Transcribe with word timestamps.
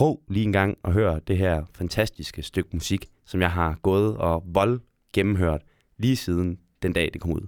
prøv 0.00 0.20
lige 0.28 0.44
en 0.44 0.52
gang 0.52 0.78
at 0.84 0.92
høre 0.92 1.20
det 1.26 1.38
her 1.38 1.64
fantastiske 1.74 2.42
stykke 2.42 2.70
musik, 2.72 3.06
som 3.24 3.40
jeg 3.40 3.50
har 3.50 3.78
gået 3.82 4.16
og 4.16 4.42
vold 4.46 4.80
gennemhørt 5.12 5.62
lige 5.98 6.16
siden 6.16 6.58
den 6.82 6.92
dag, 6.92 7.10
det 7.12 7.20
kom 7.20 7.32
ud. 7.32 7.46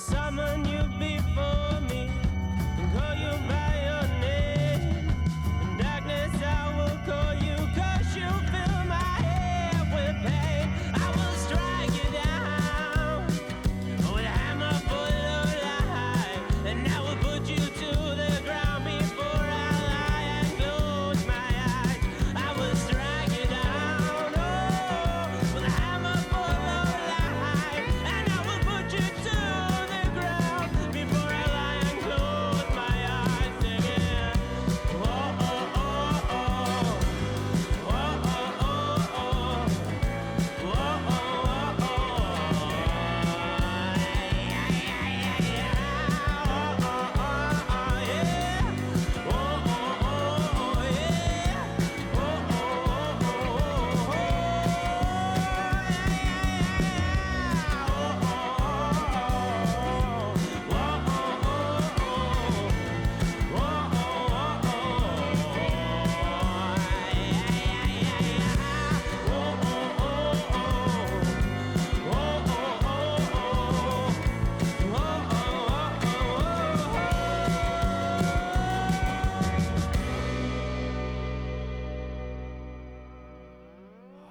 summon 0.00 0.69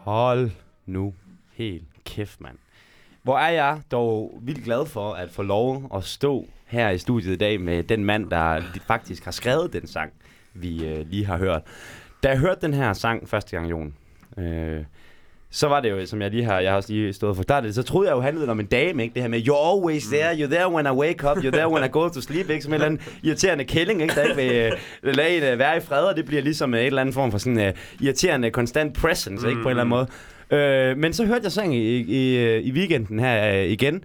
Hold 0.09 0.52
nu 0.86 1.13
helt 1.54 1.83
kæft, 2.06 2.42
mand. 2.42 2.57
Hvor 3.24 3.38
er 3.38 3.50
jeg 3.50 3.81
dog 3.92 4.39
vildt 4.42 4.63
glad 4.63 4.86
for 4.86 5.13
at 5.13 5.30
få 5.30 5.42
lov 5.42 5.92
at 5.95 6.04
stå 6.04 6.45
her 6.66 6.89
i 6.89 6.98
studiet 6.98 7.33
i 7.33 7.38
dag 7.38 7.62
med 7.62 7.83
den 7.83 8.06
mand, 8.06 8.30
der 8.30 8.62
faktisk 8.88 9.24
har 9.25 9.31
skrevet 9.31 9.74
den 9.74 9.88
sang, 9.88 10.13
vi 10.54 10.86
øh, 10.88 11.07
lige 11.10 11.25
har 11.25 11.38
hørt. 11.38 11.62
Da 12.24 12.30
jeg 12.30 12.39
hørte 12.39 12.62
den 12.62 12.74
her 12.74 12.94
sang 12.94 13.30
første 13.30 13.57
gang, 13.57 13.69
Jon, 13.69 13.94
øh, 14.38 14.83
så 15.51 15.68
var 15.68 15.80
det 15.80 15.90
jo, 15.90 16.06
som 16.06 16.22
jeg 16.22 16.31
lige 16.31 16.44
har, 16.44 16.60
jeg 16.60 16.72
har 16.72 16.75
også 16.75 16.94
lige 16.94 17.13
stået 17.13 17.36
for 17.36 17.44
startet, 17.44 17.75
så 17.75 17.84
troede 17.84 18.10
jeg 18.10 18.16
jo 18.16 18.22
handlede 18.22 18.50
om 18.50 18.60
en 18.60 18.66
dame, 18.66 19.04
ikke? 19.04 19.13
Det 19.13 19.22
her 19.22 19.30
med, 19.30 19.40
you're 19.40 19.75
always 19.75 20.04
there, 20.07 20.31
you're 20.31 20.56
there 20.56 20.72
when 20.74 20.86
I 20.86 20.90
wake 20.90 21.31
up, 21.31 21.38
you're 21.38 21.51
there 21.51 21.69
when 21.69 21.84
I 21.86 21.88
go 21.92 22.10
to 22.10 22.22
sleep, 22.22 22.50
ikke? 22.50 22.62
Som 22.63 22.72
en 22.72 22.74
eller 22.74 22.86
anden 22.86 23.01
irriterende 23.24 23.63
kælling, 23.63 24.01
ikke? 24.01 24.16
Der 24.16 24.24
ikke 24.24 24.36
vil 24.36 24.74
uh, 25.04 25.16
lade 25.16 25.54
uh, 25.54 25.60
være 25.60 25.78
i 25.78 25.80
fred, 25.80 26.04
og 26.04 26.16
det 26.16 26.25
bliver 26.25 26.42
ligesom 26.42 26.74
uh, 26.74 26.80
et 26.80 26.86
eller 26.86 27.01
andet 27.01 27.16
form 27.16 27.31
for 27.31 27.38
sådan 27.38 27.68
uh, 27.68 28.06
irriterende, 28.06 28.51
konstant 28.51 28.98
presence, 28.98 29.50
ikke? 29.50 29.62
På 29.62 29.69
en 29.69 29.80
eller 29.80 29.84
anden 29.84 30.07
måde. 30.50 30.94
Uh, 30.94 30.98
men 30.98 31.13
så 31.13 31.25
hørte 31.25 31.44
jeg 31.44 31.52
sang 31.52 31.75
i, 31.75 31.98
i, 31.98 32.56
i 32.57 32.72
weekenden 32.72 33.19
her 33.19 33.63
uh, 33.63 33.69
igen, 33.69 34.04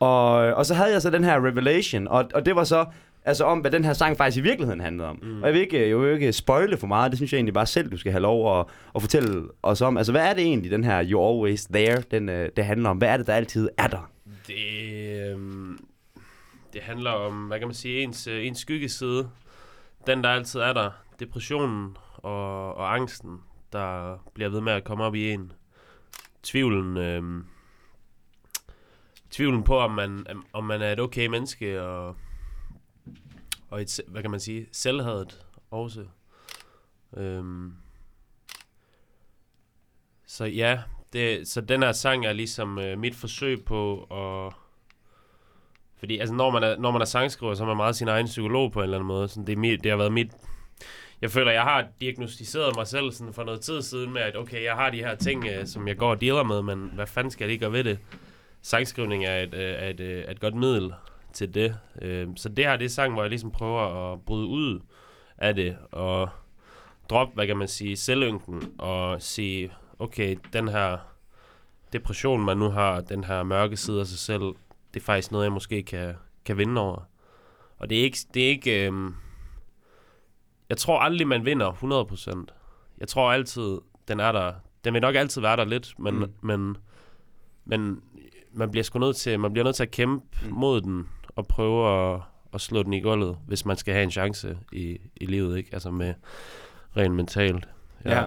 og, 0.00 0.32
og 0.32 0.66
så 0.66 0.74
havde 0.74 0.92
jeg 0.92 1.02
så 1.02 1.10
den 1.10 1.24
her 1.24 1.46
revelation, 1.46 2.08
og, 2.08 2.24
og 2.34 2.46
det 2.46 2.56
var 2.56 2.64
så 2.64 2.84
Altså 3.30 3.44
om, 3.44 3.58
hvad 3.58 3.70
den 3.70 3.84
her 3.84 3.92
sang 3.92 4.16
faktisk 4.16 4.38
i 4.38 4.40
virkeligheden 4.40 4.80
handlede 4.80 5.08
om. 5.08 5.18
Mm. 5.22 5.42
Og 5.42 5.46
jeg 5.46 5.54
vil 5.54 5.60
ikke, 5.60 5.88
jeg 5.88 5.98
vil 6.00 6.12
ikke 6.12 6.32
spoile 6.32 6.76
for 6.76 6.86
meget, 6.86 7.10
det 7.10 7.18
synes 7.18 7.32
jeg 7.32 7.38
egentlig 7.38 7.54
bare 7.54 7.66
selv, 7.66 7.90
du 7.90 7.96
skal 7.96 8.12
have 8.12 8.22
lov 8.22 8.60
at, 8.60 8.66
at 8.94 9.02
fortælle 9.02 9.48
os 9.62 9.80
om. 9.80 9.96
Altså 9.96 10.12
hvad 10.12 10.28
er 10.28 10.34
det 10.34 10.42
egentlig, 10.42 10.70
den 10.70 10.84
her 10.84 11.02
You're 11.02 11.28
Always 11.28 11.64
There, 11.64 12.02
den, 12.10 12.28
øh, 12.28 12.48
det 12.56 12.64
handler 12.64 12.90
om? 12.90 12.98
Hvad 12.98 13.08
er 13.08 13.16
det, 13.16 13.26
der 13.26 13.34
altid 13.34 13.68
er 13.78 13.86
der? 13.86 14.10
Det, 14.46 14.54
øh, 14.54 15.38
det 16.72 16.82
handler 16.82 17.10
om, 17.10 17.46
hvad 17.46 17.58
kan 17.58 17.68
man 17.68 17.74
sige, 17.74 18.02
ens, 18.02 18.26
øh, 18.26 18.46
ens 18.46 18.58
skyggeside. 18.58 19.28
Den, 20.06 20.24
der 20.24 20.30
altid 20.30 20.60
er 20.60 20.72
der. 20.72 20.90
Depressionen 21.20 21.96
og, 22.16 22.74
og 22.74 22.94
angsten, 22.94 23.38
der 23.72 24.16
bliver 24.34 24.50
ved 24.50 24.60
med 24.60 24.72
at 24.72 24.84
komme 24.84 25.04
op 25.04 25.14
i 25.14 25.30
en. 25.30 25.52
Tvivlen, 26.42 26.96
øh, 26.96 27.44
tvivlen 29.30 29.62
på, 29.62 29.78
om 29.78 29.90
man, 29.90 30.26
om 30.52 30.64
man 30.64 30.82
er 30.82 30.92
et 30.92 31.00
okay 31.00 31.26
menneske, 31.26 31.82
og, 31.82 32.16
og 33.70 33.82
et, 33.82 34.00
hvad 34.08 34.22
kan 34.22 34.30
man 34.30 34.40
sige, 34.40 34.66
selvhadet 34.72 35.46
også. 35.70 36.06
Øhm. 37.16 37.74
Så 40.26 40.44
ja, 40.44 40.82
det, 41.12 41.48
så 41.48 41.60
den 41.60 41.82
her 41.82 41.92
sang 41.92 42.26
er 42.26 42.32
ligesom 42.32 42.78
øh, 42.78 42.98
mit 42.98 43.14
forsøg 43.14 43.64
på 43.64 44.02
at... 44.02 44.52
Fordi 45.96 46.18
altså, 46.18 46.34
når 46.34 46.50
man 46.50 46.62
er, 46.62 46.76
når 46.76 46.90
man 46.90 47.00
er 47.00 47.04
sangskriver, 47.04 47.54
så 47.54 47.62
er 47.62 47.66
man 47.66 47.76
meget 47.76 47.96
sin 47.96 48.08
egen 48.08 48.26
psykolog 48.26 48.72
på 48.72 48.80
en 48.80 48.82
eller 48.82 48.96
anden 48.96 49.08
måde. 49.08 49.28
Sådan, 49.28 49.46
det, 49.46 49.52
er 49.52 49.56
mit, 49.56 49.82
det 49.82 49.90
har 49.90 49.98
været 49.98 50.12
mit... 50.12 50.32
Jeg 51.20 51.30
føler, 51.30 51.52
jeg 51.52 51.62
har 51.62 51.88
diagnostiseret 52.00 52.76
mig 52.76 52.86
selv 52.86 53.12
sådan 53.12 53.34
for 53.34 53.44
noget 53.44 53.60
tid 53.60 53.82
siden 53.82 54.12
med, 54.12 54.22
at 54.22 54.36
okay, 54.36 54.64
jeg 54.64 54.74
har 54.74 54.90
de 54.90 54.98
her 54.98 55.14
ting, 55.14 55.46
øh, 55.46 55.66
som 55.66 55.88
jeg 55.88 55.96
går 55.96 56.10
og 56.10 56.20
dealer 56.20 56.42
med, 56.42 56.62
men 56.62 56.90
hvad 56.94 57.06
fanden 57.06 57.30
skal 57.30 57.44
jeg 57.44 57.48
lige 57.48 57.60
gøre 57.60 57.72
ved 57.72 57.84
det? 57.84 57.98
sangskrivning 58.62 59.24
er 59.24 59.36
et, 59.36 59.54
øh, 59.54 59.74
er 59.78 59.88
et, 59.88 60.00
øh, 60.00 60.24
er 60.24 60.30
et 60.30 60.40
godt 60.40 60.54
middel 60.54 60.92
til 61.32 61.54
det. 61.54 61.76
Øh, 62.02 62.28
så 62.36 62.48
det 62.48 62.64
her 62.64 62.76
det 62.76 62.84
er 62.84 62.88
sang, 62.88 63.12
hvor 63.12 63.22
jeg 63.22 63.30
ligesom 63.30 63.50
prøver 63.50 64.12
at 64.12 64.20
bryde 64.20 64.46
ud 64.46 64.80
af 65.38 65.54
det, 65.54 65.76
og 65.92 66.28
droppe, 67.10 67.34
hvad 67.34 67.46
kan 67.46 67.56
man 67.56 67.68
sige, 67.68 67.96
selvynken, 67.96 68.72
og 68.78 69.22
sige, 69.22 69.72
okay, 69.98 70.36
den 70.52 70.68
her 70.68 70.98
depression, 71.92 72.44
man 72.44 72.56
nu 72.56 72.68
har, 72.68 73.00
den 73.00 73.24
her 73.24 73.42
mørke 73.42 73.76
side 73.76 74.00
af 74.00 74.06
sig 74.06 74.18
selv, 74.18 74.42
det 74.94 75.00
er 75.00 75.04
faktisk 75.04 75.32
noget, 75.32 75.44
jeg 75.44 75.52
måske 75.52 75.82
kan, 75.82 76.14
kan 76.44 76.58
vinde 76.58 76.80
over. 76.80 77.02
Og 77.78 77.90
det 77.90 77.98
er 77.98 78.02
ikke, 78.02 78.18
det 78.34 78.44
er 78.44 78.48
ikke 78.48 78.86
øh, 78.86 79.12
jeg 80.70 80.78
tror 80.78 80.98
aldrig, 80.98 81.26
man 81.28 81.44
vinder 81.44 81.72
100%. 81.72 82.54
Jeg 82.98 83.08
tror 83.08 83.32
altid, 83.32 83.78
den 84.08 84.20
er 84.20 84.32
der. 84.32 84.52
Den 84.84 84.94
vil 84.94 85.02
nok 85.02 85.14
altid 85.14 85.40
være 85.42 85.56
der 85.56 85.64
lidt, 85.64 85.94
men, 85.98 86.14
mm. 86.14 86.32
men, 86.42 86.76
men 87.64 88.02
man 88.52 88.70
bliver 88.70 88.84
sgu 88.84 88.98
nødt 88.98 89.16
til, 89.16 89.40
man 89.40 89.52
bliver 89.52 89.64
nødt 89.64 89.76
til 89.76 89.82
at 89.82 89.90
kæmpe 89.90 90.26
mm. 90.42 90.54
mod 90.54 90.80
den 90.80 91.08
og 91.36 91.46
prøve 91.46 92.12
at, 92.14 92.20
at 92.54 92.60
slå 92.60 92.82
den 92.82 92.92
i 92.92 93.00
gulvet, 93.00 93.38
hvis 93.46 93.64
man 93.64 93.76
skal 93.76 93.94
have 93.94 94.04
en 94.04 94.10
chance 94.10 94.58
i, 94.72 94.98
i 95.16 95.26
livet, 95.26 95.58
ikke? 95.58 95.70
Altså 95.72 95.90
med 95.90 96.14
rent 96.96 97.14
mentalt. 97.14 97.68
Ja. 98.04 98.18
ja. 98.20 98.26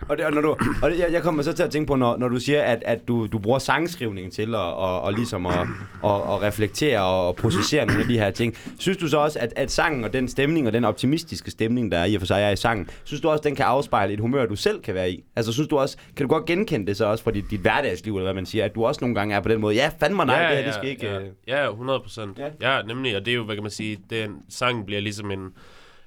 Og, 0.00 0.16
det, 0.16 0.24
og, 0.26 0.32
når 0.32 0.40
du, 0.40 0.56
og 0.82 0.90
det, 0.90 0.98
jeg, 0.98 1.12
jeg 1.12 1.22
kommer 1.22 1.42
så 1.42 1.52
til 1.52 1.62
at 1.62 1.70
tænke 1.70 1.86
på, 1.86 1.96
når, 1.96 2.16
når 2.16 2.28
du 2.28 2.40
siger, 2.40 2.62
at, 2.62 2.82
at 2.86 3.08
du, 3.08 3.26
du 3.26 3.38
bruger 3.38 3.58
sangskrivningen 3.58 4.32
til 4.32 4.54
at, 4.54 4.60
og, 4.60 5.00
og 5.00 5.12
ligesom 5.12 5.46
at, 5.46 5.66
og, 6.02 6.22
og 6.22 6.42
reflektere 6.42 7.00
og 7.00 7.36
processere 7.36 7.86
nogle 7.86 8.02
af 8.02 8.08
de 8.08 8.18
her 8.18 8.30
ting. 8.30 8.54
Synes 8.78 8.98
du 8.98 9.08
så 9.08 9.18
også, 9.18 9.38
at, 9.38 9.52
at 9.56 9.70
sangen 9.70 10.04
og 10.04 10.12
den 10.12 10.28
stemning 10.28 10.66
og 10.66 10.72
den 10.72 10.84
optimistiske 10.84 11.50
stemning, 11.50 11.92
der 11.92 11.98
er 11.98 12.04
i 12.04 12.14
og 12.14 12.20
for 12.20 12.26
sig 12.26 12.42
er 12.42 12.50
i 12.50 12.56
sangen, 12.56 12.90
synes 13.04 13.20
du 13.20 13.28
også, 13.28 13.42
den 13.42 13.56
kan 13.56 13.64
afspejle 13.64 14.12
et 14.12 14.20
humør, 14.20 14.46
du 14.46 14.56
selv 14.56 14.80
kan 14.80 14.94
være 14.94 15.10
i? 15.10 15.24
Altså 15.36 15.52
synes 15.52 15.68
du 15.68 15.78
også, 15.78 15.96
kan 16.16 16.26
du 16.26 16.34
godt 16.34 16.46
genkende 16.46 16.86
det 16.86 16.96
så 16.96 17.04
også 17.04 17.24
fra 17.24 17.30
dit, 17.30 17.44
dit 17.50 17.60
hverdagsliv, 17.60 18.16
eller 18.16 18.24
hvad 18.24 18.34
man 18.34 18.46
siger, 18.46 18.64
at 18.64 18.74
du 18.74 18.84
også 18.84 18.98
nogle 19.00 19.14
gange 19.14 19.34
er 19.34 19.40
på 19.40 19.48
den 19.48 19.60
måde, 19.60 19.74
ja, 19.74 19.90
fandme 20.00 20.24
nej, 20.24 20.36
ja, 20.36 20.48
det 20.48 20.56
her, 20.56 20.64
det 20.64 20.74
skal 20.74 20.88
ikke... 20.88 21.06
Ja, 21.06 21.20
øh. 21.20 21.26
ja 21.48 21.70
100 21.70 22.00
procent. 22.00 22.38
Ja. 22.38 22.76
ja, 22.76 22.82
nemlig, 22.82 23.16
og 23.16 23.24
det 23.24 23.30
er 23.30 23.36
jo, 23.36 23.44
hvad 23.44 23.56
kan 23.56 23.62
man 23.62 23.70
sige, 23.70 23.98
den 24.10 24.36
sang 24.48 24.86
bliver 24.86 25.00
ligesom 25.00 25.30
en, 25.30 25.48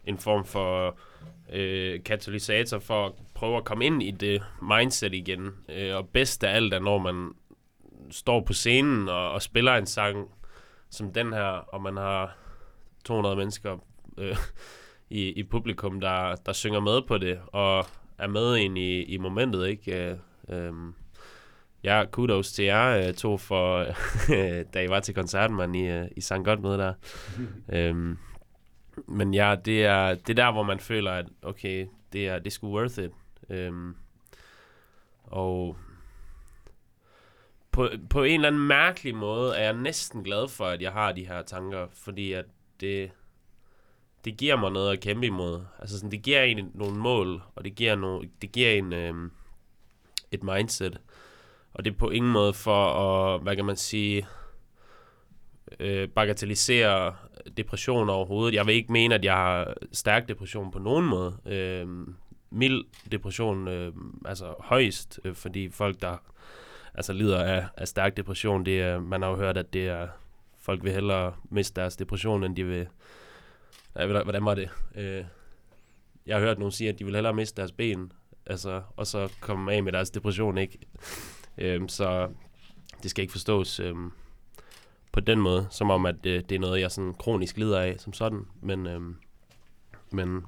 en 0.06 0.18
form 0.18 0.46
for 0.46 0.98
øh, 1.52 2.04
katalysator 2.04 2.80
for 2.80 3.06
at 3.06 3.12
prøve 3.34 3.58
at 3.58 3.66
komme 3.66 3.86
ind 3.86 4.04
i 4.04 4.12
det 4.12 4.44
mindset 4.62 5.14
igen. 5.14 5.50
Øh, 5.70 5.96
og 5.96 6.10
bedst 6.10 6.44
af 6.44 6.56
alt 6.56 6.74
er, 6.74 6.80
når 6.80 6.98
man 6.98 7.30
står 8.12 8.42
på 8.42 8.54
scenen 8.54 9.10
og, 9.10 9.32
og 9.32 9.42
spiller 9.42 9.76
en 9.76 9.86
sang 9.86 10.30
som 10.90 11.14
den 11.14 11.34
her, 11.34 11.46
og 11.46 11.82
man 11.82 11.98
har 11.98 12.38
200 13.06 13.36
mennesker 13.36 13.78
øh, 14.18 14.38
i, 15.10 15.30
i 15.30 15.44
publikum, 15.44 16.00
der, 16.00 16.36
der 16.36 16.54
synger 16.54 16.80
med 16.80 17.02
på 17.08 17.18
det, 17.18 17.40
og 17.48 17.86
er 18.18 18.28
med 18.28 18.58
ind 18.58 18.78
i, 18.78 19.04
i 19.04 19.18
momentet, 19.18 19.68
ikke? 19.68 20.12
Øh, 20.12 20.18
øh, 20.50 20.74
ja, 21.84 22.06
kudos 22.12 22.52
til 22.52 22.66
jer 22.66 23.08
øh, 23.08 23.14
to 23.14 23.38
for, 23.38 23.86
da 24.74 24.84
I 24.84 24.90
var 24.90 25.00
til 25.00 25.16
koncerten, 25.16 25.56
man, 25.56 25.76
I, 25.76 25.90
øh, 25.90 26.08
I 26.18 26.22
sang 26.22 26.46
godt 26.46 26.62
med 26.62 26.78
der. 26.78 26.94
øhm, 27.76 28.18
men 29.12 29.34
ja, 29.34 29.56
det 29.66 29.86
er, 29.86 30.16
det 30.16 30.30
er 30.30 30.44
der, 30.46 30.52
hvor 30.52 30.64
man 30.64 30.80
føler, 30.80 31.12
at 31.12 31.26
okay, 31.42 31.88
det 32.14 32.28
er, 32.28 32.40
det 32.40 32.48
er 32.48 32.52
sgu 32.52 32.78
worth 32.78 33.00
it. 33.00 33.12
Øhm, 33.50 33.96
og 35.24 35.78
på, 37.72 37.90
på 38.10 38.24
en 38.24 38.34
eller 38.34 38.48
anden 38.48 38.68
mærkelig 38.68 39.16
måde 39.16 39.56
er 39.56 39.64
jeg 39.64 39.74
næsten 39.74 40.24
glad 40.24 40.48
for, 40.48 40.66
at 40.66 40.82
jeg 40.82 40.92
har 40.92 41.12
de 41.12 41.28
her 41.28 41.42
tanker, 41.42 41.88
fordi 41.94 42.34
at 42.34 42.46
det, 42.80 43.12
det 44.26 44.38
giver 44.38 44.56
mig 44.56 44.72
noget 44.72 44.92
at 44.92 45.00
kæmpe 45.00 45.26
imod. 45.26 45.62
Altså 45.80 45.98
sådan, 45.98 46.12
det 46.12 46.22
giver 46.22 46.42
en 46.42 46.72
nogle 46.74 46.98
mål, 46.98 47.42
og 47.56 47.66
det 47.66 47.76
giver, 47.76 47.96
no, 47.96 48.22
det 48.42 48.52
giver 48.52 48.72
en 48.72 48.94
øhm, 48.94 49.32
et 50.32 50.44
mindset. 50.44 51.00
Og 51.74 51.86
det 51.86 51.94
er 51.94 51.98
på 51.98 52.10
ingen 52.10 52.32
måde 52.32 52.54
for 52.54 52.86
at, 52.94 53.42
hvad 53.42 53.56
kan 53.56 53.66
man 53.66 53.78
sige, 53.78 54.28
øh, 55.82 56.10
bagatellisere 56.10 57.16
depression 57.58 58.10
overhovedet. 58.10 58.56
Jeg 58.56 58.66
vil 58.66 58.76
ikke 58.76 58.92
mene, 58.92 59.16
at 59.16 59.26
jeg 59.26 59.34
har 59.34 59.74
stærk 59.92 60.28
depression 60.28 60.72
på 60.72 60.80
nogen 60.80 61.06
måde. 61.06 61.38
Øh, 61.46 61.88
mild 62.52 62.84
depression, 63.12 63.68
øh, 63.68 63.94
altså 64.26 64.54
højst, 64.60 65.20
øh, 65.26 65.36
fordi 65.36 65.70
folk, 65.70 66.02
der 66.02 66.18
altså 66.94 67.14
lider 67.14 67.44
af, 67.44 67.66
af 67.78 67.88
stærk 67.88 68.18
depression, 68.18 68.66
det 68.66 68.82
er, 68.82 69.00
man 69.00 69.22
har 69.22 69.30
jo 69.30 69.36
hørt, 69.36 69.58
at 69.58 69.74
det 69.74 69.88
er, 69.88 70.08
folk 70.60 70.84
vil 70.84 70.92
hellere 70.92 71.34
miste 71.50 71.82
deres 71.82 71.96
depression, 71.96 72.44
end 72.44 72.56
de 72.56 72.64
vil, 72.64 72.88
ja, 73.96 74.24
hvordan 74.24 74.46
var 74.46 74.56
det? 74.56 74.70
Øh, 74.96 75.26
jeg 76.26 76.36
har 76.36 76.46
hørt 76.46 76.60
nogen 76.60 76.72
sige, 76.72 76.90
at 76.90 77.00
de 77.00 77.06
vil 77.06 77.16
hellere 77.16 77.34
miste 77.34 77.58
deres 77.58 77.72
ben, 77.72 78.12
altså, 78.46 78.82
og 78.96 79.08
så 79.08 79.30
komme 79.40 79.74
af 79.74 79.84
med 79.84 79.92
deres 79.92 80.10
depression, 80.10 80.58
ikke? 80.58 80.80
Øh, 81.58 81.82
så 81.88 82.30
det 83.04 83.12
skal 83.12 83.22
ikke 83.22 83.32
forstås 83.32 83.80
øh, 83.80 83.96
på 85.12 85.20
den 85.20 85.40
måde, 85.40 85.68
som 85.70 85.90
om, 85.90 86.06
at 86.06 86.26
øh, 86.26 86.44
det 86.50 86.56
er 86.56 86.60
noget, 86.60 86.82
jeg 86.82 86.92
sådan 86.92 87.14
kronisk 87.14 87.58
lider 87.58 87.80
af 87.80 87.96
som 87.98 88.14
sådan. 88.14 88.46
Men, 88.62 88.88
øh, 88.88 89.02
men 90.12 90.42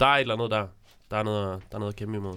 der 0.00 0.06
er 0.06 0.14
et 0.14 0.20
eller 0.20 0.34
andet 0.34 0.50
der. 0.50 0.66
Der 1.10 1.16
er 1.16 1.22
noget, 1.22 1.62
der 1.70 1.76
er 1.76 1.78
noget 1.78 1.92
at 1.92 1.96
kæmpe 1.96 2.16
imod. 2.16 2.34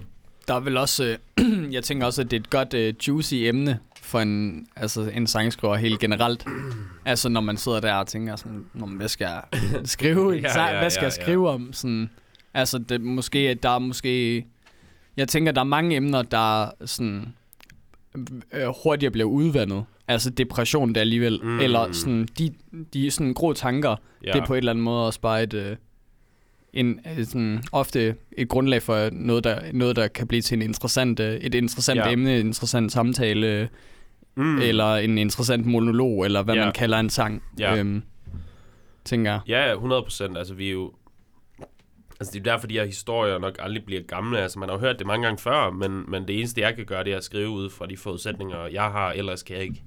Der 0.48 0.54
er 0.54 0.60
vel 0.60 0.76
også, 0.76 1.18
øh, 1.38 1.72
jeg 1.74 1.84
tænker 1.84 2.06
også, 2.06 2.22
at 2.22 2.30
det 2.30 2.36
er 2.36 2.40
et 2.40 2.50
godt 2.50 2.74
øh, 2.74 2.94
juicy 3.08 3.34
emne 3.34 3.78
for 4.02 4.20
en, 4.20 4.66
altså 4.76 5.02
en 5.02 5.26
sangskriver 5.26 5.76
helt 5.76 6.00
generelt. 6.00 6.46
altså 7.04 7.28
når 7.28 7.40
man 7.40 7.56
sidder 7.56 7.80
der 7.80 7.94
og 7.94 8.06
tænker 8.06 8.36
sådan, 8.36 8.64
hvad 8.72 9.08
skal 9.08 9.24
jeg 9.24 9.42
skrive, 9.84 10.30
ja, 10.30 10.52
sang, 10.52 10.72
ja, 10.72 10.78
hvad 10.78 10.90
skal 10.90 11.00
ja, 11.00 11.04
jeg 11.04 11.12
skrive 11.12 11.48
ja. 11.48 11.54
om? 11.54 11.72
Sådan, 11.72 12.10
altså 12.54 12.78
det, 12.78 13.00
måske, 13.00 13.54
der 13.54 13.70
er 13.70 13.78
måske, 13.78 14.46
jeg 15.16 15.28
tænker, 15.28 15.52
der 15.52 15.60
er 15.60 15.64
mange 15.64 15.96
emner, 15.96 16.22
der 16.22 16.70
sådan, 16.84 17.34
hurtigere 18.84 19.10
bliver 19.10 19.28
udvandet. 19.28 19.84
Altså 20.08 20.30
depression 20.30 20.94
der 20.94 21.00
alligevel. 21.00 21.40
Mm. 21.42 21.60
Eller 21.60 21.92
sådan, 21.92 22.28
de, 22.38 22.54
de 22.94 23.10
sådan 23.10 23.34
grå 23.34 23.52
tanker, 23.52 23.96
ja. 24.24 24.32
det 24.32 24.40
er 24.40 24.46
på 24.46 24.54
et 24.54 24.58
eller 24.58 24.72
andet 24.72 24.84
måde 24.84 25.06
også 25.06 25.20
bare 25.20 25.42
et, 25.42 25.54
øh, 25.54 25.76
en, 26.72 27.00
øh, 27.18 27.24
sådan, 27.24 27.62
ofte 27.72 28.14
et 28.32 28.48
grundlag 28.48 28.82
for 28.82 29.08
noget 29.12 29.44
der, 29.44 29.60
noget, 29.72 29.96
der 29.96 30.08
kan 30.08 30.26
blive 30.26 30.42
til 30.42 30.56
en 30.56 30.62
interessant, 30.62 31.20
øh, 31.20 31.34
et 31.34 31.54
interessant 31.54 31.98
ja. 31.98 32.10
emne, 32.10 32.40
en 32.40 32.46
interessant 32.46 32.92
samtale, 32.92 33.68
mm. 34.36 34.58
eller 34.58 34.94
en 34.94 35.18
interessant 35.18 35.66
monolog, 35.66 36.24
eller 36.24 36.42
hvad 36.42 36.54
ja. 36.54 36.64
man 36.64 36.72
kalder 36.72 36.98
en 36.98 37.10
sang. 37.10 37.42
Ja. 37.58 37.76
Øhm, 37.76 38.02
tænker 39.04 39.30
jeg. 39.30 39.40
Ja, 39.48 39.72
100 39.72 40.02
procent. 40.02 40.38
Altså, 40.38 40.54
vi 40.54 40.68
er 40.68 40.72
jo... 40.72 40.92
Altså, 42.20 42.32
det 42.32 42.38
er 42.40 42.52
derfor, 42.52 42.66
de 42.66 42.74
her 42.74 42.84
historier 42.84 43.38
nok 43.38 43.56
aldrig 43.58 43.84
bliver 43.84 44.02
gamle. 44.02 44.38
Altså, 44.38 44.58
man 44.58 44.68
har 44.68 44.76
jo 44.76 44.80
hørt 44.80 44.98
det 44.98 45.06
mange 45.06 45.26
gange 45.26 45.38
før, 45.42 45.70
men, 45.70 46.10
men 46.10 46.28
det 46.28 46.38
eneste, 46.38 46.60
jeg 46.60 46.76
kan 46.76 46.86
gøre, 46.86 47.04
det 47.04 47.12
er 47.12 47.16
at 47.16 47.24
skrive 47.24 47.48
ud 47.48 47.70
fra 47.70 47.86
de 47.86 47.96
forudsætninger, 47.96 48.66
jeg 48.66 48.82
har. 48.82 49.12
Ellers 49.12 49.42
kan 49.42 49.56
jeg 49.56 49.64
ikke... 49.64 49.82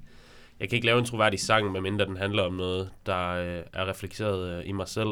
Jeg 0.59 0.69
kan 0.69 0.75
ikke 0.75 0.85
lave 0.85 0.99
en 0.99 1.05
troværdig 1.05 1.39
sang, 1.39 1.71
medmindre 1.71 2.05
den 2.05 2.17
handler 2.17 2.43
om 2.43 2.53
noget, 2.53 2.89
der 3.05 3.29
øh, 3.29 3.63
er 3.73 3.89
reflekteret 3.89 4.59
øh, 4.59 4.69
i 4.69 4.71
mig 4.71 4.87
selv. 4.87 5.09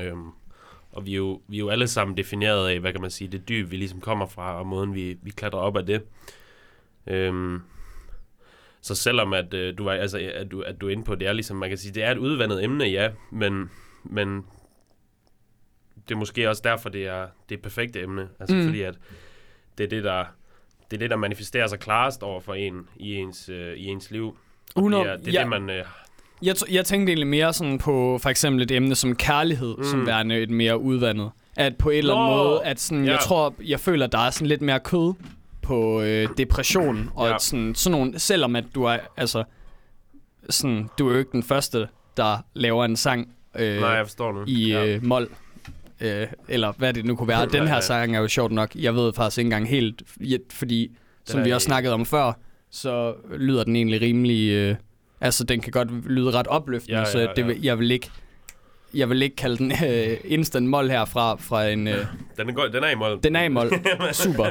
Øhm, 0.00 0.30
og 0.92 1.06
vi 1.06 1.12
er, 1.12 1.16
jo, 1.16 1.42
vi 1.48 1.56
er 1.56 1.58
jo 1.58 1.68
alle 1.68 1.88
sammen 1.88 2.16
defineret 2.16 2.68
af, 2.68 2.80
hvad 2.80 2.92
kan 2.92 3.00
man 3.00 3.10
sige, 3.10 3.28
det 3.28 3.48
dyb, 3.48 3.70
vi 3.70 3.76
ligesom 3.76 4.00
kommer 4.00 4.26
fra, 4.26 4.58
og 4.58 4.66
måden, 4.66 4.94
vi, 4.94 5.18
vi 5.22 5.30
klatrer 5.30 5.60
op 5.60 5.76
af 5.76 5.86
det. 5.86 6.02
Øhm, 7.06 7.60
så 8.80 8.94
selvom 8.94 9.32
at, 9.32 9.54
øh, 9.54 9.78
du 9.78 9.84
var, 9.84 9.92
altså, 9.92 10.30
at, 10.34 10.50
du, 10.50 10.60
at 10.60 10.80
du 10.80 10.86
er 10.86 10.90
inde 10.90 11.04
på, 11.04 11.14
det 11.14 11.28
er 11.28 11.32
ligesom, 11.32 11.56
man 11.56 11.68
kan 11.68 11.78
sige, 11.78 11.94
det 11.94 12.02
er 12.02 12.10
et 12.10 12.18
udvandet 12.18 12.64
emne, 12.64 12.84
ja, 12.84 13.10
men, 13.30 13.70
men 14.04 14.44
det 16.08 16.14
er 16.14 16.18
måske 16.18 16.48
også 16.48 16.62
derfor, 16.64 16.88
det 16.88 17.06
er 17.06 17.26
det 17.48 17.62
perfekte 17.62 18.02
emne. 18.02 18.28
Altså 18.40 18.56
mm. 18.56 18.64
fordi, 18.64 18.82
at 18.82 18.94
det 19.78 19.84
er 19.84 19.88
det, 19.88 20.04
der, 20.04 20.24
det 20.90 20.96
er 20.96 20.98
det, 20.98 21.10
der 21.10 21.16
manifesterer 21.16 21.66
sig 21.66 21.78
klarest 21.78 22.22
over 22.22 22.40
for 22.40 22.54
en 22.54 22.86
i 22.96 23.14
ens, 23.14 23.48
øh, 23.48 23.76
i 23.76 23.86
ens 23.86 24.10
liv. 24.10 24.38
100, 24.76 25.04
det 25.04 25.12
er, 25.12 25.16
det, 25.16 25.28
er 25.28 25.32
ja. 25.32 25.40
det, 25.40 25.48
man, 25.48 25.70
øh, 25.70 25.84
Jeg, 26.42 26.54
jeg 26.70 26.84
tænkte 26.84 27.10
egentlig 27.10 27.26
mere 27.26 27.52
sådan 27.52 27.78
på 27.78 28.18
for 28.22 28.30
eksempel 28.30 28.62
et 28.62 28.70
emne 28.70 28.94
som 28.94 29.16
kærlighed, 29.16 29.74
mm. 29.78 29.84
som 29.84 30.06
værende 30.06 30.42
et 30.42 30.50
mere 30.50 30.78
udvandet. 30.78 31.30
At 31.56 31.76
på 31.76 31.90
en 31.90 31.98
eller 31.98 32.14
anden 32.14 32.36
måde, 32.36 32.64
at 32.64 32.80
sådan, 32.80 33.04
ja. 33.04 33.10
jeg 33.10 33.20
tror, 33.20 33.54
jeg 33.64 33.80
føler, 33.80 34.06
der 34.06 34.18
er 34.18 34.30
sådan 34.30 34.46
lidt 34.46 34.62
mere 34.62 34.80
kød 34.80 35.14
på 35.62 36.02
øh, 36.02 36.28
depression. 36.36 37.10
Og 37.14 37.28
ja. 37.28 37.34
at 37.34 37.42
sådan, 37.42 37.74
sådan 37.74 37.98
nogle, 37.98 38.18
selvom 38.18 38.56
at 38.56 38.64
du 38.74 38.82
er, 38.82 38.98
altså, 39.16 39.44
sådan, 40.50 40.90
du 40.98 41.08
er 41.08 41.12
jo 41.12 41.18
ikke 41.18 41.32
den 41.32 41.42
første, 41.42 41.88
der 42.16 42.38
laver 42.54 42.84
en 42.84 42.96
sang 42.96 43.34
øh, 43.58 43.80
Nej, 43.80 43.90
jeg 43.90 44.06
forstår 44.06 44.32
nu. 44.32 44.44
i 44.46 44.70
ja. 44.70 44.86
øh, 44.86 45.04
mol. 45.04 45.28
Øh, 46.00 46.26
eller 46.48 46.72
hvad 46.78 46.92
det 46.92 47.04
nu 47.04 47.16
kunne 47.16 47.28
være. 47.28 47.46
Den 47.46 47.68
her 47.68 47.80
sang 47.80 48.16
er 48.16 48.20
jo 48.20 48.28
sjovt 48.28 48.52
nok. 48.52 48.74
Jeg 48.74 48.94
ved 48.94 49.12
faktisk 49.12 49.38
ikke 49.38 49.46
engang 49.46 49.68
helt, 49.68 50.02
fordi 50.50 50.96
som 51.24 51.44
vi 51.44 51.50
også 51.52 51.64
snakkede 51.64 51.94
om 51.94 52.06
før, 52.06 52.32
så 52.70 53.14
lyder 53.36 53.64
den 53.64 53.76
egentlig 53.76 54.00
rimelig... 54.00 54.50
Øh, 54.50 54.74
altså, 55.20 55.44
den 55.44 55.60
kan 55.60 55.72
godt 55.72 56.08
lyde 56.10 56.30
ret 56.30 56.46
opløftende, 56.46 56.98
Ja, 56.98 57.04
så 57.04 57.18
ja, 57.18 57.26
det, 57.26 57.38
ja. 57.42 57.46
vil- 57.46 57.62
jeg 57.62 57.78
vil 57.78 57.90
ikke... 57.90 58.10
Jeg 58.94 59.10
vil 59.10 59.22
ikke 59.22 59.36
kalde 59.36 59.56
den 59.58 59.72
øh, 59.86 60.16
instant 60.24 60.68
mol 60.68 60.88
herfra 60.90 61.36
fra 61.36 61.66
en... 61.68 61.88
Øh, 61.88 61.94
Den, 62.36 62.48
er 62.48 62.52
god, 62.52 62.68
den 62.68 62.84
er 62.84 62.88
i 62.90 62.94
mål. 62.94 63.20
den 63.22 63.36
er 63.36 63.42
i 63.42 63.48
mol. 63.48 63.70
Super. 64.12 64.46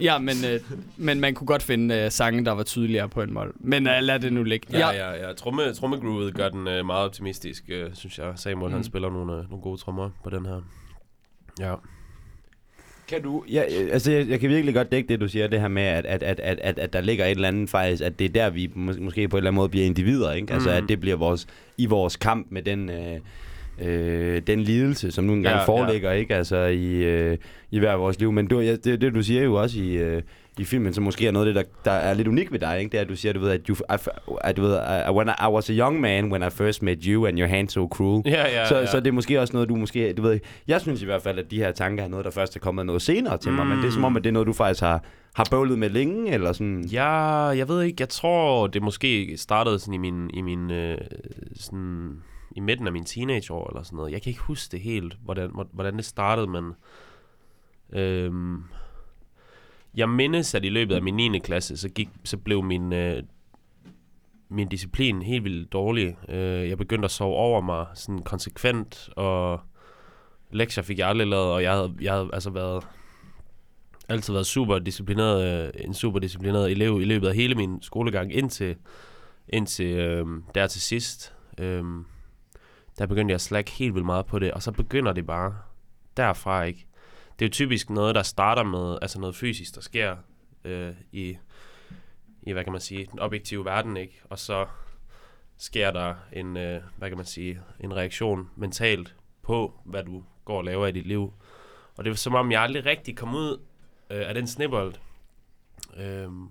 Ja, 0.00 0.18
men, 0.18 0.34
øh, 0.52 0.60
men 0.96 1.20
man 1.20 1.34
kunne 1.34 1.46
godt 1.46 1.62
finde 1.62 1.94
øh, 1.94 2.10
sange, 2.10 2.44
der 2.44 2.52
var 2.52 2.62
tydeligere 2.62 3.08
på 3.08 3.22
en 3.22 3.32
mol. 3.34 3.52
Men 3.60 3.86
øh, 3.86 3.92
lad 4.00 4.18
det 4.20 4.32
nu 4.32 4.42
ligge. 4.42 4.66
Ja, 4.78 4.90
ja, 4.90 5.26
ja. 5.26 5.32
Tromme, 5.32 5.72
trommegroovet 5.74 6.34
gør 6.34 6.48
den 6.48 6.68
øh, 6.68 6.86
meget 6.86 7.04
optimistisk, 7.04 7.64
øh, 7.68 7.90
synes 7.94 8.18
jeg. 8.18 8.32
Samuel, 8.36 8.68
mm. 8.68 8.74
han 8.74 8.84
spiller 8.84 9.10
nogle, 9.10 9.32
øh, 9.32 9.50
nogle 9.50 9.62
gode 9.62 9.80
trommer 9.80 10.10
på 10.24 10.30
den 10.30 10.46
her. 10.46 10.60
Ja. 11.60 11.74
Kan 13.08 13.22
du, 13.22 13.44
ja, 13.50 13.62
øh, 13.80 13.88
altså 13.92 14.12
jeg, 14.12 14.28
jeg 14.28 14.40
kan 14.40 14.50
virkelig 14.50 14.74
godt 14.74 14.92
dække 14.92 15.08
det, 15.08 15.20
du 15.20 15.28
siger, 15.28 15.46
det 15.46 15.60
her 15.60 15.68
med, 15.68 15.82
at, 15.82 16.06
at, 16.06 16.22
at, 16.22 16.40
at, 16.40 16.58
at, 16.62 16.78
at 16.78 16.92
der 16.92 17.00
ligger 17.00 17.24
et 17.24 17.30
eller 17.30 17.48
andet 17.48 17.70
faktisk, 17.70 18.02
at 18.02 18.18
det 18.18 18.24
er 18.24 18.28
der, 18.28 18.50
vi 18.50 18.66
mås- 18.74 19.00
måske 19.00 19.28
på 19.28 19.36
en 19.36 19.38
eller 19.38 19.50
anden 19.50 19.54
måde 19.54 19.68
bliver 19.68 19.86
individer, 19.86 20.32
ikke? 20.32 20.52
Altså 20.52 20.70
Mm. 20.70 20.76
at 20.76 20.84
det 20.88 21.00
bliver 21.00 21.16
vores, 21.16 21.46
i 21.78 21.86
vores 21.86 22.16
kamp 22.16 22.46
med 22.50 22.62
den, 22.62 22.90
øh, 22.90 23.16
øh, 23.82 24.42
den 24.46 24.60
lidelse, 24.60 25.10
som 25.10 25.24
nu 25.24 25.32
engang 25.32 25.54
Ja, 25.54 25.58
ja, 25.60 25.64
foreligger, 25.66 26.12
ikke? 26.12 26.34
Altså 26.34 26.56
i, 26.56 27.04
øh, 27.04 27.38
i 27.70 27.78
hver 27.78 27.94
vores 27.94 28.18
liv. 28.18 28.32
Men 28.32 28.46
du, 28.46 28.60
ja, 28.60 28.76
det, 28.76 29.00
det, 29.00 29.14
du 29.14 29.22
siger 29.22 29.42
jo 29.42 29.54
også 29.54 29.78
i, 29.78 29.92
øh, 29.92 30.22
i 30.58 30.64
filmen, 30.64 30.94
som 30.94 31.04
måske 31.04 31.26
er 31.26 31.30
noget 31.30 31.46
af 31.46 31.54
det, 31.54 31.64
der, 31.64 31.90
der 31.90 31.96
er 31.96 32.14
lidt 32.14 32.28
unikt 32.28 32.52
ved 32.52 32.58
dig, 32.58 32.78
ikke? 32.78 32.92
Det 32.92 32.98
er, 32.98 33.02
at 33.02 33.08
du 33.08 33.16
siger, 33.16 33.32
du 33.32 33.40
ved, 33.40 33.50
at, 33.50 33.60
you, 33.66 33.74
I, 33.74 33.96
at 34.40 34.56
du 34.56 34.62
ved, 34.62 34.78
I, 35.08 35.12
when 35.12 35.28
I, 35.28 35.44
I 35.48 35.50
was 35.50 35.70
a 35.70 35.72
young 35.72 36.00
man 36.00 36.32
when 36.32 36.42
I 36.42 36.50
first 36.50 36.82
met 36.82 37.04
you, 37.04 37.26
and 37.26 37.38
your 37.38 37.48
hand 37.48 37.68
so 37.68 37.88
cruel. 37.88 38.22
Ja, 38.26 38.48
ja, 38.48 38.68
så, 38.68 38.76
ja. 38.76 38.86
så 38.86 39.00
det 39.00 39.06
er 39.06 39.12
måske 39.12 39.40
også 39.40 39.52
noget, 39.52 39.68
du 39.68 39.76
måske... 39.76 40.12
Du 40.12 40.22
ved, 40.22 40.38
jeg 40.68 40.80
synes 40.80 41.02
i 41.02 41.04
hvert 41.04 41.22
fald, 41.22 41.38
at 41.38 41.50
de 41.50 41.58
her 41.58 41.72
tanker 41.72 42.04
er 42.04 42.08
noget, 42.08 42.24
der 42.24 42.30
først 42.30 42.56
er 42.56 42.60
kommet 42.60 42.86
noget 42.86 43.02
senere 43.02 43.38
til 43.38 43.52
mig, 43.52 43.66
men 43.66 43.78
det 43.78 43.86
er 43.86 43.90
som 43.90 44.04
om, 44.04 44.16
at 44.16 44.24
det 44.24 44.28
er 44.28 44.32
noget, 44.32 44.46
du 44.46 44.52
faktisk 44.52 44.80
har, 44.80 45.04
har 45.34 45.46
bøvlet 45.50 45.78
med 45.78 45.90
længe, 45.90 46.32
eller 46.32 46.52
sådan... 46.52 46.84
Ja, 46.84 47.08
jeg 47.46 47.68
ved 47.68 47.82
ikke. 47.82 47.96
Jeg 48.00 48.08
tror, 48.08 48.66
det 48.66 48.82
måske 48.82 49.32
startede 49.36 49.78
sådan 49.78 49.94
i 49.94 49.98
min, 49.98 50.30
i 50.34 50.40
min 50.40 50.70
øh, 50.70 50.98
sådan, 51.56 52.10
i 52.56 52.60
midten 52.60 52.86
af 52.86 52.92
min 52.92 53.04
teenageår 53.04 53.68
eller 53.68 53.82
sådan 53.82 53.96
noget. 53.96 54.12
Jeg 54.12 54.22
kan 54.22 54.30
ikke 54.30 54.42
huske 54.42 54.72
det 54.72 54.80
helt, 54.80 55.16
hvordan, 55.24 55.50
hvordan 55.72 55.96
det 55.96 56.04
startede, 56.04 56.46
men 56.46 56.72
øhm, 57.92 58.64
jeg 59.94 60.08
mindes, 60.08 60.54
at 60.54 60.64
i 60.64 60.68
løbet 60.68 60.94
af 60.94 61.02
min 61.02 61.14
9. 61.14 61.38
klasse, 61.38 61.76
så, 61.76 61.88
gik, 61.88 62.08
så 62.24 62.36
blev 62.36 62.62
min, 62.62 62.92
øh, 62.92 63.22
min 64.48 64.68
disciplin 64.68 65.22
helt 65.22 65.44
vildt 65.44 65.72
dårlig. 65.72 66.16
Øh, 66.28 66.68
jeg 66.68 66.78
begyndte 66.78 67.04
at 67.04 67.10
sove 67.10 67.34
over 67.34 67.60
mig 67.60 67.86
sådan 67.94 68.22
konsekvent, 68.22 69.08
og 69.16 69.60
lektier 70.50 70.84
fik 70.84 70.98
jeg 70.98 71.08
aldrig 71.08 71.26
lavet, 71.26 71.52
og 71.52 71.62
jeg 71.62 71.72
havde, 71.72 71.94
jeg 72.00 72.12
havde 72.12 72.30
altså 72.32 72.50
været 72.50 72.86
altid 74.08 74.32
været 74.32 74.46
super 74.46 74.78
disciplineret, 74.78 75.66
øh, 75.66 75.84
en 75.84 75.94
super 75.94 76.18
disciplineret 76.18 76.70
elev 76.70 77.00
i 77.00 77.04
løbet 77.04 77.28
af 77.28 77.34
hele 77.34 77.54
min 77.54 77.82
skolegang 77.82 78.34
indtil, 78.34 78.76
indtil 79.48 79.96
øh, 79.96 80.26
der 80.54 80.66
til 80.66 80.80
sidst. 80.80 81.34
Øh, 81.58 81.84
der 82.98 83.06
begyndte 83.06 83.32
jeg 83.32 83.34
at 83.34 83.40
slække 83.40 83.70
helt 83.70 83.94
vildt 83.94 84.06
meget 84.06 84.26
på 84.26 84.38
det, 84.38 84.52
og 84.52 84.62
så 84.62 84.72
begynder 84.72 85.12
det 85.12 85.26
bare 85.26 85.56
derfra, 86.16 86.62
ikke? 86.62 86.86
Det 87.38 87.44
er 87.44 87.48
jo 87.48 87.52
typisk 87.52 87.90
noget, 87.90 88.14
der 88.14 88.22
starter 88.22 88.62
med, 88.62 88.98
altså 89.02 89.20
noget 89.20 89.36
fysisk, 89.36 89.74
der 89.74 89.80
sker 89.80 90.16
øh, 90.64 90.92
i, 91.12 91.36
i, 92.42 92.52
hvad 92.52 92.64
kan 92.64 92.72
man 92.72 92.80
sige, 92.80 93.06
den 93.10 93.18
objektive 93.20 93.64
verden, 93.64 93.96
ikke? 93.96 94.20
Og 94.30 94.38
så 94.38 94.66
sker 95.58 95.90
der 95.90 96.14
en, 96.32 96.56
øh, 96.56 96.82
hvad 96.96 97.08
kan 97.08 97.16
man 97.16 97.26
sige, 97.26 97.60
en 97.80 97.96
reaktion 97.96 98.50
mentalt 98.56 99.14
på, 99.42 99.72
hvad 99.84 100.04
du 100.04 100.22
går 100.44 100.56
og 100.58 100.64
laver 100.64 100.86
i 100.86 100.92
dit 100.92 101.06
liv. 101.06 101.32
Og 101.96 102.04
det 102.04 102.10
var 102.10 102.16
som 102.16 102.34
om, 102.34 102.52
jeg 102.52 102.62
aldrig 102.62 102.86
rigtig 102.86 103.16
kom 103.16 103.34
ud 103.34 103.60
øh, 104.10 104.28
af 104.28 104.34
den 104.34 104.46
snibbold. 104.46 104.94
Øhm, 105.96 106.48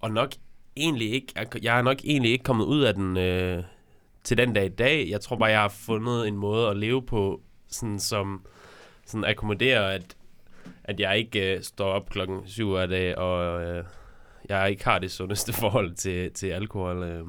og 0.00 0.10
nok 0.10 0.32
egentlig 0.76 1.12
ikke, 1.12 1.32
jeg- 1.36 1.64
jeg 1.64 1.78
er 1.78 1.82
nok 1.82 1.98
egentlig 2.04 2.32
ikke 2.32 2.44
kommet 2.44 2.64
ud 2.64 2.80
af 2.82 2.94
den 2.94 3.16
øh, 3.16 3.64
til 4.26 4.38
den 4.38 4.52
dag 4.52 4.64
i 4.64 4.68
dag. 4.68 5.08
Jeg 5.10 5.20
tror 5.20 5.36
bare, 5.36 5.50
jeg 5.50 5.60
har 5.60 5.68
fundet 5.68 6.28
en 6.28 6.36
måde 6.36 6.68
at 6.68 6.76
leve 6.76 7.02
på, 7.02 7.40
sådan 7.68 7.98
som 7.98 8.46
sådan 9.06 9.24
akkommoderer, 9.24 9.88
at, 9.88 10.16
at 10.84 11.00
jeg 11.00 11.18
ikke 11.18 11.56
øh, 11.56 11.62
står 11.62 11.88
op 11.88 12.08
klokken 12.10 12.40
syv 12.46 12.70
hver 12.70 12.86
dag, 12.86 13.18
og 13.18 13.62
øh, 13.64 13.84
jeg 14.48 14.70
ikke 14.70 14.84
har 14.84 14.98
det 14.98 15.10
sundeste 15.10 15.52
forhold 15.62 15.94
til, 15.94 16.32
til 16.32 16.46
alkohol. 16.46 17.02
Øh, 17.02 17.24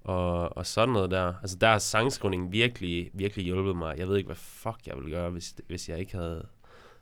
og, 0.00 0.56
og 0.56 0.66
sådan 0.66 0.92
noget 0.92 1.10
der. 1.10 1.34
Altså 1.42 1.56
der 1.60 1.68
har 1.68 1.78
sangskrivningen 1.78 2.52
virkelig, 2.52 3.10
virkelig 3.14 3.44
hjulpet 3.44 3.76
mig. 3.76 3.98
Jeg 3.98 4.08
ved 4.08 4.16
ikke, 4.16 4.26
hvad 4.28 4.36
fuck 4.36 4.86
jeg 4.86 4.96
ville 4.96 5.10
gøre, 5.10 5.30
hvis, 5.30 5.54
hvis 5.66 5.88
jeg 5.88 5.98
ikke 5.98 6.16
havde, 6.16 6.46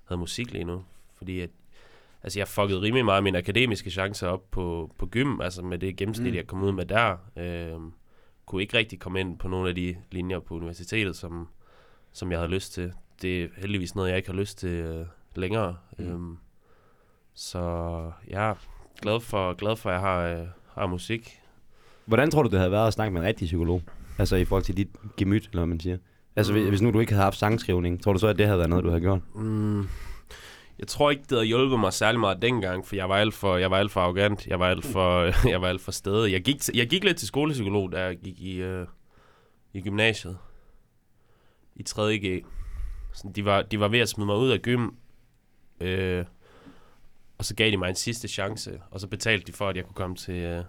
havde 0.05 0.19
musik 0.19 0.53
lige 0.53 0.65
nu. 0.65 0.85
Fordi 1.19 1.41
at, 1.41 1.51
altså 2.23 2.39
jeg 2.41 2.49
fuckede 2.49 2.81
rimelig 2.81 3.05
meget 3.05 3.23
mine 3.23 3.39
akademiske 3.39 3.91
chancer 3.91 4.29
op 4.29 4.51
på, 4.51 4.95
på 4.99 5.07
gym, 5.07 5.41
altså 5.41 5.63
med 5.63 5.79
det 5.79 5.97
gennemsnit, 5.97 6.33
Mm. 6.33 6.37
jeg 6.37 6.47
kom 6.47 6.63
ud 6.63 6.73
med 6.73 6.87
der. 6.87 7.17
Øhm, 7.37 7.93
kunne 8.47 8.63
ikke 8.63 8.79
rigtig 8.79 8.99
komme 9.01 9.21
ind 9.21 9.39
på 9.39 9.49
nogle 9.49 9.69
af 9.69 9.75
de 9.75 9.97
linjer 10.11 10.39
på 10.41 10.55
universitetet, 10.55 11.17
som, 11.17 11.49
som 12.13 12.31
jeg 12.31 12.39
havde 12.39 12.51
lyst 12.51 12.73
til. 12.73 12.93
Det 13.23 13.43
er 13.45 13.49
heldigvis 13.57 13.95
noget, 13.95 14.09
jeg 14.09 14.17
ikke 14.17 14.31
har 14.31 14.37
lyst 14.39 14.59
til 14.59 14.69
øh, 14.71 15.07
længere. 15.37 15.77
Mm. 15.99 16.05
Øhm, 16.07 16.37
så 17.35 17.61
jeg 18.29 18.49
er 18.51 18.55
glad 19.03 19.21
for, 19.21 19.55
glad 19.55 19.77
for 19.77 19.91
at 19.91 19.95
jeg 19.95 20.01
har, 20.01 20.19
øh, 20.21 20.47
har 20.75 20.87
musik. 20.87 21.41
Hvordan 22.05 22.31
tror 22.31 22.43
du, 22.43 22.49
det 22.49 22.59
havde 22.59 22.71
været 22.71 22.87
at 22.87 22.93
snakke 22.93 23.13
med 23.13 23.21
en 23.21 23.27
rigtig 23.27 23.47
psykolog? 23.47 23.83
Altså 24.19 24.37
i 24.37 24.45
forhold 24.45 24.63
til 24.65 24.77
dit 24.77 24.89
gemyt, 25.17 25.43
eller 25.47 25.59
hvad 25.61 25.67
man 25.67 25.81
siger. 25.81 25.99
Altså 26.37 26.53
Mm. 26.53 26.59
hvis, 26.59 26.69
hvis 26.69 26.83
nu 26.83 26.91
du 26.91 27.01
ikke 27.01 27.13
havde 27.13 27.25
haft 27.25 27.39
sangskrivning, 27.39 28.03
tror 28.03 28.13
du 28.13 28.19
så, 28.19 28.27
at 28.27 28.39
det 28.39 28.47
havde 28.47 28.59
været 28.59 28.71
noget, 28.71 28.85
du 28.85 28.89
havde 28.89 29.01
gjort? 29.01 29.21
Mm. 29.35 29.85
Jeg 30.79 30.89
tror 30.89 31.11
ikke, 31.11 31.23
det 31.23 31.31
havde 31.31 31.45
hjulpet 31.45 31.81
mig 31.81 31.93
særlig 31.93 32.21
meget 32.21 32.43
dengang, 32.43 32.87
for 32.87 32.97
jeg 32.97 33.09
var 33.09 33.17
alt 33.17 33.35
for, 33.35 33.57
jeg 33.57 33.71
var 33.71 33.79
alt 33.79 33.93
for 33.93 34.01
arrogant. 34.01 34.47
Jeg 34.47 34.61
var 34.61 34.69
alt 34.69 34.85
for, 34.85 35.21
jeg 35.49 35.61
var 35.61 35.69
alt 35.69 35.81
for 35.81 35.93
stedet. 35.93 36.33
Jeg 36.33 36.43
gik, 36.43 36.63
jeg 36.75 36.89
gik 36.89 37.05
lidt 37.05 37.17
til 37.17 37.29
skolepsykolog, 37.29 37.93
da 37.93 38.05
jeg 38.05 38.17
gik 38.17 38.41
i, 38.41 38.57
øh, 38.57 38.87
i 39.73 39.81
gymnasiet. 39.81 40.39
I 41.77 41.85
3.G. 41.89 42.45
Så 43.13 43.31
de, 43.37 43.45
var, 43.45 43.63
de 43.63 43.81
var 43.81 43.89
ved 43.89 43.99
at 43.99 44.09
smide 44.09 44.27
mig 44.27 44.37
ud 44.37 44.51
af 44.51 44.63
gym. 44.63 44.89
Øh, 45.81 46.25
og 47.39 47.45
så 47.45 47.55
gav 47.55 47.71
de 47.71 47.77
mig 47.77 47.89
en 47.89 47.95
sidste 47.95 48.29
chance. 48.29 48.81
Og 48.91 49.01
så 49.01 49.07
betalte 49.07 49.47
de 49.47 49.53
for, 49.53 49.69
at 49.69 49.77
jeg 49.77 49.85
kunne 49.85 49.95
komme 49.95 50.17
til 50.17 50.35
øh, 50.35 50.65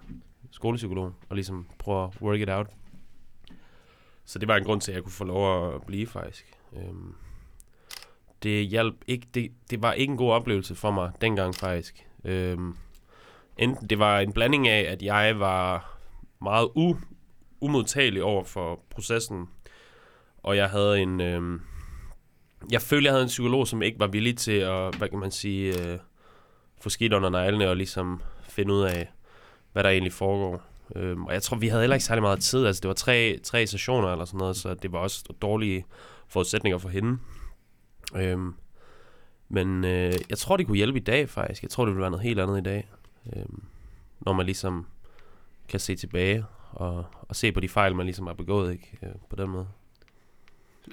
skolepsykolog. 0.50 1.12
Og 1.28 1.36
ligesom 1.36 1.66
prøve 1.78 2.04
at 2.04 2.22
work 2.22 2.40
it 2.40 2.50
out. 2.50 2.66
Så 4.24 4.38
det 4.38 4.48
var 4.48 4.56
en 4.56 4.64
grund 4.64 4.80
til, 4.80 4.92
at 4.92 4.94
jeg 4.94 5.02
kunne 5.02 5.12
få 5.12 5.24
lov 5.24 5.74
at 5.74 5.82
blive, 5.82 6.06
faktisk. 6.06 6.52
Øhm, 6.76 7.14
det 8.42 8.66
hjalp 8.66 8.94
ikke, 9.06 9.26
det, 9.34 9.52
det 9.70 9.82
var 9.82 9.92
ikke 9.92 10.10
en 10.10 10.16
god 10.16 10.32
oplevelse 10.32 10.74
for 10.74 10.90
mig 10.90 11.10
dengang 11.20 11.54
faktisk. 11.54 12.06
Øhm, 12.24 12.76
enten 13.58 13.90
det 13.90 13.98
var 13.98 14.20
en 14.20 14.32
blanding 14.32 14.68
af, 14.68 14.92
at 14.92 15.02
jeg 15.02 15.40
var 15.40 15.98
meget 16.42 16.68
u, 16.74 16.96
umodtagelig 17.60 18.22
over 18.22 18.44
for 18.44 18.80
processen, 18.90 19.46
og 20.42 20.56
jeg 20.56 20.70
havde 20.70 21.00
en, 21.00 21.20
øhm, 21.20 21.60
jeg 22.70 22.82
følte, 22.82 23.06
jeg 23.06 23.12
havde 23.12 23.22
en 23.22 23.28
psykolog, 23.28 23.68
som 23.68 23.82
ikke 23.82 24.00
var 24.00 24.06
villig 24.06 24.36
til 24.36 24.52
at, 24.52 24.94
hvad 24.94 25.08
kan 25.08 25.18
man 25.18 25.30
sige, 25.30 25.82
øh, 25.82 25.98
få 26.80 26.88
skidt 26.88 27.12
under 27.12 27.30
neglene 27.30 27.68
og 27.68 27.76
ligesom 27.76 28.22
finde 28.48 28.74
ud 28.74 28.82
af, 28.82 29.08
hvad 29.72 29.84
der 29.84 29.90
egentlig 29.90 30.12
foregår. 30.12 30.62
Øhm, 30.96 31.24
og 31.24 31.32
jeg 31.32 31.42
tror, 31.42 31.56
vi 31.56 31.68
havde 31.68 31.82
heller 31.82 31.96
ikke 31.96 32.04
særlig 32.04 32.22
meget 32.22 32.40
tid. 32.40 32.66
Altså, 32.66 32.80
det 32.80 32.88
var 32.88 32.94
tre, 32.94 33.38
tre 33.44 33.66
sessioner 33.66 34.12
eller 34.12 34.24
sådan 34.24 34.38
noget, 34.38 34.56
så 34.56 34.74
det 34.74 34.92
var 34.92 34.98
også 34.98 35.24
dårlige 35.42 35.84
forudsætninger 36.28 36.78
for 36.78 36.88
hende. 36.88 37.18
Øhm, 38.16 38.54
men 39.48 39.84
øh, 39.84 40.12
jeg 40.30 40.38
tror, 40.38 40.56
det 40.56 40.66
kunne 40.66 40.76
hjælpe 40.76 40.98
i 40.98 41.02
dag, 41.02 41.28
faktisk. 41.28 41.62
Jeg 41.62 41.70
tror, 41.70 41.84
det 41.84 41.94
ville 41.94 42.00
være 42.00 42.10
noget 42.10 42.24
helt 42.24 42.40
andet 42.40 42.58
i 42.58 42.62
dag. 42.62 42.88
Øhm, 43.36 43.62
når 44.20 44.32
man 44.32 44.46
ligesom 44.46 44.86
kan 45.68 45.80
se 45.80 45.96
tilbage 45.96 46.44
og, 46.70 47.04
og 47.28 47.36
se 47.36 47.52
på 47.52 47.60
de 47.60 47.68
fejl, 47.68 47.94
man 47.94 48.06
ligesom 48.06 48.26
har 48.26 48.34
begået, 48.34 48.72
ikke? 48.72 48.98
Øh, 49.02 49.08
på 49.30 49.36
den 49.36 49.50
måde. 49.50 49.66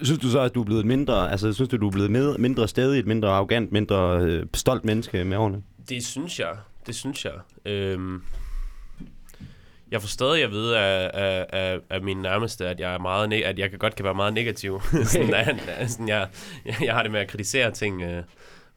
Synes 0.02 0.20
du 0.20 0.30
så, 0.30 0.40
at 0.40 0.56
du 0.56 0.62
er 0.62 0.66
blevet 0.66 0.86
mindre, 0.86 1.32
altså 1.32 1.54
synes 1.54 1.70
du, 1.70 1.78
du 1.78 1.88
er 1.88 1.92
blevet 1.92 2.12
med, 2.12 2.38
mindre 2.38 2.68
stedigt, 2.68 3.08
mindre 3.08 3.30
arrogant, 3.30 3.72
mindre 3.72 4.20
øh, 4.22 4.46
stolt 4.54 4.86
menneske 4.86 5.24
med 5.24 5.38
årene? 5.38 5.64
Det 5.90 6.06
synes 6.06 6.40
jeg. 6.40 6.58
Det 6.88 6.96
synes 6.96 7.26
jeg. 7.26 7.34
Øhm, 7.66 8.22
jeg 9.96 10.02
får 10.02 10.08
stadig 10.08 10.44
at 10.44 10.52
vide 10.52 10.80
af, 10.80 11.12
af, 11.14 11.46
af, 11.50 11.80
af 11.90 12.02
mine 12.02 12.22
nærmeste, 12.22 12.68
at 12.68 12.80
jeg 12.80 12.94
er 12.94 13.00
meget 13.00 13.34
ne- 13.34 13.46
at 13.46 13.60
jeg 13.60 13.70
kan 13.70 13.80
godt 13.80 13.96
kan 13.96 14.06
være 14.06 14.14
meget 14.14 14.34
negativ. 14.34 14.82
sådan, 15.14 15.34
at, 15.34 15.90
sådan, 15.92 16.08
jeg, 16.08 16.30
jeg, 16.82 16.94
har 16.94 17.04
det 17.04 17.12
med 17.12 17.20
at 17.20 17.28
kritisere 17.28 17.72
ting 17.72 18.02
øh, 18.02 18.24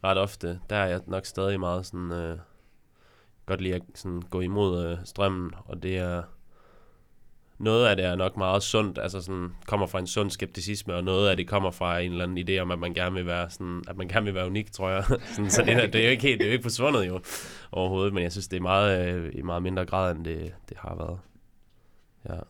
ret 0.05 0.19
ofte. 0.19 0.61
Der 0.71 0.77
er 0.77 0.87
jeg 0.87 1.01
nok 1.07 1.27
stadig 1.27 1.61
meget 1.61 1.87
sådan 1.87 2.13
øh, 2.13 2.39
godt 3.47 3.61
lide 3.61 3.75
at 3.75 3.83
sådan, 3.95 4.23
gå 4.31 4.41
imod 4.41 4.85
øh, 4.85 4.99
strømmen, 5.05 5.51
og 5.65 5.83
det 5.83 5.99
er 5.99 6.23
noget 7.59 7.87
af 7.87 7.97
det 7.97 8.05
er 8.05 8.15
nok 8.17 8.37
meget 8.37 8.63
sundt, 8.63 8.99
altså 9.03 9.21
sådan, 9.21 9.49
kommer 9.67 9.87
fra 9.87 9.99
en 9.99 10.07
sund 10.07 10.31
skepticisme, 10.31 10.95
og 10.95 11.05
noget 11.05 11.29
af 11.31 11.37
det 11.37 11.49
kommer 11.49 11.71
fra 11.71 11.99
en 11.99 12.11
eller 12.13 12.25
anden 12.25 12.49
idé 12.49 12.59
om, 12.59 12.71
at 12.71 12.79
man 12.79 12.95
gerne 12.95 13.15
vil 13.15 13.27
være, 13.27 13.51
sådan, 13.51 13.83
at 13.89 13.97
man 13.97 14.09
gerne 14.09 14.25
vil 14.25 14.35
være 14.35 14.47
unik, 14.47 14.73
tror 14.73 14.91
jeg. 14.91 15.05
sådan, 15.35 15.51
så 15.51 15.63
det, 15.63 15.73
er- 15.75 15.87
det, 15.87 16.01
er 16.01 16.05
jo 16.05 16.11
ikke 16.11 16.23
helt, 16.23 16.39
det 16.39 16.45
er 16.45 16.49
jo 16.49 16.53
ikke 16.53 16.63
forsvundet 16.63 17.07
jo 17.07 17.21
overhovedet, 17.73 18.15
men 18.15 18.23
jeg 18.23 18.33
synes, 18.33 18.49
det 18.49 18.57
er 18.57 18.61
meget, 18.61 19.15
øh, 19.15 19.33
i 19.35 19.43
meget 19.43 19.63
mindre 19.63 19.87
grad, 19.87 20.17
end 20.17 20.25
det, 20.25 20.53
det 20.69 20.77
har 20.81 20.95
været. 20.99 21.19
Ja. 22.29 22.43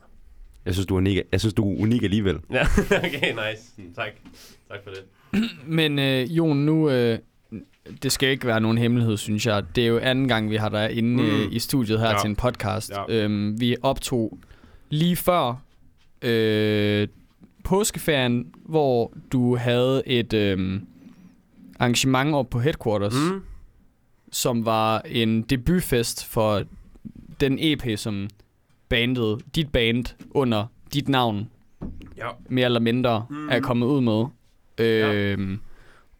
Jeg 0.65 0.75
synes, 0.75 0.87
du 0.87 0.95
er 0.95 0.99
unik, 0.99 1.19
jeg 1.33 1.41
synes, 1.41 1.55
du 1.55 1.73
er 1.75 1.81
unik 1.83 2.03
alligevel. 2.03 2.39
ja, 2.53 2.63
okay, 2.91 3.31
nice. 3.33 3.73
Tak. 3.97 4.13
Tak 4.71 4.79
for 4.85 4.91
det. 4.91 5.03
Men 5.79 5.99
øh, 5.99 6.37
Jon, 6.37 6.57
nu... 6.57 6.91
Øh, 6.91 7.19
det 8.03 8.13
skal 8.13 8.29
ikke 8.29 8.47
være 8.47 8.61
nogen 8.61 8.79
hemmelighed, 8.79 9.17
synes 9.17 9.47
jeg. 9.47 9.63
Det 9.77 9.85
er 9.85 9.89
jo 9.89 9.99
anden 9.99 10.29
gang, 10.29 10.51
vi 10.51 10.57
har 10.57 10.69
dig 10.69 10.93
inde 10.93 11.23
Mm. 11.23 11.29
mm. 11.29 11.49
i 11.53 11.59
studiet 11.59 12.01
her 12.01 12.09
ja. 12.11 12.19
til 12.21 12.29
en 12.29 12.37
podcast. 12.37 12.91
Ja. 12.91 13.05
Øhm, 13.09 13.61
vi 13.61 13.77
optog 13.83 14.39
lige 14.91 15.17
før 15.17 15.63
øh, 16.23 17.09
påskeferien, 17.65 18.47
hvor 18.65 19.13
du 19.33 19.57
havde 19.57 20.03
et 20.07 20.33
øh, 20.33 20.81
arrangement 21.79 22.35
op 22.35 22.51
på 22.51 22.61
Headquarters, 22.61 23.15
mm. 23.15 23.43
Som 24.33 24.65
var 24.65 25.01
en 25.07 25.43
debutfest 25.43 26.27
for 26.27 26.63
den 27.41 27.59
EP, 27.61 27.83
som 27.99 28.29
bandet, 28.89 29.41
dit 29.55 29.73
band 29.73 30.05
under 30.31 30.67
dit 30.95 31.09
navn, 31.09 31.51
Ja. 32.17 32.29
mere 32.49 32.65
eller 32.65 32.81
mindre, 32.81 33.27
Mm. 33.31 33.49
er 33.49 33.61
kommet 33.61 33.87
ud 33.87 34.01
med. 34.01 34.25
Øhm, 34.87 35.61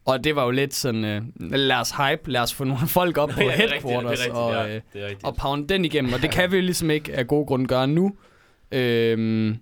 Og 0.05 0.23
det 0.23 0.35
var 0.35 0.43
jo 0.45 0.51
lidt 0.51 0.73
sådan, 0.73 1.05
øh, 1.05 1.21
lad 1.39 1.75
os 1.75 1.91
hype, 1.91 2.31
lad 2.31 2.41
os 2.41 2.53
få 2.53 2.63
nogle 2.63 2.87
folk 2.87 3.17
op 3.17 3.29
på 3.35 3.41
Ja, 3.41 3.45
er 3.47 3.51
rigtigt, 3.51 3.71
headquarters 3.71 4.19
er 4.19 4.23
rigtigt, 4.23 4.35
og, 4.35 4.53
ja, 4.95 5.09
øh, 5.09 5.15
og 5.23 5.35
pound 5.35 5.67
den 5.67 5.85
igennem, 5.85 6.13
og 6.13 6.21
det 6.21 6.31
kan 6.31 6.51
vi 6.51 6.55
jo 6.57 6.61
ligesom 6.61 6.89
ikke 6.89 7.13
af 7.15 7.27
gode 7.27 7.45
grunde 7.45 7.65
gøre 7.65 7.87
nu. 7.87 8.11
Øhm, 8.71 9.57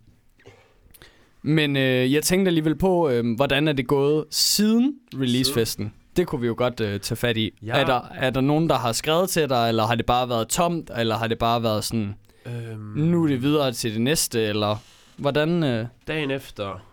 men 1.41 1.75
øh, 1.75 2.13
jeg 2.13 2.23
tænkte 2.23 2.49
alligevel 2.49 2.75
på, 2.75 3.09
øh, 3.09 3.35
hvordan 3.35 3.67
er 3.67 3.73
det 3.73 3.87
gået 3.87 4.25
siden 4.29 4.95
releasefesten? 5.13 5.93
Det 6.17 6.27
kunne 6.27 6.41
vi 6.41 6.47
jo 6.47 6.55
godt 6.57 6.81
øh, 6.81 6.99
tage 6.99 7.15
fat 7.15 7.37
i. 7.37 7.51
Ja. 7.61 7.77
Er, 7.77 7.85
der, 7.85 8.01
er 8.15 8.29
der 8.29 8.41
nogen, 8.41 8.69
der 8.69 8.75
har 8.75 8.91
skrevet 8.91 9.29
til 9.29 9.49
dig, 9.49 9.69
eller 9.69 9.85
har 9.85 9.95
det 9.95 10.05
bare 10.05 10.29
været 10.29 10.47
tomt, 10.47 10.91
eller 10.97 11.15
har 11.15 11.27
det 11.27 11.37
bare 11.37 11.63
været 11.63 11.83
sådan, 11.83 12.15
Øhm, 12.47 12.79
nu 12.79 13.23
er 13.23 13.27
det 13.27 13.41
videre 13.41 13.71
til 13.71 13.93
det 13.93 14.01
næste, 14.01 14.41
eller 14.41 14.75
hvordan... 15.17 15.63
Øh, 15.63 15.87
dagen 16.07 16.31
efter 16.31 16.85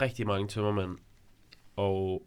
rigtig 0.00 0.26
mange 0.26 0.48
tømmermænd 0.48 0.98
og 1.76 2.22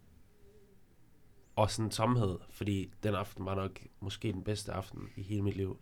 og 1.56 1.72
sådan 1.72 1.86
en 1.86 1.92
tomhed, 1.92 2.38
fordi 2.50 2.90
den 3.04 3.16
aften 3.16 3.46
var 3.46 3.56
nok 3.56 3.80
måske 4.00 4.32
den 4.32 4.44
bedste 4.44 4.72
aften 4.72 5.10
i 5.16 5.22
hele 5.22 5.42
mit 5.42 5.58
liv. 5.58 5.78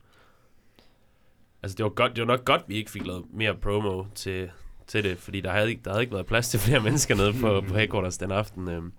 Altså 1.63 1.75
det 1.77 1.83
var, 1.83 1.89
godt, 1.89 2.15
det 2.15 2.27
var 2.27 2.27
nok 2.27 2.45
godt, 2.45 2.63
vi 2.67 2.75
ikke 2.75 2.91
fik 2.91 3.05
lavet 3.05 3.25
mere 3.33 3.55
promo 3.55 4.05
til, 4.15 4.51
til 4.87 5.03
det, 5.03 5.17
fordi 5.17 5.41
der 5.41 5.51
havde, 5.51 5.69
ikke, 5.69 5.81
der 5.83 5.89
havde 5.91 6.03
ikke 6.03 6.13
været 6.13 6.25
plads 6.25 6.49
til 6.49 6.59
flere 6.59 6.79
mennesker 6.87 7.15
nede 7.15 7.33
på, 7.33 7.63
på 7.67 7.75
headquarters 7.75 8.17
den 8.17 8.31
aften. 8.31 8.69
Øhm. 8.69 8.93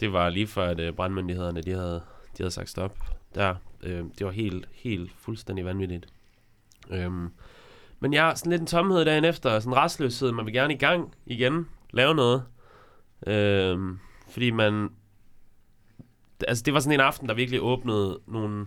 Det 0.00 0.12
var 0.12 0.28
lige 0.28 0.46
før, 0.46 0.64
at 0.64 0.80
øh, 0.80 0.92
brandmyndighederne 0.92 1.62
de 1.62 1.70
havde, 1.70 2.02
de 2.38 2.42
havde 2.42 2.50
sagt 2.50 2.68
stop 2.68 2.98
der. 3.34 3.54
Øhm, 3.82 4.10
det 4.10 4.26
var 4.26 4.32
helt, 4.32 4.68
helt 4.72 5.12
fuldstændig 5.18 5.64
vanvittigt. 5.64 6.06
Øhm, 6.90 7.28
men 8.00 8.12
jeg 8.12 8.22
har 8.22 8.34
sådan 8.34 8.50
lidt 8.50 8.60
en 8.60 8.66
tomhed 8.66 9.04
dagen 9.04 9.24
efter, 9.24 9.60
sådan 9.60 9.72
en 9.72 9.76
restløshed. 9.76 10.32
Man 10.32 10.46
vil 10.46 10.54
gerne 10.54 10.74
i 10.74 10.76
gang 10.76 11.14
igen, 11.26 11.68
lave 11.92 12.14
noget. 12.14 12.44
Øhm, 13.26 13.98
fordi 14.30 14.50
man... 14.50 14.88
Altså, 16.48 16.62
det 16.62 16.74
var 16.74 16.80
sådan 16.80 17.00
en 17.00 17.06
aften, 17.06 17.28
der 17.28 17.34
virkelig 17.34 17.62
åbnede 17.62 18.20
nogle, 18.26 18.66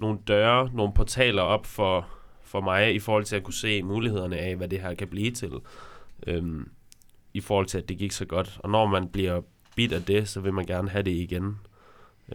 nogle 0.00 0.18
døre, 0.28 0.70
nogle 0.74 0.92
portaler 0.92 1.42
op 1.42 1.66
for, 1.66 2.06
for 2.42 2.60
mig, 2.60 2.94
i 2.94 2.98
forhold 2.98 3.24
til 3.24 3.36
at 3.36 3.42
kunne 3.42 3.54
se 3.54 3.82
mulighederne 3.82 4.38
af, 4.38 4.56
hvad 4.56 4.68
det 4.68 4.80
her 4.80 4.94
kan 4.94 5.08
blive 5.08 5.30
til. 5.30 5.52
Øhm, 6.26 6.70
I 7.34 7.40
forhold 7.40 7.66
til, 7.66 7.78
at 7.78 7.88
det 7.88 7.98
gik 7.98 8.12
så 8.12 8.24
godt. 8.24 8.58
Og 8.58 8.70
når 8.70 8.86
man 8.86 9.08
bliver 9.08 9.40
bit 9.76 9.92
af 9.92 10.02
det, 10.02 10.28
så 10.28 10.40
vil 10.40 10.52
man 10.52 10.66
gerne 10.66 10.88
have 10.88 11.02
det 11.02 11.10
igen. 11.10 11.58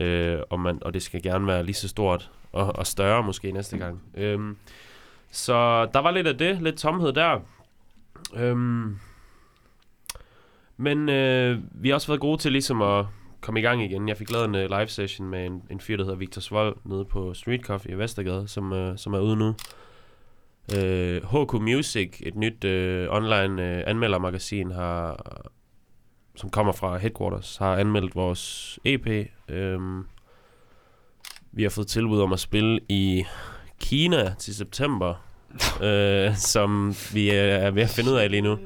Øh, 0.01 0.39
og, 0.49 0.59
man, 0.59 0.83
og 0.83 0.93
det 0.93 1.03
skal 1.03 1.21
gerne 1.21 1.47
være 1.47 1.63
lige 1.63 1.75
så 1.75 1.87
stort 1.87 2.31
og, 2.51 2.75
og 2.75 2.87
større 2.87 3.23
måske 3.23 3.51
næste 3.51 3.77
gang. 3.77 4.01
Øhm, 4.13 4.57
så 5.31 5.85
der 5.85 5.99
var 5.99 6.11
lidt 6.11 6.27
af 6.27 6.37
det, 6.37 6.61
lidt 6.61 6.77
tomhed 6.77 7.13
der. 7.13 7.39
Øhm, 8.35 8.99
men 10.77 11.09
øh, 11.09 11.59
vi 11.71 11.89
har 11.89 11.95
også 11.95 12.07
været 12.07 12.21
gode 12.21 12.37
til 12.37 12.51
ligesom 12.51 12.81
at 12.81 13.05
komme 13.45 13.59
i 13.59 13.63
gang 13.63 13.83
igen. 13.83 14.09
Jeg 14.09 14.17
fik 14.17 14.31
lavet 14.31 14.45
en 14.45 14.55
uh, 14.55 14.61
live 14.61 14.87
session 14.87 15.29
med 15.29 15.45
en, 15.45 15.61
en 15.69 15.79
fyr, 15.79 15.97
der 15.97 16.03
hedder 16.03 16.17
Victor 16.17 16.41
Svold, 16.41 16.75
nede 16.85 17.05
på 17.05 17.33
Street 17.33 17.61
Coffee 17.61 17.91
i 17.91 17.97
Vestergade, 17.97 18.47
som, 18.47 18.71
uh, 18.71 18.97
som 18.97 19.13
er 19.13 19.19
ude 19.19 19.35
nu. 19.35 19.55
Øh, 20.75 21.21
HK 21.23 21.53
Music, 21.53 22.21
et 22.23 22.35
nyt 22.35 22.63
uh, 22.63 23.15
online 23.15 23.63
uh, 23.63 23.89
anmeldermagasin, 23.89 24.71
har, 24.71 25.25
som 26.35 26.49
kommer 26.49 26.73
fra 26.73 26.97
Headquarters, 26.97 27.57
har 27.57 27.75
anmeldt 27.75 28.15
vores 28.15 28.79
EP. 28.85 29.07
Øhm, 29.49 30.05
vi 31.51 31.63
har 31.63 31.69
fået 31.69 31.87
tilbud 31.87 32.21
om 32.21 32.33
at 32.33 32.39
spille 32.39 32.79
i 32.89 33.23
Kina 33.79 34.33
til 34.39 34.55
september, 34.55 35.13
øh, 35.87 36.35
som 36.35 36.95
vi 37.13 37.29
er 37.29 37.71
ved 37.71 37.83
at 37.83 37.89
finde 37.89 38.11
ud 38.11 38.15
af 38.15 38.31
lige 38.31 38.41
nu. 38.41 38.57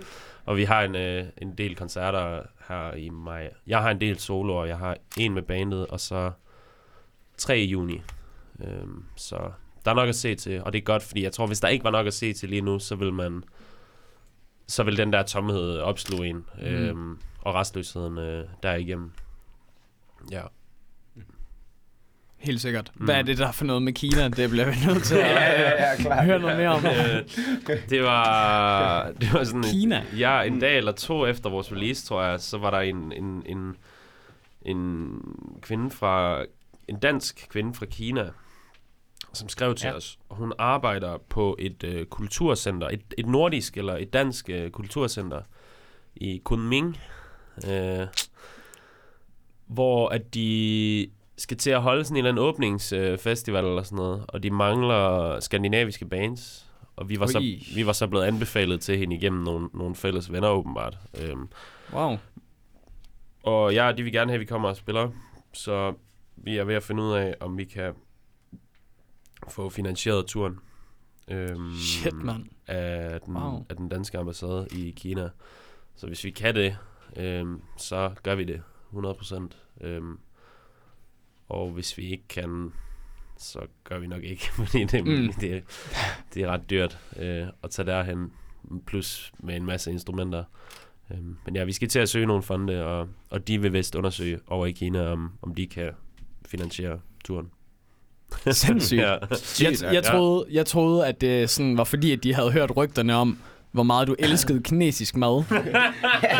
Og 0.49 0.57
vi 0.57 0.63
har 0.63 0.83
en, 0.83 0.95
øh, 0.95 1.25
en 1.37 1.57
del 1.57 1.75
koncerter 1.75 2.41
her 2.67 2.93
i 2.93 3.09
maj. 3.09 3.49
Jeg 3.67 3.81
har 3.81 3.91
en 3.91 4.01
del 4.01 4.19
soloer, 4.19 4.65
jeg 4.65 4.77
har 4.77 4.97
en 5.17 5.33
med 5.33 5.41
bandet, 5.41 5.87
og 5.87 5.99
så 5.99 6.31
tre 7.37 7.59
i 7.59 7.65
juni. 7.65 8.01
Øhm, 8.63 9.05
så 9.15 9.51
der 9.85 9.91
er 9.91 9.95
nok 9.95 10.09
at 10.09 10.15
se 10.15 10.35
til, 10.35 10.63
og 10.63 10.73
det 10.73 10.79
er 10.79 10.83
godt, 10.83 11.03
fordi 11.03 11.23
jeg 11.23 11.31
tror, 11.31 11.47
hvis 11.47 11.59
der 11.59 11.67
ikke 11.67 11.83
var 11.83 11.91
nok 11.91 12.07
at 12.07 12.13
se 12.13 12.33
til 12.33 12.49
lige 12.49 12.61
nu, 12.61 12.79
så 12.79 12.95
vil 12.95 13.13
man 13.13 13.43
så 14.67 14.83
vil 14.83 14.97
den 14.97 15.13
der 15.13 15.23
tomhed 15.23 15.79
opslå 15.79 16.23
en, 16.23 16.35
mm. 16.35 16.65
øhm, 16.65 17.19
og 17.41 17.55
restløsheden 17.55 18.17
øh, 18.17 18.47
derigennem. 18.63 19.11
Ja. 20.31 20.41
Helt 22.39 22.61
sikkert. 22.61 22.91
Mm. 22.95 23.05
Hvad 23.05 23.15
er 23.15 23.21
det 23.21 23.37
der 23.37 23.51
for 23.51 23.65
noget 23.65 23.81
med 23.81 23.93
Kina? 23.93 24.27
Det 24.27 24.49
bliver 24.49 24.65
vi 24.65 24.75
nødt 24.87 25.03
til 25.03 25.15
at 25.23 25.29
ja, 25.29 25.95
klar. 25.95 26.23
høre 26.23 26.39
noget 26.39 26.57
mere 26.57 26.69
om. 26.69 26.81
Det 27.89 28.03
var 28.03 29.11
det 29.21 29.33
var 29.33 29.43
sådan 29.43 29.63
Kina? 29.63 30.05
Ja, 30.17 30.41
en 30.41 30.59
dag 30.59 30.77
eller 30.77 30.91
to 30.91 31.25
efter 31.25 31.49
vores 31.49 31.71
release, 31.71 32.05
tror 32.05 32.23
jeg, 32.23 32.39
så 32.39 32.57
var 32.57 32.71
der 32.71 32.79
en, 32.79 33.11
en, 33.11 33.43
en, 33.45 33.75
en 34.61 35.09
kvinde 35.61 35.91
fra, 35.91 36.43
en 36.87 36.99
dansk 36.99 37.47
kvinde 37.49 37.73
fra 37.73 37.85
Kina, 37.85 38.29
som 39.33 39.49
skrev 39.49 39.75
til 39.75 39.85
ja. 39.85 39.91
Ja. 39.91 39.97
os, 39.97 40.19
og 40.29 40.35
hun 40.35 40.53
arbejder 40.57 41.17
på 41.29 41.55
et 41.59 41.83
øh, 41.83 42.05
kulturcenter, 42.05 42.87
et, 42.87 43.01
et 43.17 43.25
nordisk 43.25 43.77
eller 43.77 43.97
et 43.97 44.13
dansk 44.13 44.49
øh, 44.49 44.71
kulturcenter 44.71 45.41
i 46.15 46.41
Kunming, 46.43 46.97
øh, 47.67 48.07
hvor 49.67 50.09
at 50.09 50.33
de 50.33 51.09
skal 51.39 51.57
til 51.57 51.69
at 51.69 51.81
holde 51.81 52.03
sådan 52.03 52.15
en 52.15 52.17
eller 52.17 52.29
anden 52.31 52.45
åbningsfestival 52.45 53.63
øh, 53.63 53.69
eller 53.69 53.83
sådan 53.83 53.95
noget, 53.95 54.25
og 54.27 54.43
de 54.43 54.51
mangler 54.51 55.39
skandinaviske 55.39 56.05
bands. 56.05 56.65
Og 56.95 57.09
vi 57.09 57.19
var, 57.19 57.25
så, 57.25 57.37
Ui. 57.39 57.67
vi 57.75 57.85
var 57.85 57.91
så 57.93 58.07
blevet 58.07 58.23
anbefalet 58.25 58.81
til 58.81 58.97
hende 58.97 59.15
igennem 59.15 59.43
nogle, 59.43 59.69
nogle 59.73 59.95
fælles 59.95 60.31
venner 60.31 60.49
åbenbart. 60.49 60.97
Øhm, 61.21 61.47
Wow. 61.93 62.17
og 63.43 63.73
ja, 63.73 63.91
de 63.97 64.03
vil 64.03 64.11
gerne 64.13 64.31
have, 64.31 64.35
at 64.35 64.39
vi 64.39 64.45
kommer 64.45 64.69
og 64.69 64.75
spiller. 64.75 65.09
Så 65.53 65.93
vi 66.37 66.57
er 66.57 66.63
ved 66.63 66.75
at 66.75 66.83
finde 66.83 67.03
ud 67.03 67.11
af, 67.13 67.35
om 67.39 67.57
vi 67.57 67.63
kan 67.65 67.93
få 69.49 69.69
finansieret 69.69 70.25
turen. 70.25 70.59
Øhm, 71.27 71.73
Shit, 71.75 72.13
mand. 72.13 72.45
Af 72.67 73.21
den, 73.21 73.37
Wow. 73.37 73.65
af 73.69 73.75
den 73.75 73.89
danske 73.89 74.17
ambassade 74.17 74.67
i 74.71 74.91
Kina. 74.97 75.29
Så 75.95 76.07
hvis 76.07 76.23
vi 76.23 76.31
kan 76.31 76.55
det, 76.55 76.77
øhm, 77.15 77.61
så 77.77 78.11
gør 78.23 78.35
vi 78.35 78.43
det 78.43 78.61
100%. 78.91 79.57
Øhm, 79.81 80.19
og 81.49 81.69
hvis 81.69 81.97
vi 81.97 82.11
ikke 82.11 82.27
kan, 82.29 82.71
så 83.37 83.59
gør 83.83 83.99
vi 83.99 84.07
nok 84.07 84.23
ikke, 84.23 84.51
fordi 84.65 84.83
det, 84.83 85.05
Mm. 85.05 85.33
det, 85.33 85.63
det 86.33 86.43
er 86.43 86.47
ret 86.47 86.69
dyrt 86.69 86.97
øh, 87.17 87.47
at 87.63 87.69
tage 87.71 87.85
derhen, 87.85 88.31
plus 88.85 89.31
med 89.39 89.55
en 89.55 89.65
masse 89.65 89.91
instrumenter. 89.91 90.43
Øhm, 91.11 91.37
men 91.45 91.55
ja, 91.55 91.63
vi 91.63 91.71
skal 91.73 91.87
til 91.87 91.99
at 91.99 92.09
søge 92.09 92.25
nogle 92.25 92.43
fonde, 92.43 92.85
og, 92.85 93.07
og 93.29 93.47
de 93.47 93.61
vil 93.61 93.73
vist 93.73 93.95
undersøge 93.95 94.39
over 94.47 94.65
i 94.65 94.71
Kina, 94.71 95.11
om, 95.11 95.31
om 95.41 95.55
de 95.55 95.67
kan 95.67 95.91
finansiere 96.45 96.99
turen. 97.25 97.49
Sindssygt. 98.51 99.01
ja. 99.01 99.17
Jeg, 99.61 99.93
jeg, 99.93 100.03
troede, 100.03 100.45
jeg 100.51 100.65
troede, 100.65 101.07
at 101.07 101.21
det 101.21 101.49
sådan 101.49 101.77
var 101.77 101.83
fordi, 101.83 102.11
at 102.11 102.23
de 102.23 102.33
havde 102.33 102.51
hørt 102.51 102.77
rygterne 102.77 103.15
om, 103.15 103.37
hvor 103.71 103.83
meget 103.83 104.07
du 104.07 104.15
elskede 104.19 104.63
kinesisk 104.63 105.15
mad. 105.15 105.29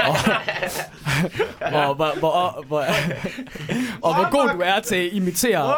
og, 0.08 0.16
og, 1.62 1.96
hvor, 1.96 2.20
hvor, 2.20 2.64
hvor, 2.68 2.84
og 4.02 4.16
hvor 4.16 4.32
god 4.32 4.50
du 4.54 4.62
er 4.66 4.80
til 4.80 4.96
at 4.96 5.10
imitere 5.14 5.76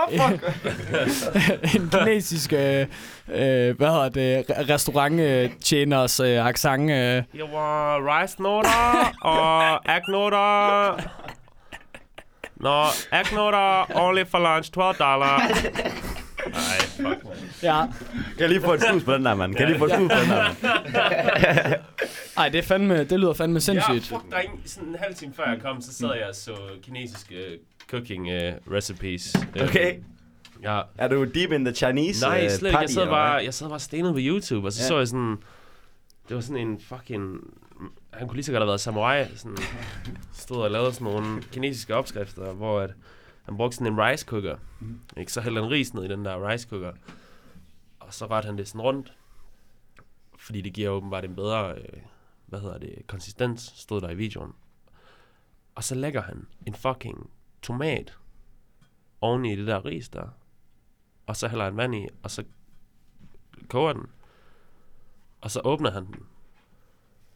en 1.76 1.90
kinesisk 1.90 2.54
øh, 2.54 2.80
øh, 3.30 3.78
hvad 3.78 3.88
hedder 3.88 4.10
det, 4.10 4.44
re- 4.50 4.74
restauranttjeners 4.74 6.20
øh, 6.20 6.46
accent. 6.48 6.82
Øh. 6.92 7.24
Jeg 7.34 7.46
var 7.54 8.22
rice 8.22 8.42
noter 8.42 9.14
og 9.22 9.80
egg 9.96 10.02
noter. 10.10 10.94
Nå, 12.56 12.84
egg 13.14 13.34
noter 13.34 13.98
only 14.02 14.24
for 14.32 14.40
lunch, 14.40 14.72
12 14.72 14.96
dollar. 14.98 15.38
Nej, 16.48 16.80
fuck, 16.80 17.24
man. 17.24 17.51
Ja. 17.64 17.86
Kan 18.12 18.40
jeg 18.40 18.50
lige 18.50 18.62
få 18.62 18.74
et 18.74 18.82
snus 18.82 19.04
på 19.04 19.14
den 19.14 19.26
der, 19.26 19.36
mand? 19.36 19.52
Kan 19.56 19.62
jeg 19.62 19.70
lige 19.70 19.80
få 19.80 19.86
et 19.86 19.92
snus 19.92 20.12
på 20.12 20.18
den 20.20 20.30
der, 20.30 20.44
mand? 20.44 21.76
Ej, 22.38 22.50
det, 22.50 22.58
er 22.60 22.64
fandme, 22.64 23.04
det 23.04 23.20
lyder 23.20 23.34
fandme 23.34 23.56
Ja, 23.56 23.60
sindssygt. 23.60 24.08
fuck, 24.08 24.30
der 24.30 24.38
er 24.38 24.42
ingen, 24.42 24.60
sådan 24.66 24.90
en 24.90 24.96
halv 25.00 25.16
time 25.16 25.34
før 25.34 25.50
jeg 25.52 25.62
kom, 25.62 25.82
så 25.82 25.94
sad 25.94 26.10
jeg 26.20 26.28
og 26.30 26.36
så 26.36 26.52
kinesiske 26.84 27.36
uh, 27.36 27.90
cooking 27.90 28.22
uh, 28.28 28.74
recipes. 28.74 29.36
Øh, 29.56 29.64
Okay. 29.64 29.96
Ja. 30.64 30.82
Er 30.98 31.08
du 31.08 31.24
deep 31.24 31.52
in 31.52 31.66
the 31.66 31.76
Chinese 31.76 32.26
Nej, 32.26 32.42
øh, 32.44 32.50
slet 32.52 32.70
ikke. 32.70 32.80
Jeg 32.80 32.90
sad 32.90 33.06
bare, 33.08 33.44
jeg 33.44 33.54
sad 33.54 33.70
bare 33.70 33.80
stenet 33.80 34.14
på 34.14 34.20
YouTube, 34.22 34.68
og 34.68 34.74
så 34.74 34.80
Ja. 34.80 34.84
ja. 34.84 34.88
så 34.88 34.98
jeg 34.98 35.08
sådan... 35.08 35.38
Det 36.30 36.36
var 36.36 36.42
sådan 36.42 36.68
en 36.68 36.80
fucking... 36.80 37.38
Han 38.14 38.28
kunne 38.28 38.36
lige 38.36 38.44
så 38.46 38.52
godt 38.52 38.62
have 38.62 38.68
været 38.68 38.82
samurai. 38.82 39.26
Sådan, 39.36 39.58
stod 40.34 40.58
og 40.64 40.72
lavede 40.72 40.94
sådan 40.94 41.06
nogle 41.14 41.42
kinesiske 41.52 41.96
opskrifter, 41.96 42.54
hvor 42.54 42.80
at 42.80 42.90
han 43.46 43.58
brugte 43.58 43.78
sådan 43.78 43.94
en 43.94 44.00
rice 44.02 44.26
cooker. 44.26 44.56
Mhm. 44.80 45.00
Ikke? 45.18 45.32
Så 45.32 45.42
hældte 45.42 45.62
han 45.62 45.72
ris 45.72 45.94
ned 45.94 46.04
i 46.04 46.08
den 46.08 46.26
der 46.26 46.50
rice 46.50 46.68
cooker. 46.70 46.92
Og 48.12 48.16
så 48.16 48.26
rørte 48.26 48.46
han 48.46 48.58
det 48.58 48.68
sådan 48.68 48.82
rundt. 48.82 49.18
Fordi 50.38 50.62
det 50.62 50.74
giver 50.74 50.90
åbenbart 50.90 51.26
en 51.26 51.36
bedre, 51.36 51.76
øh, 51.76 52.02
hvad 52.46 52.60
hedder 52.60 52.78
det, 52.78 53.08
konsistens, 53.08 53.62
stod 53.76 54.02
der 54.02 54.10
i 54.10 54.16
videoen. 54.16 54.54
Og 55.76 55.84
så 55.84 55.96
lægger 55.96 56.22
han 56.22 56.48
en 56.66 56.74
fucking 56.74 57.30
tomat 57.62 58.18
oven 59.22 59.46
i 59.46 59.56
det 59.56 59.68
der 59.68 59.86
ris 59.86 60.10
der. 60.10 60.28
Og 61.28 61.36
så 61.36 61.48
hælder 61.48 61.66
han 61.66 61.78
vand 61.78 61.96
i, 61.96 62.08
og 62.24 62.32
så 62.32 62.44
koger 63.70 63.94
den. 63.94 64.06
Og 65.42 65.52
så 65.52 65.62
åbner 65.64 65.92
han 65.92 66.06
den. 66.06 66.26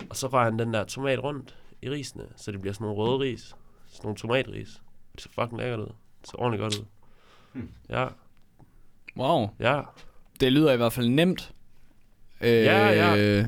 Og 0.10 0.16
så 0.16 0.28
rører 0.28 0.44
han 0.44 0.60
den 0.60 0.74
der 0.74 0.84
tomat 0.84 1.24
rundt 1.24 1.58
i 1.82 1.90
risene, 1.90 2.30
så 2.36 2.52
det 2.52 2.62
bliver 2.62 2.74
sådan 2.74 2.86
nogle 2.88 3.02
røde 3.02 3.20
ris. 3.20 3.42
Sådan 3.88 4.04
nogle 4.04 4.18
tomatris. 4.18 4.82
Det 5.14 5.22
ser 5.22 5.30
fucking 5.30 5.58
lækkert 5.58 5.80
ud. 5.80 5.94
Det 6.22 6.30
ser 6.30 6.40
ordentligt 6.40 6.62
godt 6.62 6.80
ud. 6.80 6.86
Hmm. 7.54 7.72
Ja, 7.90 8.08
Wow. 9.18 9.50
ja. 9.60 9.82
Det 10.40 10.52
lyder 10.52 10.72
i 10.74 10.78
hvert 10.78 10.94
fald 10.94 11.10
nemt. 11.10 11.52
Øh, 12.42 12.50
Ja, 12.50 13.14
ja. 13.16 13.48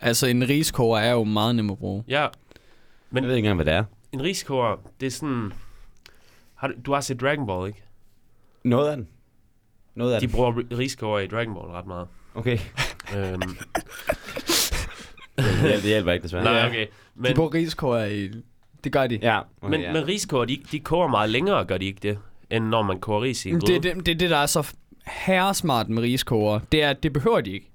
Altså, 0.00 0.26
en 0.26 0.48
riskoger 0.48 0.98
er 0.98 1.12
jo 1.12 1.24
meget 1.24 1.54
nem 1.56 1.70
at 1.70 1.78
bruge. 1.78 2.04
Ja, 2.08 2.20
Jeg 2.20 2.30
ved 3.12 3.22
ikke 3.22 3.36
engang, 3.38 3.54
hvad 3.56 3.64
det 3.64 3.74
er. 3.74 3.84
en 4.12 4.22
riskoger, 4.22 4.76
det 5.00 5.06
er 5.06 5.10
sådan... 5.10 5.52
Har 6.54 6.68
du, 6.68 6.74
du 6.86 6.92
har 6.92 7.00
set 7.00 7.20
Dragon 7.20 7.46
Ball, 7.46 7.68
ikke? 7.68 7.82
Noget 8.64 8.90
af 8.90 8.96
den. 8.96 9.08
Noget 9.94 10.12
af 10.14 10.20
De 10.20 10.26
den. 10.26 10.34
bruger 10.34 10.52
ri- 10.52 10.76
riskoger 10.78 11.18
i 11.18 11.26
Dragon 11.26 11.54
Ball 11.54 11.66
ret 11.66 11.86
meget. 11.86 12.06
Okay. 12.34 12.58
øhm, 13.16 13.42
Det 15.62 15.82
hjælper 15.82 16.12
ikke, 16.12 16.22
desværre. 16.22 16.44
nej, 16.44 16.66
okay. 16.66 16.78
Men, 17.14 17.22
Men, 17.22 17.30
de 17.30 17.34
bruger 17.34 17.54
riskoger 17.54 18.04
i... 18.04 18.30
Det 18.84 18.92
gør 18.92 19.06
de. 19.06 19.18
Ja. 19.22 19.38
Okay, 19.60 19.70
men, 19.70 19.80
ja. 19.80 19.92
men 19.92 20.06
riskoger, 20.08 20.44
de, 20.44 20.62
de 20.72 20.80
koger 20.80 21.08
meget 21.08 21.30
længere, 21.30 21.64
gør 21.64 21.78
de 21.78 21.84
ikke 21.86 22.00
det? 22.02 22.18
End 22.50 22.64
når 22.64 22.82
man 22.82 23.00
koger 23.00 23.22
ris 23.22 23.46
i 23.46 23.48
en 23.50 23.54
Det 23.54 23.64
gryde. 23.64 23.76
er 23.76 23.80
det, 23.94 24.06
det, 24.06 24.14
er 24.14 24.18
det, 24.18 24.30
der 24.30 24.36
er 24.36 24.46
så 24.46 24.74
herresmart 25.06 25.88
med 25.88 26.02
riskoger. 26.02 26.60
Det 26.72 26.82
er, 26.82 26.90
at 26.90 27.02
det 27.02 27.12
behøver 27.12 27.40
de 27.40 27.50
ikke. 27.52 27.70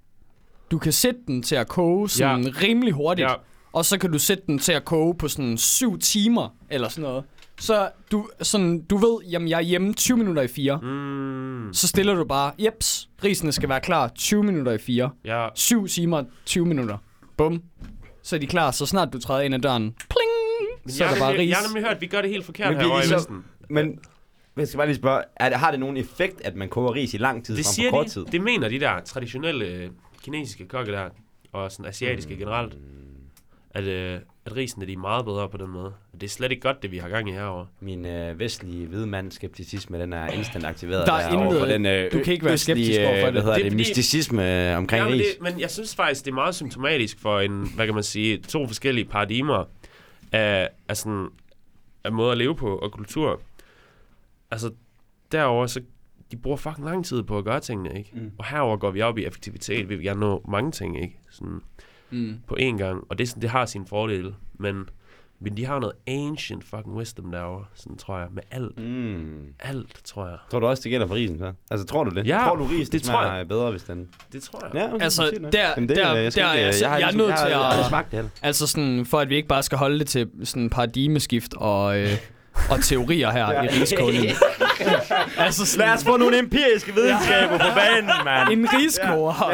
Du 0.72 0.78
kan 0.80 0.92
sætte 0.92 1.20
den 1.28 1.44
til 1.44 1.56
at 1.56 1.68
koge 1.68 2.10
sådan 2.10 2.44
ja. 2.44 2.52
rimelig 2.64 2.94
hurtigt. 2.94 3.30
Ja, 3.30 3.34
Og 3.74 3.86
så 3.86 3.98
kan 3.98 4.12
du 4.12 4.20
sætte 4.20 4.44
den 4.48 4.60
til 4.60 4.72
at 4.72 4.86
koge 4.86 5.16
på 5.16 5.28
sådan 5.28 5.58
7 5.58 6.00
timer, 6.00 6.56
eller 6.70 6.90
sådan 6.90 7.02
noget. 7.02 7.24
Så 7.60 7.90
du, 8.12 8.28
sådan, 8.42 8.82
du 8.82 8.98
ved, 8.98 9.18
jamen 9.32 9.48
jeg 9.50 9.58
er 9.58 9.62
hjemme 9.62 9.94
20 9.94 10.18
minutter 10.18 10.42
i 10.42 10.48
4. 10.48 10.78
mm, 10.82 11.74
Så 11.74 11.88
stiller 11.88 12.16
du 12.16 12.24
bare, 12.26 12.52
jeps, 12.60 13.10
risene 13.24 13.52
skal 13.52 13.70
være 13.70 13.82
klar 13.82 14.08
20 14.08 14.44
minutter 14.44 14.72
i 14.72 14.78
4. 14.78 15.10
ja. 15.26 15.48
7 15.56 15.88
timer, 15.88 16.24
20 16.46 16.66
minutter. 16.66 16.98
Bum. 17.38 17.62
Så 18.24 18.36
er 18.36 18.40
de 18.40 18.48
klar, 18.48 18.72
så 18.72 18.86
snart 18.86 19.14
du 19.14 19.20
træder 19.20 19.42
ind 19.42 19.56
ad 19.56 19.60
døren. 19.60 19.92
Pling! 20.10 20.94
Så 20.96 21.04
jeg, 21.04 21.10
er 21.10 21.14
der 21.16 21.22
bare 21.22 21.38
ris. 21.38 21.50
jeg 21.50 21.58
har 21.58 21.68
nemlig 21.68 21.84
hørt, 21.84 21.96
at 21.96 22.02
vi 22.02 22.06
gør 22.08 22.22
det 22.22 22.30
helt 22.30 22.46
forkert 22.46 22.74
Men 22.74 22.82
her 22.82 22.88
vi- 23.02 23.08
i 23.12 23.16
Vesten. 23.16 23.44
Men 23.70 24.00
jeg 24.60 24.68
skal 24.68 24.78
bare 24.78 24.88
lige 24.88 24.98
spørge, 24.98 25.24
er 25.36 25.50
det, 25.50 25.58
har 25.58 25.72
det 25.72 25.80
nogen 25.80 25.98
effekt, 25.98 26.42
at 26.42 26.56
man 26.56 26.70
koger 26.70 26.94
ris 26.94 27.14
i 27.14 27.18
lang 27.18 27.46
tid 27.46 27.56
Det 27.58 27.66
frem 27.66 27.74
siger 27.74 27.90
for 27.90 27.98
kort 27.98 28.06
de. 28.06 28.12
tid? 28.12 28.26
Det 28.26 28.42
mener 28.42 28.70
de 28.70 28.80
der 28.80 29.00
traditionelle 29.00 29.66
øh, 29.66 29.90
kinesiske 30.24 30.66
kokke 30.68 30.92
der, 30.92 31.10
og 31.52 31.72
sådan 31.72 31.86
asiatiske 31.86 32.34
Mm. 32.34 32.40
generelt, 32.40 32.74
at, 33.72 33.84
øh, 33.84 34.20
at 34.46 34.56
risene 34.56 34.86
de 34.86 34.94
er 34.94 34.98
meget 34.98 35.26
bedre 35.26 35.50
på 35.50 35.58
den 35.58 35.68
måde. 35.70 35.94
Det 36.14 36.24
er 36.24 36.28
slet 36.28 36.52
ikke 36.52 36.62
godt, 36.62 36.84
det 36.84 36.92
vi 36.92 36.98
har 36.98 37.10
gang 37.10 37.30
i 37.30 37.32
herovre. 37.32 37.68
Min 37.80 38.06
øh, 38.06 38.40
vestlige 38.40 38.88
hvidmand 38.88 39.32
skepticisme, 39.32 40.00
den 40.00 40.14
er 40.14 40.28
instant 40.28 40.66
aktiveret 40.66 41.08
Der 41.08 41.14
er 41.14 41.38
over 41.38 41.52
for 41.60 41.66
intet- 41.66 41.70
den 41.70 41.86
øh, 41.86 42.12
du 42.12 42.20
kan 42.24 42.34
ikke 42.34 42.46
være 42.46 42.58
skeptisk 42.58 43.00
overfor 43.00 43.16
øh, 43.18 43.24
det. 43.24 43.32
Hvad 43.32 43.42
hedder 43.42 43.56
Det 43.56 43.64
det, 43.64 43.72
det 43.72 43.72
fordi- 43.72 43.90
mysticisme 43.92 44.72
øh, 44.72 44.78
omkring 44.78 45.04
ja, 45.04 45.10
men, 45.10 45.20
ris. 45.20 45.26
det, 45.28 45.42
men 45.54 45.60
jeg 45.60 45.70
synes 45.72 45.96
faktisk, 45.96 46.26
det 46.26 46.32
er 46.32 46.36
meget 46.36 46.56
symptomatisk 46.56 47.20
for 47.20 47.40
en, 47.40 47.72
hvad 47.76 47.86
kan 47.86 47.94
man 47.96 48.04
sige, 48.04 48.38
to 48.38 48.68
forskellige 48.68 49.06
paradigmer 49.06 49.64
af, 50.32 50.70
af 50.88 50.98
sådan, 50.98 51.28
af 52.04 52.12
måde 52.12 52.32
at 52.32 52.38
leve 52.38 52.56
på 52.56 52.76
og 52.78 52.92
kultur. 52.92 53.42
Altså, 54.52 54.72
derover 55.32 55.68
så 55.68 55.82
de 56.32 56.38
bruger 56.38 56.58
fucking 56.58 56.86
lang 56.86 57.06
tid 57.06 57.24
på 57.24 57.38
at 57.38 57.44
gøre 57.46 57.60
tingene, 57.60 57.98
ikke? 57.98 58.12
Mm. 58.14 58.32
Og 58.38 58.46
herover 58.46 58.78
går 58.78 58.92
vi 58.92 59.02
op 59.02 59.18
i 59.18 59.26
effektivitet. 59.26 59.90
Vi 59.90 59.96
vil 59.96 60.04
gerne 60.06 60.20
nå 60.20 60.44
mange 60.48 60.72
ting, 60.72 61.02
ikke? 61.02 61.20
Sådan, 61.32 61.62
Mm. 62.12 62.36
på 62.48 62.58
én 62.60 62.78
gang. 62.78 63.04
Og 63.10 63.18
det, 63.18 63.24
er 63.24 63.28
sådan, 63.28 63.42
det 63.42 63.50
har 63.50 63.66
sine 63.66 63.88
fordele. 63.88 64.36
Men, 64.54 64.90
men 65.40 65.58
de 65.58 65.66
har 65.66 65.80
noget 65.80 65.94
ancient 66.08 66.64
fucking 66.64 66.96
wisdom 66.96 67.32
derovre, 67.32 67.66
sådan 67.76 67.98
tror 67.98 68.20
jeg. 68.20 68.28
Med 68.32 68.44
alt. 68.52 68.80
Mm. 68.80 69.46
Alt, 69.60 70.02
tror 70.04 70.28
jeg. 70.28 70.38
Tror 70.52 70.60
du 70.60 70.66
også, 70.68 70.84
det 70.84 70.90
gælder 70.92 71.08
for 71.08 71.16
risen, 71.16 71.38
så? 71.40 71.54
Altså, 71.72 71.86
tror 71.86 72.04
du 72.04 72.10
det? 72.16 72.28
Ja, 72.28 72.38
tror 72.48 72.56
du, 72.56 72.64
ris 72.64 72.90
det, 72.90 73.04
tror 73.04 73.12
smager 73.24 73.44
bedre, 73.44 73.72
hvis 73.72 73.84
den... 73.84 74.08
Det 74.34 74.44
tror 74.44 74.60
jeg. 74.66 74.76
Ja, 74.76 74.94
okay, 74.94 75.04
Altså, 75.04 75.24
der- 75.54 75.70
Jamen, 75.70 75.90
det, 75.90 75.98
der- 75.98 76.14
jeg 76.16 76.32
skal 76.32 76.44
der 76.44 76.50
er 76.50 76.54
ikke, 76.54 76.66
jeg 76.66 76.74
jeg 76.82 76.90
har 76.90 76.98
jeg 76.98 77.08
er 77.08 77.12
ligesom- 77.12 77.18
nødt 77.18 77.30
jeg 77.30 77.38
har 77.40 77.48
til 77.48 77.54
at- 77.54 77.66
aldrig 77.72 77.86
smagt 77.86 78.12
det 78.12 78.18
heller. 78.18 78.30
Altså 78.42 78.68
sådan, 78.68 79.06
for 79.06 79.20
at 79.20 79.30
vi 79.30 79.36
ikke 79.36 79.48
bare 79.48 79.64
skal 79.64 79.78
holde 79.78 80.00
det 80.00 80.08
til 80.08 80.30
sådan 80.44 80.70
paradigmeskift 80.70 81.54
og, 81.58 82.00
øh, 82.00 82.10
og 82.70 82.84
teorier 82.84 83.32
her 83.32 83.52
ja. 83.52 83.62
i 83.64 83.68
rigskålen. 83.68 84.26
altså 85.38 85.66
sådan, 85.66 85.88
Lad 85.88 85.96
os 85.96 86.04
få 86.04 86.18
nogle 86.18 86.40
empiriske 86.40 86.94
videnskaber 86.96 87.58
på 87.58 87.66
banen, 87.76 88.10
mand. 88.26 88.50
en 88.52 88.68
riskoger. 88.74 89.54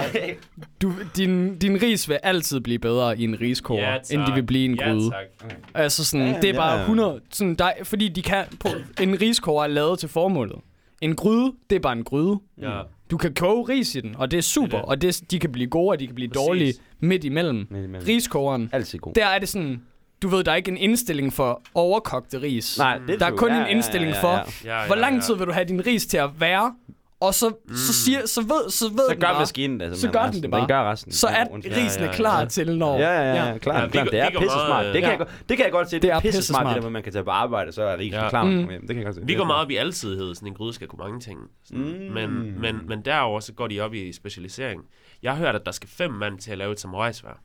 Du, 0.81 0.93
din, 1.17 1.57
din 1.57 1.81
ris 1.81 2.09
vil 2.09 2.19
altid 2.23 2.59
blive 2.59 2.79
bedre 2.79 3.17
i 3.19 3.23
en 3.23 3.41
riskoger, 3.41 3.91
Ja, 3.91 3.97
tak. 4.03 4.03
end 4.11 4.21
de 4.27 4.33
vil 4.33 4.43
blive 4.43 4.61
i 4.61 4.65
en 4.65 4.75
Ja, 4.75 4.89
gryde. 4.89 5.09
tak. 5.11 5.49
altså 5.73 6.05
sådan, 6.05 6.27
Ja, 6.27 6.39
det 6.41 6.49
er 6.49 6.53
bare 6.55 6.73
ja. 6.73 6.79
100... 6.81 7.19
Sådan, 7.31 7.55
der, 7.55 7.71
fordi 7.83 8.07
de 8.09 8.21
kan... 8.21 8.43
På, 8.59 8.69
en 9.01 9.21
riskoger 9.21 9.63
er 9.63 9.67
lavet 9.67 9.99
til 9.99 10.09
formålet. 10.09 10.55
En 11.01 11.15
gryde, 11.15 11.51
det 11.69 11.75
er 11.75 11.79
bare 11.79 11.93
en 11.93 12.03
gryde. 12.03 12.39
Ja. 12.61 12.81
Du 13.11 13.17
kan 13.17 13.33
koge 13.33 13.69
ris 13.69 13.95
i 13.95 13.99
den, 14.01 14.15
og 14.17 14.31
det 14.31 14.37
er 14.37 14.41
super. 14.41 14.67
Det 14.67 14.75
er 14.75 14.79
det. 14.81 14.89
Og 14.89 15.01
det, 15.01 15.31
de 15.31 15.39
kan 15.39 15.51
blive 15.51 15.67
gode, 15.69 15.89
og 15.91 15.99
de 15.99 16.05
kan 16.07 16.15
blive 16.15 16.29
Præcis. 16.29 16.45
dårlige 16.47 16.73
midt 16.99 17.23
imellem. 17.23 17.67
Men, 17.69 17.91
men, 17.91 18.07
Riskogeren, 18.07 18.69
altid 18.73 18.99
god. 18.99 19.13
der 19.13 19.25
er 19.27 19.39
det 19.39 19.49
sådan... 19.49 19.81
Du 20.21 20.27
ved, 20.27 20.43
der 20.43 20.51
er 20.51 20.55
ikke 20.55 20.71
en 20.71 20.77
indstilling 20.77 21.33
for 21.33 21.61
overkogte 21.73 22.41
ris. 22.41 22.77
Nej, 22.77 22.97
det 23.07 23.19
Der 23.19 23.25
er 23.25 23.31
kun 23.31 23.49
Ja, 23.49 23.55
en 23.57 23.61
ja, 23.61 23.67
indstilling 23.67 24.11
ja, 24.11 24.17
ja, 24.17 24.23
for, 24.23 24.47
ja. 24.65 24.79
Ja, 24.81 24.85
Hvor 24.87 24.95
ja, 24.95 25.01
lang 25.01 25.15
ja. 25.15 25.21
tid 25.21 25.35
vil 25.35 25.47
du 25.47 25.51
have 25.51 25.65
din 25.65 25.85
ris 25.85 26.05
til 26.05 26.17
at 26.17 26.29
være? 26.39 26.75
Og 27.19 27.33
så, 27.33 27.49
mm. 27.49 27.75
så, 27.75 27.93
siger, 27.93 28.27
så 28.27 28.41
ved, 28.41 28.69
så 28.71 28.89
ved 28.89 28.97
Så 28.97 29.05
den 29.09 29.19
gør 29.19 29.27
bare, 29.27 29.39
maskinen 29.39 29.79
det. 29.79 29.97
så 29.97 30.11
gør 30.11 30.25
den 30.31 30.41
det 30.43 30.51
bare. 30.51 30.61
Den 30.61 30.67
gør 30.67 30.91
resten. 30.91 31.11
så 31.11 31.27
er 31.27 31.45
risen 31.55 32.01
ja, 32.01 32.05
ja. 32.07 32.11
klar 32.13 32.45
til, 32.45 32.77
når... 32.77 32.97
Ja, 32.99 33.09
ja, 33.09 33.33
ja, 33.35 33.45
ja, 33.51 33.57
klart, 33.57 33.75
Ja, 33.75 33.81
ja, 33.81 33.87
klart. 33.87 34.05
går- 34.05 34.11
Det 34.11 34.19
er 34.21 34.29
pisse 34.29 34.49
smart. 34.67 34.85
Det 34.85 34.93
kan, 34.93 35.01
ja. 35.03 35.09
jeg, 35.09 35.17
godt- 35.17 35.29
det 35.49 35.57
kan 35.57 35.63
jeg 35.63 35.71
godt 35.71 35.89
se. 35.89 35.95
Det 35.95 36.01
Det 36.01 36.11
er 36.11 36.19
pisse 36.19 36.43
smart, 36.43 36.65
det 36.65 36.75
der, 36.75 36.81
hvor 36.81 36.89
man 36.89 37.03
kan 37.03 37.13
tage 37.13 37.23
på 37.23 37.29
arbejde, 37.31 37.71
så 37.71 37.83
er 37.83 37.97
risen 37.97 38.19
Ja. 38.19 38.29
klar. 38.29 38.43
Mm. 38.43 38.67
Det 38.67 38.87
kan 38.87 38.95
jeg 38.95 39.05
godt 39.05 39.15
se. 39.15 39.21
Vi 39.25 39.33
går 39.33 39.43
meget 39.45 39.61
op 39.65 39.71
i 39.71 39.75
alsidighed, 39.75 40.35
sådan 40.35 40.47
en 40.47 40.53
gryde 40.53 40.73
skal 40.73 40.87
kunne 40.87 40.99
mange 41.03 41.19
ting. 41.19 41.39
Mm. 41.71 41.77
Men, 42.13 42.59
men, 42.61 42.79
men 42.87 43.01
derover 43.05 43.39
så 43.39 43.53
går 43.53 43.67
de 43.67 43.79
op 43.79 43.93
i 43.93 44.13
specialisering. 44.13 44.81
Jeg 45.23 45.31
har 45.31 45.37
hørt, 45.39 45.55
at 45.55 45.65
der 45.65 45.71
skal 45.71 45.89
fem 45.89 46.11
mand 46.11 46.39
til 46.39 46.51
at 46.51 46.57
lave 46.57 46.71
et 46.71 46.79
samurai-svær. 46.79 47.39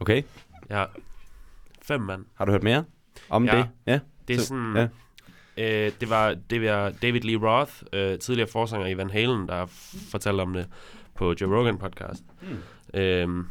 Okay. 0.00 0.22
Ja. 0.70 0.84
Fem 1.92 2.00
mand. 2.00 2.24
Har 2.34 2.44
du 2.44 2.50
hørt 2.52 2.62
mere 2.62 2.84
om 3.30 3.44
Ja. 3.44 3.56
det? 3.56 3.68
Ja. 3.86 4.00
Det 4.28 4.36
er 4.36 4.40
Så- 4.40 4.46
sådan... 4.46 4.76
ja. 4.76 4.88
Øh, 5.86 5.92
det 6.00 6.10
var 6.10 6.34
det 6.50 6.62
var 6.62 6.90
David 6.90 7.20
Lee 7.20 7.36
Roth, 7.48 7.72
øh, 7.92 8.18
tidligere 8.18 8.48
forsanger 8.50 8.86
i 8.86 8.96
Van 8.96 9.10
Halen, 9.10 9.48
der 9.48 9.66
fortalte 10.10 10.40
om 10.42 10.52
det 10.52 10.68
på 11.14 11.34
Joe 11.40 11.58
Rogan 11.58 11.78
podcast. 11.78 12.24
Mm. 12.42 13.00
Øhm, 13.00 13.46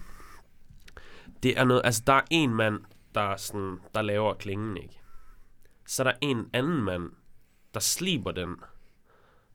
det 1.44 1.60
er 1.60 1.64
noget, 1.64 1.82
altså 1.86 2.04
der 2.08 2.14
er 2.14 2.22
en 2.30 2.56
mand, 2.56 2.80
der, 3.16 3.22
er 3.22 3.38
sådan, 3.38 3.78
der 3.96 4.02
laver 4.02 4.34
klingen, 4.34 4.78
ikke? 4.78 5.00
Så 5.88 6.04
er 6.04 6.08
der 6.12 6.18
en 6.22 6.50
anden 6.54 6.84
mand, 6.84 7.10
der 7.74 7.80
sliber 7.80 8.32
den. 8.32 8.56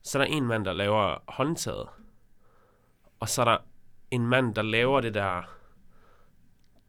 Så 0.03 0.19
er 0.19 0.23
der 0.23 0.31
en 0.33 0.45
mand, 0.47 0.65
der 0.65 0.73
laver 0.73 1.15
håndtaget. 1.27 1.87
Og 3.19 3.29
så 3.29 3.41
er 3.41 3.45
der 3.45 3.57
en 4.11 4.27
mand, 4.27 4.55
der 4.55 4.61
laver 4.61 5.01
det 5.01 5.13
der, 5.13 5.41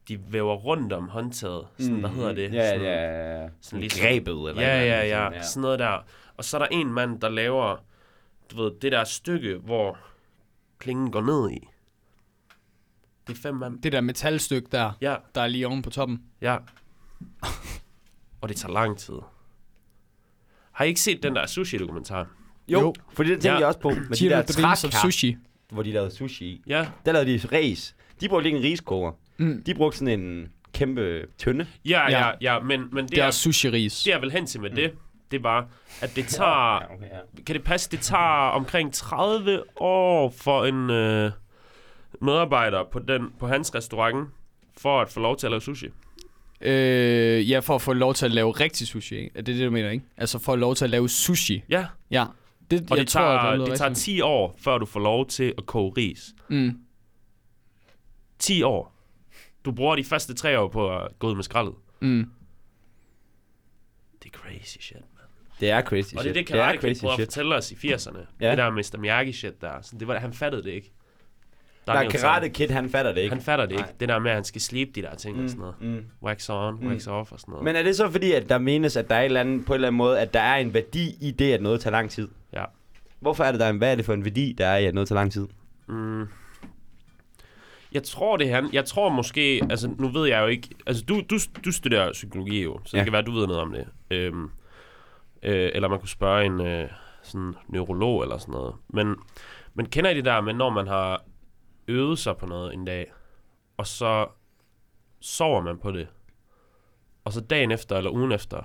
de 0.08 0.32
væver 0.32 0.54
rundt 0.54 0.92
om 0.92 1.08
håndtaget. 1.08 1.66
Sådan, 1.78 2.00
hvad 2.00 2.10
hedder 2.10 2.32
det? 2.32 2.50
Mm. 2.50 2.54
Ja, 2.56 2.68
sådan, 2.68 2.82
ja, 2.86 3.40
ja. 3.42 3.48
sådan 3.60 3.80
ligesom- 3.80 4.00
Grebet, 4.02 4.48
eller 4.48 4.62
Ja, 4.62 4.84
ja, 4.84 4.94
andet 5.18 5.36
ja, 5.36 5.42
sådan, 5.42 5.60
noget 5.60 5.78
der. 5.78 6.04
Og 6.36 6.44
så 6.44 6.56
er 6.56 6.58
der 6.58 6.68
en 6.70 6.92
mand, 6.92 7.20
der 7.20 7.28
laver, 7.28 7.76
du 8.50 8.62
ved, 8.62 8.72
det 8.82 8.92
der 8.92 9.04
stykke, 9.04 9.56
hvor 9.56 9.98
klingen 10.78 11.10
går 11.10 11.20
ned 11.22 11.50
i. 11.50 11.68
Det 13.26 13.36
er 13.36 13.40
fem 13.42 13.54
mand. 13.54 13.82
Det 13.82 13.92
der 13.92 14.00
metalstykke 14.00 14.68
der, 14.72 14.92
Ja, 15.00 15.16
der 15.34 15.40
er 15.40 15.46
lige 15.46 15.66
oven 15.66 15.82
på 15.82 15.90
toppen. 15.90 16.22
ja. 16.40 16.56
Og 18.40 18.48
det 18.48 18.56
tager 18.56 18.72
lang 18.72 18.98
tid. 18.98 19.14
Har 20.72 20.84
I 20.84 20.88
ikke 20.88 21.00
set 21.00 21.22
den 21.22 21.36
der 21.36 21.46
sushi-dokumentar? 21.46 22.26
Jo, 22.68 22.80
Jo. 22.80 22.94
fordi 23.12 23.28
det 23.30 23.34
tænkte 23.34 23.48
Ja. 23.48 23.58
jeg 23.58 23.66
også 23.66 23.78
på. 23.80 23.88
Med 23.90 24.16
de 24.16 24.28
der 24.28 24.42
trækar, 24.42 24.74
Sushi. 25.02 25.36
hvor 25.72 25.82
de 25.82 25.92
lavede 25.92 26.10
sushi 26.10 26.44
i. 26.44 26.62
Ja. 26.66 26.88
Der 27.04 27.12
lavede 27.12 27.38
de 27.38 27.48
ris. 27.56 27.96
De 28.20 28.28
brugte 28.28 28.46
ikke 28.46 28.58
en 28.58 28.64
riskoger. 28.64 29.12
Mm. 29.38 29.62
De 29.66 29.74
brugte 29.74 29.98
sådan 29.98 30.20
en 30.20 30.48
kæmpe 30.72 31.26
tynde. 31.38 31.66
Ja, 31.84 32.10
ja, 32.10 32.30
Ja. 32.40 32.58
men, 32.60 32.88
men 32.92 33.04
det, 33.04 33.10
Det 33.10 33.18
er 33.18 33.26
er, 33.26 33.30
sushi-ris. 33.30 34.02
det 34.04 34.14
er 34.14 34.20
vel 34.20 34.30
hen 34.32 34.46
til 34.46 34.60
med 34.60 34.70
det, 34.70 34.92
det 35.30 35.42
var, 35.42 35.66
at 36.02 36.16
det 36.16 36.26
tager... 36.26 36.72
Ja, 36.82 36.94
okay, 36.94 37.04
ja. 37.06 37.42
Kan 37.46 37.54
det 37.54 37.64
passe, 37.64 37.90
det 37.90 38.00
tager 38.00 38.48
omkring 38.50 38.92
30 38.92 39.62
år 39.76 40.30
for 40.36 40.64
en 40.64 40.90
øh, 40.90 41.30
medarbejder 42.22 42.84
på, 42.92 42.98
den, 42.98 43.32
på 43.38 43.46
hans 43.46 43.74
restaurant, 43.74 44.28
for 44.78 45.00
at 45.00 45.08
få 45.08 45.20
lov 45.20 45.36
til 45.36 45.46
at 45.46 45.50
lave 45.50 45.60
sushi? 45.60 45.86
Øh, 46.60 47.50
ja, 47.50 47.58
for 47.58 47.74
at 47.74 47.82
få 47.82 47.92
lov 47.92 48.14
til 48.14 48.24
at 48.26 48.32
lave 48.32 48.50
rigtig 48.50 48.86
sushi, 48.86 49.16
ikke? 49.16 49.30
Er 49.34 49.42
det 49.42 49.56
det, 49.56 49.66
du 49.66 49.70
mener, 49.70 49.90
ikke? 49.90 50.04
Altså 50.16 50.38
for 50.38 50.52
at 50.52 50.58
lov 50.58 50.74
til 50.74 50.84
at 50.84 50.90
lave 50.90 51.08
sushi. 51.08 51.62
Ja, 51.68 51.86
Ja. 52.10 52.24
Det, 52.70 52.80
og 52.90 52.96
jeg 52.96 52.98
det, 52.98 53.08
tager, 53.08 53.40
tror, 53.40 53.48
det, 53.50 53.58
lyder 53.58 53.68
det 53.68 53.78
tager 53.78 53.88
rigtigt. 53.90 54.04
10 54.04 54.20
år, 54.20 54.56
før 54.58 54.78
du 54.78 54.86
får 54.86 55.00
lov 55.00 55.26
til 55.26 55.54
at 55.58 55.66
koge 55.66 55.92
ris. 55.96 56.34
Mm. 56.48 56.78
10 58.38 58.62
år. 58.62 58.94
Du 59.68 59.72
bruger 59.72 59.96
de 59.96 60.04
første 60.04 60.34
tre 60.34 60.58
år 60.58 60.68
på 60.68 60.96
at 60.98 61.08
gå 61.18 61.28
ud 61.28 61.34
med 61.34 61.42
skraldet. 61.42 61.74
Mm. 62.00 62.30
Det 64.22 64.34
er 64.34 64.38
crazy 64.38 64.78
shit, 64.80 64.96
man. 64.96 65.24
Det 65.60 65.70
er 65.70 65.82
crazy 65.82 66.14
Og 66.14 66.24
det 66.24 66.30
er 66.30 66.34
shit. 66.34 66.34
det, 66.34 66.46
Karate 66.46 66.78
Kid 66.78 66.80
crazy 66.88 67.00
prøver 67.00 67.12
at 67.12 67.18
shit. 67.18 67.26
fortælle 67.26 67.54
os 67.54 67.72
i 67.72 67.74
80'erne. 67.74 68.18
Ja. 68.40 68.50
Det 68.50 68.58
der 68.58 68.70
Mr. 68.70 68.98
Miyagi-shit 68.98 69.60
der. 69.60 69.80
Så 69.82 69.96
det 70.00 70.08
var, 70.08 70.18
han 70.18 70.32
fattede 70.32 70.62
det 70.62 70.70
ikke. 70.70 70.92
Der 71.86 71.92
er 71.94 72.10
Karate 72.10 72.48
Kid, 72.48 72.68
han 72.68 72.90
fatter 72.90 73.12
det 73.12 73.20
ikke. 73.20 73.34
Han 73.34 73.42
fatter 73.44 73.64
det 73.66 73.72
ikke. 73.72 73.82
Nej. 73.82 73.92
Det 74.00 74.08
der 74.08 74.18
med, 74.18 74.30
at 74.30 74.34
han 74.34 74.44
skal 74.44 74.60
slibe 74.60 74.90
de 74.94 75.02
der 75.02 75.14
ting 75.14 75.36
mm. 75.36 75.44
og 75.44 75.50
sådan 75.50 75.60
noget. 75.60 75.74
mm. 75.80 76.04
Wax 76.22 76.50
on, 76.50 76.74
Mm. 76.80 76.88
wax 76.88 77.06
off 77.06 77.32
og 77.32 77.40
sådan 77.40 77.52
noget. 77.52 77.64
Men 77.64 77.76
er 77.76 77.82
det 77.82 77.96
så 77.96 78.10
fordi, 78.10 78.32
at 78.32 78.48
der 78.48 78.58
menes, 78.58 78.96
at 78.96 79.08
der 79.10 79.14
er 79.16 79.20
et 79.20 79.24
eller 79.24 79.40
andet, 79.40 79.66
på 79.66 79.72
en 79.72 79.74
eller 79.74 79.88
anden 79.88 79.96
måde, 79.98 80.20
at 80.20 80.34
der 80.34 80.40
er 80.40 80.56
en 80.56 80.74
værdi 80.74 81.14
i 81.20 81.30
det, 81.30 81.52
at 81.52 81.62
noget 81.62 81.80
tager 81.80 81.92
lang 81.92 82.10
tid? 82.10 82.28
Ja. 82.52 82.64
Hvorfor 83.20 83.44
er 83.44 83.50
det 83.50 83.60
der 83.60 83.68
en, 83.68 83.78
hvad 83.78 83.92
er 83.92 83.94
det 83.96 84.04
for 84.04 84.14
en 84.14 84.24
værdi, 84.24 84.52
der 84.58 84.66
er 84.66 84.76
i, 84.76 84.84
at 84.86 84.94
noget 84.94 85.08
tager 85.08 85.20
lang 85.20 85.32
tid? 85.32 85.46
Mm. 85.88 86.26
Jeg 87.98 88.04
tror 88.04 88.36
det 88.36 88.50
han. 88.50 88.68
Jeg 88.72 88.84
tror 88.84 89.08
måske, 89.08 89.62
altså 89.70 89.88
nu 89.98 90.08
ved 90.08 90.28
jeg 90.28 90.40
jo 90.42 90.46
ikke, 90.46 90.68
altså 90.86 91.04
du, 91.04 91.20
du, 91.30 91.38
du 91.64 91.72
studerer 91.72 92.12
psykologi 92.12 92.62
jo, 92.62 92.80
så 92.84 92.96
Ja. 92.96 92.98
det 93.00 93.06
kan 93.06 93.12
være, 93.12 93.22
du 93.22 93.32
ved 93.32 93.46
noget 93.46 93.62
om 93.62 93.72
det. 93.72 93.88
Øhm, 94.10 94.44
øh, 95.42 95.70
eller 95.74 95.88
man 95.88 95.98
kunne 95.98 96.08
spørge 96.08 96.44
en 96.46 96.60
øh, 96.60 96.88
sådan 97.22 97.54
neurolog 97.68 98.22
eller 98.22 98.38
sådan 98.38 98.52
noget. 98.52 98.74
Men, 98.88 99.16
men 99.74 99.86
kender 99.86 100.10
I 100.10 100.14
det 100.14 100.24
der 100.24 100.40
med, 100.40 100.54
når 100.54 100.70
man 100.70 100.86
har 100.86 101.22
øvet 101.88 102.18
sig 102.18 102.36
på 102.36 102.46
noget 102.46 102.74
en 102.74 102.84
dag, 102.84 103.12
og 103.76 103.86
så 103.86 104.26
sover 105.20 105.60
man 105.60 105.78
på 105.78 105.90
det, 105.92 106.08
og 107.24 107.32
så 107.32 107.40
dagen 107.40 107.70
efter 107.70 107.96
eller 107.96 108.10
ugen 108.10 108.32
efter, 108.32 108.62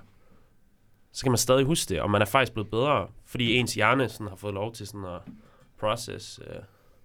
så 1.12 1.24
kan 1.24 1.32
man 1.32 1.38
stadig 1.38 1.65
huske 1.65 1.89
det, 1.89 2.02
og 2.02 2.10
man 2.12 2.22
er 2.22 2.26
faktisk 2.26 2.54
blevet 2.54 2.72
bedre, 2.72 3.08
fordi 3.26 3.54
ens 3.56 3.74
hjerne 3.74 4.10
sådan 4.10 4.28
har 4.28 4.36
fået 4.36 4.54
lov 4.54 4.74
til 4.74 4.88
sådan 4.88 5.06
at 5.06 5.22
process 5.80 6.39
øh, 6.48 6.56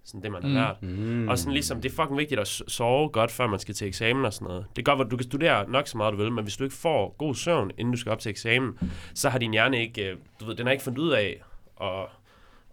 sådan 0.08 0.22
det, 0.22 0.32
man 0.32 0.42
har 0.42 0.48
Mm. 0.48 0.54
lært. 0.54 0.98
Mm. 0.98 1.28
Og 1.28 1.38
sådan 1.38 1.52
ligesom, 1.52 1.80
det 1.80 1.90
er 1.92 1.94
fucking 2.02 2.18
vigtigt 2.18 2.40
at 2.40 2.48
sove 2.48 3.08
godt, 3.08 3.30
før 3.30 3.46
man 3.46 3.58
skal 3.58 3.74
til 3.74 3.86
eksamen 3.88 4.24
og 4.24 4.32
sådan 4.32 4.48
noget. 4.48 4.66
Det 4.76 4.82
er 4.82 4.84
godt, 4.94 5.06
at 5.06 5.10
du 5.10 5.16
kan 5.16 5.24
studere 5.24 5.70
nok 5.70 5.88
så 5.88 5.96
meget, 5.98 6.12
du 6.12 6.16
vil, 6.18 6.32
men 6.32 6.44
hvis 6.44 6.56
du 6.56 6.64
ikke 6.64 6.76
får 6.76 7.14
god 7.18 7.34
søvn, 7.34 7.70
inden 7.78 7.92
du 7.94 8.00
skal 8.00 8.12
op 8.12 8.18
til 8.18 8.30
eksamen, 8.30 8.78
så 9.14 9.28
har 9.28 9.38
din 9.38 9.52
hjerne 9.52 9.80
ikke, 9.82 10.10
øh, 10.10 10.16
du 10.40 10.44
ved, 10.44 10.54
den 10.54 10.66
har 10.66 10.72
ikke 10.72 10.84
fundet 10.84 10.98
ud 10.98 11.10
af 11.10 11.40
at, 11.82 11.88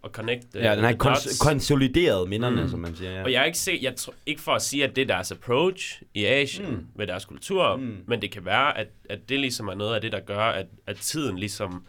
at 0.03 0.11
connect 0.11 0.45
øh, 0.55 0.63
Ja, 0.63 0.75
den 0.75 0.83
har 0.83 0.93
kons- 0.93 1.43
konsolideret 1.47 2.29
minderne, 2.29 2.61
Mm. 2.63 2.69
som 2.69 2.79
man 2.79 2.95
siger. 2.95 3.11
Ja. 3.11 3.23
Og 3.23 3.31
jeg 3.31 3.41
er 3.41 3.45
ikke 3.45 3.57
set, 3.57 3.83
jeg 3.83 3.93
tr- 3.99 4.13
ikke 4.25 4.41
for 4.41 4.51
at 4.51 4.61
sige, 4.61 4.83
at 4.83 4.95
det 4.95 5.01
er 5.01 5.05
deres 5.05 5.31
approach 5.31 6.01
i 6.13 6.25
Asien 6.25 6.67
Mm. 6.69 6.73
mm. 6.75 6.87
med 6.95 7.07
deres 7.07 7.25
kultur, 7.25 7.75
Mm. 7.75 7.83
mm. 7.83 7.97
men 8.07 8.21
det 8.21 8.31
kan 8.31 8.45
være, 8.45 8.77
at, 8.77 8.87
at 9.09 9.29
det 9.29 9.39
ligesom 9.39 9.67
er 9.67 9.73
noget 9.73 9.95
af 9.95 10.01
det, 10.01 10.11
der 10.11 10.19
gør, 10.19 10.39
at, 10.43 10.67
at 10.87 10.97
tiden 10.97 11.37
ligesom 11.39 11.83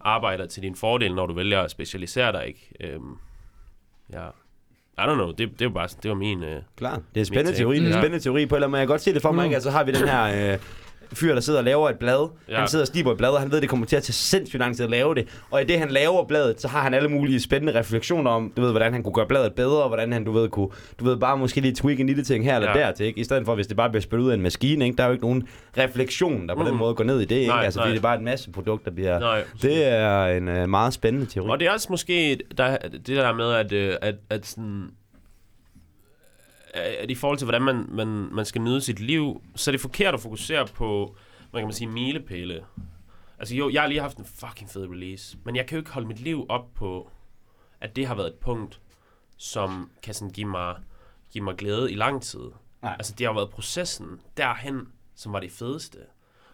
arbejder 0.00 0.46
til 0.46 0.62
din 0.62 0.74
fordel, 0.76 1.14
når 1.14 1.26
du 1.26 1.34
vælger 1.34 1.60
at 1.60 1.70
specialisere 1.70 2.32
dig, 2.32 2.46
ikke? 2.46 2.70
Øhm, 2.80 3.16
ja. 4.12 4.26
I 4.98 5.00
don't 5.00 5.14
know, 5.14 5.30
det, 5.32 5.58
det 5.58 5.64
var 5.66 5.72
bare 5.72 5.88
det 6.02 6.08
var 6.08 6.14
min... 6.14 6.42
Øh, 6.42 6.62
Klar. 6.76 6.90
Det 6.94 7.00
er 7.14 7.20
en 7.20 7.24
spændende 7.24 7.58
teori. 7.58 7.76
Det 7.76 7.82
er 7.82 7.86
en 7.86 7.92
spændende 7.92 8.24
teori 8.24 8.46
på, 8.46 8.54
eller 8.54 8.68
man 8.68 8.80
kan 8.80 8.88
godt 8.88 9.00
se 9.00 9.14
det 9.14 9.22
for 9.22 9.32
mig, 9.32 9.42
Mm. 9.42 9.44
ikke? 9.44 9.54
Altså, 9.54 9.70
så 9.70 9.76
har 9.76 9.84
vi 9.84 9.92
den 9.92 10.08
her 10.08 10.52
øh, 10.52 10.58
fyr, 11.14 11.34
der 11.34 11.40
sidder 11.40 11.58
og 11.58 11.64
laver 11.64 11.88
et 11.90 11.98
blad. 11.98 12.28
Ja. 12.48 12.58
Han 12.58 12.68
sidder 12.68 12.82
og 12.82 12.86
sliber 12.88 13.12
et 13.12 13.16
blad, 13.18 13.30
og 13.30 13.40
han 13.40 13.52
ved, 13.52 13.60
det 13.60 13.68
kommer 13.68 13.86
til 13.86 13.96
at 13.96 14.02
tage 14.02 14.12
sindssygt 14.12 14.60
lang 14.60 14.76
tid 14.76 14.84
at 14.84 14.90
lave 14.90 15.14
det. 15.14 15.28
Og 15.50 15.62
i 15.62 15.64
det, 15.64 15.78
han 15.78 15.90
laver 15.90 16.24
bladet, 16.24 16.60
så 16.60 16.68
har 16.68 16.80
han 16.80 16.94
alle 16.94 17.08
mulige 17.08 17.40
spændende 17.40 17.78
refleksioner 17.78 18.30
om, 18.30 18.52
du 18.56 18.62
ved, 18.62 18.70
hvordan 18.70 18.92
han 18.92 19.02
kunne 19.02 19.14
gøre 19.14 19.26
bladet 19.26 19.52
bedre, 19.54 19.82
og 19.82 19.88
hvordan 19.88 20.12
han, 20.12 20.24
du 20.24 20.32
ved, 20.32 20.48
kunne, 20.48 20.68
du 21.00 21.04
ved, 21.04 21.16
bare 21.16 21.36
måske 21.38 21.60
lige 21.60 21.74
tweak 21.74 22.00
en 22.00 22.06
lille 22.06 22.24
ting 22.24 22.44
her 22.44 22.56
eller 22.56 22.78
Ja. 22.78 22.86
der 22.86 22.92
til, 22.92 23.06
ikke? 23.06 23.20
I 23.20 23.24
stedet 23.24 23.44
for, 23.44 23.54
hvis 23.54 23.66
det 23.66 23.76
bare 23.76 23.90
bliver 23.90 24.02
spillet 24.02 24.24
ud 24.24 24.30
af 24.30 24.34
en 24.34 24.42
maskine, 24.42 24.84
ikke? 24.84 24.96
Der 24.96 25.02
er 25.02 25.06
jo 25.08 25.12
ikke 25.12 25.24
nogen 25.24 25.48
refleksion, 25.78 26.48
der 26.48 26.54
på 26.54 26.62
mm. 26.62 26.68
den 26.68 26.78
måde 26.78 26.94
går 26.94 27.04
ned 27.04 27.20
i 27.20 27.24
det, 27.24 27.36
ikke? 27.36 27.48
Nej, 27.48 27.64
altså, 27.64 27.80
nej. 27.80 27.88
det 27.88 27.96
er 27.96 28.00
bare 28.02 28.16
et 28.16 28.22
masse 28.22 28.50
produkt, 28.50 28.84
der 28.84 28.90
bliver... 28.90 29.18
nej, 29.18 29.42
Det 29.62 29.84
er 29.84 30.26
en 30.26 30.48
øh, 30.48 30.68
meget 30.68 30.92
spændende 30.94 31.26
teori. 31.26 31.50
Og 31.50 31.60
det 31.60 31.68
er 31.68 31.72
også 31.72 31.86
måske 31.90 32.38
der, 32.58 32.76
det 32.92 33.06
der 33.06 33.32
med, 33.32 33.52
at, 33.52 33.72
øh, 33.72 33.96
at, 34.02 34.14
at 34.30 34.46
sådan, 34.46 34.84
at 36.74 37.10
i 37.10 37.14
forhold 37.14 37.38
til, 37.38 37.44
hvordan 37.44 37.62
man, 37.62 37.86
man, 37.88 38.08
man 38.08 38.44
skal 38.44 38.60
nyde 38.60 38.80
sit 38.80 39.00
liv, 39.00 39.42
så 39.56 39.70
er 39.70 39.72
det 39.72 39.80
forkert 39.80 40.14
at 40.14 40.20
fokusere 40.20 40.66
på, 40.66 41.16
hvad 41.50 41.60
kan 41.60 41.66
man 41.66 41.74
sige, 41.74 41.88
milepæle. 41.88 42.64
Altså 43.38 43.54
jo, 43.54 43.70
jeg 43.70 43.82
har 43.82 43.88
lige 43.88 44.00
haft 44.00 44.16
en 44.16 44.24
fucking 44.24 44.70
fed 44.70 44.88
release, 44.88 45.38
men 45.44 45.56
jeg 45.56 45.66
kan 45.66 45.76
jo 45.76 45.80
ikke 45.80 45.90
holde 45.90 46.08
mit 46.08 46.20
liv 46.20 46.46
op 46.48 46.74
på, 46.74 47.10
at 47.80 47.96
det 47.96 48.06
har 48.06 48.14
været 48.14 48.28
et 48.28 48.34
punkt, 48.34 48.80
som 49.36 49.90
kan 50.02 50.14
sådan 50.14 50.32
give 50.32 50.48
mig, 50.48 50.76
give 51.30 51.44
mig 51.44 51.56
glæde 51.56 51.92
i 51.92 51.94
lang 51.94 52.22
tid. 52.22 52.50
Nej. 52.82 52.92
Altså 52.92 53.14
det 53.18 53.26
har 53.26 53.34
været 53.34 53.50
processen 53.50 54.20
derhen, 54.36 54.88
som 55.14 55.32
var 55.32 55.40
det 55.40 55.52
fedeste. 55.52 55.98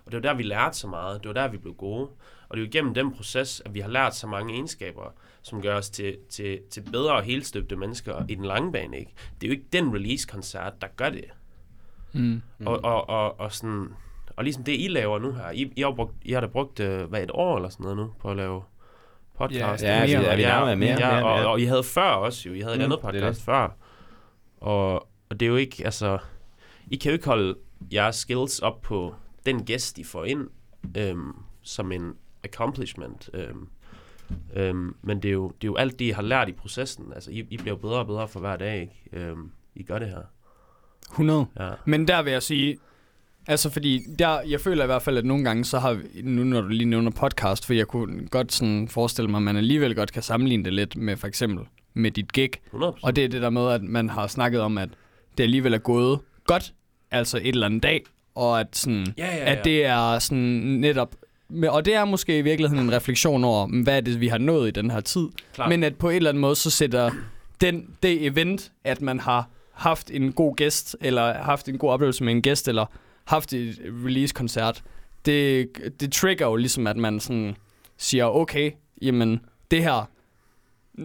Og 0.05 0.13
det 0.13 0.23
var 0.23 0.29
der, 0.29 0.35
vi 0.35 0.43
lærte 0.43 0.77
så 0.77 0.87
meget. 0.87 1.23
Det 1.23 1.29
var 1.29 1.35
der, 1.35 1.49
vi 1.49 1.57
blev 1.57 1.75
gode. 1.75 2.09
Og 2.49 2.57
det 2.57 2.63
er 2.63 2.67
jo 2.67 2.69
igennem 2.69 2.95
den 2.95 3.15
proces, 3.15 3.63
at 3.65 3.75
vi 3.75 3.81
har 3.81 3.89
lært 3.89 4.15
så 4.15 4.27
mange 4.27 4.55
egenskaber, 4.55 5.15
som 5.42 5.62
gør 5.62 5.76
os 5.76 5.90
til, 5.90 6.16
til, 6.29 6.61
til 6.70 6.81
bedre 6.92 7.12
og 7.14 7.22
helstøbte 7.22 7.76
mennesker 7.76 8.24
i 8.29 8.35
den 8.35 8.44
lange 8.44 8.72
bane. 8.72 8.98
Ikke? 8.98 9.12
Det 9.40 9.46
er 9.46 9.48
jo 9.48 9.53
ikke 9.53 9.66
den 9.72 9.94
release-koncert, 9.94 10.72
der 10.81 10.87
gør 10.96 11.11
det. 11.11 11.24
Mm. 12.12 12.42
Mm. 12.59 12.66
Og, 12.66 12.85
og, 12.85 13.09
og, 13.09 13.40
og, 13.40 13.53
sådan, 13.53 13.88
og 14.37 14.44
ligesom 14.44 14.64
det, 14.64 14.72
I 14.81 14.88
laver 14.88 15.18
nu 15.18 15.33
her. 15.33 15.50
I, 15.50 15.72
I, 15.76 15.81
har, 15.81 15.92
brugt, 15.92 16.14
I 16.22 16.33
har 16.33 16.40
da 16.40 16.46
brugt, 16.46 16.81
øh, 16.81 17.03
hvad, 17.09 17.22
et 17.22 17.31
år 17.35 17.57
eller 17.57 17.68
sådan 17.68 17.85
noget 17.85 17.96
nu, 17.96 18.12
på 18.20 18.31
at 18.31 18.37
lave 18.37 18.62
podcast. 19.38 19.83
Ja, 19.85 20.05
Ja, 20.05 20.18
mere. 20.20 20.26
er 20.33 20.37
vi 20.37 20.42
nærmere 20.42 20.68
ja, 20.68 20.74
mere? 20.74 20.90
ja, 20.90 21.14
mere, 21.14 21.24
og, 21.24 21.38
mere. 21.38 21.48
og 21.48 21.61
I 21.61 21.64
havde 21.64 21.83
før 21.85 22.11
også 22.11 22.48
jo. 22.48 22.55
I 22.55 22.61
havde 22.61 22.74
et 22.74 22.79
Mm, 22.79 22.85
andet 22.85 22.98
det 22.98 23.07
er 23.07 23.11
podcast 23.11 23.44
før. 23.44 23.76
Og, 24.61 24.92
og 25.31 25.40
det 25.40 25.42
er 25.42 25.50
jo 25.50 25.57
ikke, 25.57 25.85
altså... 25.85 26.18
I 26.90 26.96
kan 26.96 27.11
jo 27.11 27.12
ikke 27.12 27.26
holde 27.26 27.55
jeres 27.92 28.16
skills 28.16 28.59
op 28.59 28.81
på 28.83 29.14
den 29.46 29.64
gæst, 29.64 29.98
I 29.98 30.05
får 30.05 30.24
ind, 30.24 30.48
øhm, 30.96 31.33
som 31.62 31.92
en 31.92 32.14
accomplishment. 32.44 33.31
Øhm, 33.35 33.68
øhm, 34.57 34.95
men 35.03 35.23
det 35.23 35.29
er, 35.29 35.33
jo, 35.33 35.49
det 35.49 35.64
er 35.66 35.71
jo 35.71 35.77
alt 35.77 35.99
det, 35.99 36.05
I 36.05 36.11
har 36.11 36.23
lært 36.23 36.49
i 36.49 36.53
processen. 36.53 37.05
Altså, 37.14 37.31
I, 37.31 37.47
I 37.51 37.57
bliver 37.57 37.77
bedre 37.77 37.99
og 37.99 38.07
bedre 38.07 38.29
for 38.29 38.40
hver 38.40 38.57
dag, 38.57 38.81
ikke? 38.81 39.27
Øhm, 39.27 39.51
I 39.75 39.83
gør 39.83 39.99
det 39.99 40.09
her. 40.09 40.23
100. 41.11 41.47
Ja. 41.61 41.71
Men 41.85 42.09
der 42.09 42.23
vil 42.23 42.33
jeg 42.33 42.43
sige, 42.43 42.77
altså 43.47 43.71
fordi 43.71 44.03
der, 44.19 44.40
jeg 44.40 44.61
føler 44.61 44.83
i 44.83 44.87
hvert 44.87 45.03
fald, 45.03 45.19
at 45.19 45.25
nogle 45.25 45.45
gange, 45.45 45.64
så 45.64 45.79
har 45.79 45.93
vi, 45.93 46.03
nu 46.23 46.45
når 46.45 46.61
du 46.61 46.69
lige 46.69 46.85
nævner 46.85 47.11
podcast, 47.11 47.66
for 47.66 47.75
jeg 47.75 47.87
kunne 47.87 48.27
godt 48.29 48.53
sådan 48.53 48.88
forestille 48.88 49.31
mig, 49.31 49.38
at 49.38 49.43
man 49.43 49.57
alligevel 49.57 49.95
godt 49.95 50.12
kan 50.12 50.23
sammenligne 50.23 50.64
det 50.64 50.73
lidt 50.73 50.97
med 50.97 51.16
for 51.16 51.27
eksempel 51.27 51.66
med 51.95 52.11
dit 52.11 52.33
gig. 52.33 52.51
100%. 52.75 52.77
Og 53.03 53.16
det 53.16 53.25
er 53.25 53.29
det 53.29 53.43
der 53.43 53.51
med, 53.51 53.69
at 53.69 53.83
man 53.83 54.09
har 54.11 54.27
snakket 54.27 54.61
om, 54.61 54.79
at 54.79 54.88
det 55.38 55.43
alligevel 55.45 55.75
er 55.75 55.79
gået 55.79 56.21
godt, 56.45 56.75
altså 57.11 57.37
et 57.38 57.49
eller 57.49 57.66
andet 57.66 57.83
dag, 57.83 58.05
og 58.35 58.61
at, 58.61 58.77
sådan, 58.77 59.07
Ja, 59.19 59.27
ja, 59.27 59.37
ja. 59.37 59.53
at 59.57 59.64
det 59.64 59.87
er 59.87 60.19
sådan 60.19 60.38
netop, 60.81 61.16
og 61.69 61.85
det 61.85 61.95
er 61.95 62.05
måske 62.05 62.39
i 62.39 62.43
virkeligheden 62.43 62.85
en 62.85 62.93
refleksion 62.93 63.45
over, 63.45 63.83
hvad 63.83 63.97
er 63.97 64.01
det, 64.01 64.21
vi 64.21 64.29
har 64.29 64.39
nået 64.39 64.69
i 64.69 64.71
den 64.71 64.91
her 64.91 65.01
tid. 65.01 65.29
Klart. 65.55 65.69
Men 65.69 65.83
at 65.83 65.97
på 65.97 66.11
en 66.11 66.17
eller 66.17 66.31
anden 66.31 66.41
måde, 66.41 66.57
så 66.57 66.71
sætter 66.71 67.11
den, 67.61 67.87
det 68.03 68.27
event, 68.27 68.73
at 68.85 69.03
man 69.03 69.21
har 69.21 69.49
haft 69.73 70.11
en 70.11 70.33
god 70.33 70.57
gæst, 70.57 70.97
eller 71.01 71.35
haft 71.35 71.69
en 71.69 71.79
god 71.79 71.91
oplevelse 71.91 72.25
med 72.25 72.33
en 72.33 72.43
gæst, 72.43 72.69
eller 72.69 72.87
haft 73.25 73.53
et 73.53 73.79
release-koncert, 74.05 74.83
det, 75.27 75.69
det 76.01 76.13
trigger 76.13 76.47
jo 76.47 76.57
ligesom, 76.57 76.87
at 76.87 76.97
man 76.97 77.21
sådan 77.21 77.57
siger, 77.97 78.25
okay, 78.25 78.71
jamen, 79.03 79.41
det 79.71 79.83
her, 79.83 80.11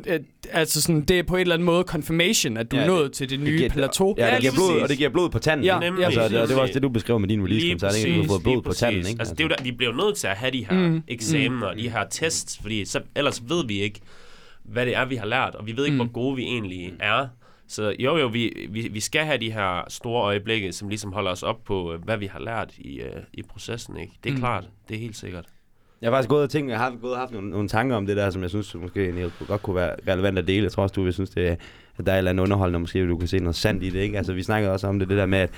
øh, 0.08 0.19
altså 0.51 0.81
sådan, 0.81 1.01
det 1.01 1.19
er 1.19 1.23
på 1.23 1.36
en 1.36 1.41
eller 1.41 1.53
anden 1.55 1.65
måde 1.65 1.84
confirmation, 1.84 2.58
at 2.58 2.71
du 2.71 2.75
Ja, 2.75 2.81
er 2.81 2.86
det- 2.88 2.95
nået 2.95 3.12
til 3.12 3.29
det 3.29 3.39
nye 3.39 3.58
giver- 3.58 3.69
plateau. 3.69 4.15
Ja, 4.17 4.31
det 4.34 4.39
giver 4.41 4.53
blod, 4.53 4.81
og 4.81 4.89
det 4.89 4.97
giver 4.97 5.10
blod 5.10 5.29
på 5.29 5.39
tanden. 5.39 5.65
Ja? 5.65 5.79
Nemlig, 5.79 6.05
altså, 6.05 6.23
det, 6.23 6.31
det 6.49 6.55
var 6.55 6.62
også 6.62 6.73
det, 6.73 6.84
du 6.84 6.89
beskrev 6.89 7.19
med 7.19 7.27
din 7.29 7.43
release-koncert, 7.43 7.95
ikke? 7.95 8.10
At 8.10 8.15
Du 8.15 8.21
har 8.21 8.27
fået 8.27 8.43
blod 8.43 8.62
på 8.62 8.73
tanden, 8.73 9.08
ikke? 9.08 9.19
Altså, 9.19 9.34
det 9.34 9.39
er 9.43 9.47
jo 9.47 9.49
der, 9.58 9.63
vi 9.63 9.71
bliver 9.71 9.93
nødt 9.93 10.17
til 10.17 10.27
at 10.27 10.36
have 10.38 10.51
de 10.51 10.65
her 10.65 10.73
Mm. 10.75 10.91
mm. 10.93 11.03
eksamener 11.08 11.67
og 11.67 11.77
de 11.77 11.89
her 11.89 12.05
tests, 12.12 12.60
fordi 12.62 12.86
så, 12.86 13.01
ellers 13.15 13.43
ved 13.47 13.67
vi 13.67 13.81
ikke, 13.81 13.99
hvad 14.63 14.86
det 14.86 14.95
er, 14.95 15.05
vi 15.05 15.15
har 15.15 15.25
lært, 15.25 15.55
og 15.55 15.67
vi 15.67 15.77
ved 15.77 15.86
ikke, 15.86 15.95
Mm. 15.97 16.01
mm. 16.03 16.08
hvor 16.10 16.13
gode 16.13 16.36
vi 16.36 16.43
egentlig 16.43 16.93
er. 16.99 17.27
Så 17.67 17.95
jo, 17.99 18.17
jo, 18.17 18.27
vi, 18.27 18.67
vi, 18.69 18.88
vi 18.91 18.99
skal 18.99 19.25
have 19.25 19.38
de 19.38 19.51
her 19.51 19.84
store 19.89 20.23
øjeblikke, 20.23 20.73
som 20.73 20.89
ligesom 20.89 21.13
holder 21.13 21.31
os 21.31 21.43
op 21.43 21.63
på, 21.63 21.93
øh, 21.93 22.03
hvad 22.03 22.17
vi 22.17 22.25
har 22.25 22.39
lært 22.39 22.73
i, 22.77 22.99
uh, 23.01 23.08
i 23.34 23.41
processen, 23.49 23.97
ikke? 23.97 24.13
Det 24.23 24.29
er 24.29 24.34
Mm. 24.34 24.36
mm. 24.36 24.41
klart, 24.41 24.63
det 24.89 24.95
er 24.95 24.99
helt 24.99 25.17
sikkert. 25.17 25.45
Jeg 26.01 26.08
har 26.10 26.15
faktisk 26.17 26.29
gået 26.29 26.43
og 26.43 26.49
tænkt, 26.49 26.71
jeg 26.71 26.79
har 26.79 26.93
gået 27.01 27.13
og 27.13 27.19
haft 27.19 27.31
nogle, 27.31 27.49
nogle 27.49 27.67
tanker 27.67 27.95
om 27.95 28.05
det 28.05 28.17
der, 28.17 28.29
som 28.29 28.41
jeg 28.41 28.49
synes 28.49 28.75
måske 28.75 29.12
Niels, 29.12 29.34
godt 29.47 29.62
kunne 29.63 29.75
være 29.75 29.95
relevant 30.08 30.38
at 30.39 30.47
dele. 30.47 30.63
Jeg 30.63 30.71
tror 30.71 30.84
også, 30.84 30.93
du 30.93 31.03
vil 31.03 31.13
synes, 31.13 31.29
det, 31.29 31.47
er- 31.47 31.55
at 31.97 32.05
der 32.05 32.12
er 32.12 32.15
et 32.15 32.17
eller 32.17 32.31
andet 32.31 32.43
underholdende, 32.43 32.79
måske 32.79 33.08
du 33.08 33.17
kan 33.17 33.27
se 33.27 33.39
noget 33.39 33.55
sandt 33.55 33.84
i 33.84 33.89
det. 33.89 33.99
Ikke? 33.99 34.17
Altså, 34.17 34.34
vi 34.34 34.43
snakkede 34.43 34.71
også 34.73 34.88
om 34.88 34.99
det, 34.99 35.10
det 35.10 35.17
der 35.17 35.25
med, 35.25 35.39
at 35.39 35.49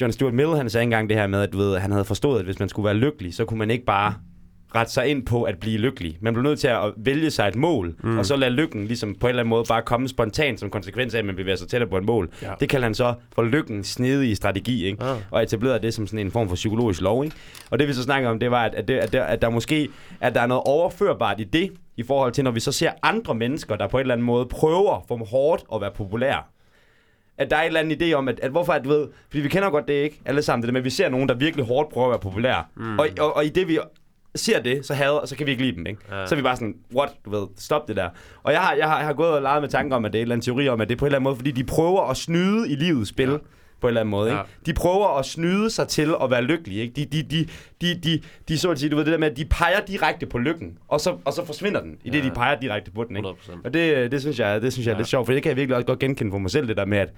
John 0.00 0.12
Stuart 0.12 0.34
Mill, 0.34 0.48
han 0.56 0.70
sagde 0.70 0.82
engang 0.82 1.08
det 1.08 1.16
her 1.16 1.26
med, 1.26 1.40
at 1.42 1.52
du 1.52 1.58
ved, 1.58 1.78
han 1.78 1.90
havde 1.92 2.04
forstået, 2.04 2.38
at 2.38 2.44
hvis 2.44 2.58
man 2.58 2.68
skulle 2.68 2.86
være 2.86 2.94
lykkelig, 2.94 3.34
så 3.34 3.44
kunne 3.44 3.58
man 3.58 3.70
ikke 3.70 3.84
bare 3.84 4.14
rette 4.74 4.92
sig 4.92 5.06
ind 5.06 5.26
på 5.26 5.42
at 5.42 5.58
blive 5.58 5.78
lykkelig. 5.78 6.18
Man 6.20 6.34
bliver 6.34 6.48
nødt 6.48 6.58
til 6.60 6.68
at 6.68 6.92
vælge 6.96 7.30
sig 7.30 7.48
et 7.48 7.56
mål, 7.56 7.94
mm. 8.02 8.18
og 8.18 8.26
så 8.26 8.36
lade 8.36 8.50
lykken 8.50 8.86
ligesom 8.86 9.14
på 9.14 9.26
en 9.26 9.28
eller 9.28 9.42
anden 9.42 9.50
måde 9.50 9.64
bare 9.68 9.82
komme 9.82 10.08
spontant 10.08 10.60
som 10.60 10.70
konsekvens 10.70 11.14
af, 11.14 11.18
at 11.18 11.24
man 11.24 11.36
bevæger 11.36 11.56
sig 11.56 11.68
tættere 11.68 11.90
på 11.90 11.98
et 11.98 12.04
mål. 12.04 12.30
Ja. 12.42 12.52
Det 12.60 12.68
kalder 12.68 12.86
han 12.86 12.94
så 12.94 13.14
for 13.34 13.42
lykken 13.42 13.84
snedige 13.84 14.36
strategi, 14.36 14.86
ikke? 14.86 15.02
Ah. 15.02 15.16
og 15.30 15.42
etablerede 15.42 15.78
det 15.78 15.94
som 15.94 16.06
sådan 16.06 16.26
en 16.26 16.30
form 16.30 16.48
for 16.48 16.54
psykologisk 16.54 17.00
lov. 17.00 17.24
Ikke? 17.24 17.36
Og 17.70 17.78
det 17.78 17.88
vi 17.88 17.92
så 17.92 18.02
snakker 18.02 18.28
om, 18.28 18.38
det 18.38 18.50
var, 18.50 18.64
at, 18.64 18.74
at, 18.74 18.88
det, 18.88 18.94
at, 18.94 19.12
der, 19.12 19.22
at 19.22 19.42
der 19.42 19.50
måske 19.50 19.88
at 20.20 20.34
der 20.34 20.40
er 20.40 20.46
noget 20.46 20.62
overførbart 20.66 21.40
i 21.40 21.44
det, 21.44 21.72
i 21.96 22.02
forhold 22.02 22.32
til, 22.32 22.44
når 22.44 22.50
vi 22.50 22.60
så 22.60 22.72
ser 22.72 22.90
andre 23.02 23.34
mennesker, 23.34 23.76
der 23.76 23.88
på 23.88 23.96
en 23.96 24.00
eller 24.00 24.14
anden 24.14 24.26
måde 24.26 24.46
prøver 24.46 25.04
for 25.08 25.16
hårdt 25.16 25.64
at 25.74 25.80
være 25.80 25.90
populære. 25.90 26.42
At 27.38 27.50
der 27.50 27.56
er 27.56 27.60
en 27.60 27.66
eller 27.66 27.80
anden 27.80 28.02
idé 28.02 28.12
om, 28.12 28.28
at, 28.28 28.40
at 28.40 28.50
hvorfor, 28.50 28.72
at 28.72 28.84
du 28.84 28.88
ved, 28.88 29.08
fordi 29.28 29.42
vi 29.42 29.48
kender 29.48 29.70
godt 29.70 29.88
det 29.88 29.94
ikke, 29.94 30.20
alle 30.24 30.42
sammen, 30.42 30.62
det 30.62 30.68
der 30.68 30.72
med, 30.72 30.80
at 30.80 30.84
vi 30.84 30.90
ser 30.90 31.08
nogen, 31.08 31.28
der 31.28 31.34
virkelig 31.34 31.66
hårdt 31.66 31.88
prøver 31.88 32.06
at 32.06 32.10
være 32.10 32.20
populære. 32.20 32.64
Mm. 32.76 32.98
Og, 32.98 33.08
og, 33.20 33.36
og 33.36 33.44
i 33.44 33.48
det 33.48 33.68
vi 33.68 33.78
ser 34.36 34.62
det, 34.62 34.86
så 34.86 34.94
hader, 34.94 35.26
så 35.26 35.36
kan 35.36 35.46
vi 35.46 35.50
ikke 35.50 35.62
lide 35.64 35.76
dem, 35.76 35.86
ikke? 35.86 36.00
Ja. 36.10 36.26
Så 36.26 36.34
er 36.34 36.36
vi 36.36 36.42
bare 36.42 36.56
sådan, 36.56 36.74
what, 36.96 37.08
du 37.24 37.30
ved, 37.30 37.46
stop 37.58 37.88
det 37.88 37.96
der. 37.96 38.08
Og 38.42 38.52
jeg 38.52 38.60
har, 38.60 38.74
jeg 38.74 38.88
har, 38.88 38.96
jeg 38.98 39.06
har 39.06 39.12
gået 39.14 39.30
og 39.30 39.42
leget 39.42 39.62
med 39.62 39.68
tanker 39.68 39.96
om, 39.96 40.04
at 40.04 40.12
det 40.12 40.18
er 40.18 40.22
en 40.22 40.24
eller 40.24 40.34
anden 40.34 40.44
teori 40.44 40.68
om, 40.68 40.80
at 40.80 40.88
det 40.88 40.94
er 40.94 40.98
på 40.98 41.04
en 41.04 41.06
eller 41.06 41.16
anden 41.18 41.24
måde, 41.24 41.36
fordi 41.36 41.50
de 41.50 41.64
prøver 41.64 42.10
at 42.10 42.16
snyde 42.16 42.70
i 42.70 42.74
livets 42.74 43.10
spil. 43.10 43.28
Ja 43.30 43.36
på 43.80 43.88
en 43.88 43.90
eller 43.90 44.00
anden 44.00 44.10
måde. 44.10 44.28
Ikke? 44.30 44.36
Ja. 44.38 44.42
De 44.66 44.72
prøver 44.74 45.18
at 45.18 45.24
snyde 45.26 45.70
sig 45.70 45.88
til 45.88 46.14
at 46.22 46.30
være 46.30 46.42
lykkelige. 46.42 46.82
Ikke? 46.82 46.94
De, 46.94 47.04
de, 47.04 47.22
de, 47.22 47.46
de, 47.80 48.00
de, 48.00 48.20
de, 48.48 48.58
så 48.58 48.70
at 48.70 48.78
sige, 48.78 48.90
du 48.90 48.96
ved 48.96 49.04
det 49.04 49.12
der 49.12 49.18
med, 49.18 49.30
at 49.30 49.36
de 49.36 49.44
peger 49.44 49.80
direkte 49.80 50.26
på 50.26 50.38
lykken, 50.38 50.78
og 50.88 51.00
så, 51.00 51.16
og 51.24 51.32
så 51.32 51.44
forsvinder 51.44 51.80
den, 51.80 51.96
i 52.04 52.10
det 52.10 52.18
Ja. 52.18 52.24
de 52.24 52.30
peger 52.30 52.60
direkte 52.60 52.90
på 52.90 53.04
den. 53.04 53.16
Ikke? 53.16 53.28
100%. 53.28 53.52
Og 53.64 53.74
det, 53.74 54.12
det 54.12 54.20
synes 54.20 54.38
jeg, 54.38 54.62
det 54.62 54.72
synes 54.72 54.86
jeg 54.86 54.92
er 54.92 54.96
Ja. 54.96 55.00
lidt 55.00 55.08
sjovt, 55.08 55.26
for 55.26 55.32
det 55.32 55.42
kan 55.42 55.50
jeg 55.50 55.56
virkelig 55.56 55.76
også 55.76 55.86
godt 55.86 55.98
genkende 55.98 56.30
for 56.32 56.38
mig 56.38 56.50
selv, 56.50 56.68
det 56.68 56.76
der 56.76 56.84
med, 56.84 56.98
at, 56.98 57.08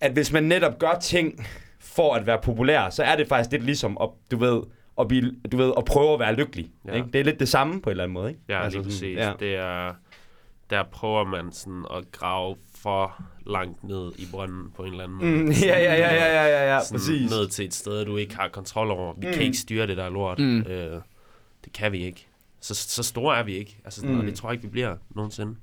at 0.00 0.12
hvis 0.12 0.32
man 0.32 0.44
netop 0.44 0.78
gør 0.78 0.98
ting 1.02 1.46
for 1.80 2.14
at 2.14 2.26
være 2.26 2.38
populær, 2.42 2.90
så 2.90 3.02
er 3.02 3.16
det 3.16 3.28
faktisk 3.28 3.50
lidt 3.52 3.64
ligesom 3.64 3.98
at, 4.00 4.08
du 4.30 4.36
ved, 4.36 4.62
at, 5.00 5.08
blive, 5.08 5.34
du 5.52 5.56
ved, 5.56 5.72
at 5.76 5.84
prøve 5.84 6.12
at 6.12 6.20
være 6.20 6.34
lykkelig. 6.34 6.70
Ja. 6.86 6.94
Ikke? 6.94 7.08
Det 7.12 7.20
er 7.20 7.24
lidt 7.24 7.40
det 7.40 7.48
samme 7.48 7.82
på 7.82 7.90
en 7.90 7.90
eller 7.90 8.04
anden 8.04 8.14
måde. 8.14 8.28
Ikke? 8.28 8.40
Ja, 8.48 8.62
altså 8.62 8.78
lige 8.78 8.84
præcis. 8.84 9.16
Ja. 9.16 9.28
Ja. 9.28 9.32
Det 9.40 9.54
er, 9.56 9.94
der 10.70 10.82
prøver 10.82 11.24
man 11.24 11.52
sådan 11.52 11.84
at 11.96 12.12
grave 12.12 12.56
for 12.74 13.22
langt 13.46 13.84
ned 13.84 14.12
i 14.18 14.26
brønden 14.30 14.70
på 14.76 14.82
en 14.82 14.90
eller 14.90 15.04
anden 15.04 15.18
måde. 15.18 15.30
Mm, 15.30 15.50
ja, 15.70 15.78
ja, 15.78 15.94
ja, 15.94 16.14
ja, 16.14 16.26
ja, 16.26 16.46
ja, 16.46 16.74
ja, 16.74 16.80
sådan 16.84 16.98
præcis. 16.98 17.30
ned 17.30 17.48
til 17.48 17.64
et 17.64 17.74
sted, 17.74 18.04
du 18.04 18.16
ikke 18.16 18.36
har 18.36 18.48
kontrol 18.48 18.90
over. 18.90 19.14
Vi 19.18 19.26
mm. 19.26 19.32
Kan 19.32 19.42
ikke 19.42 19.58
styre 19.58 19.86
det 19.86 19.96
der 19.96 20.08
lort. 20.08 20.38
Mm. 20.38 20.58
Øh, 20.58 21.00
det 21.64 21.72
kan 21.72 21.92
vi 21.92 22.04
ikke. 22.04 22.26
Så, 22.60 22.74
så 22.74 23.02
store 23.02 23.38
er 23.38 23.42
vi 23.42 23.56
ikke. 23.56 23.78
Altså, 23.84 24.00
sådan. 24.00 24.14
Mm. 24.14 24.20
Og 24.20 24.26
det 24.26 24.34
tror 24.34 24.48
jeg 24.48 24.54
ikke, 24.54 24.62
vi 24.62 24.70
bliver 24.70 24.96
nogensinde. 25.10 25.56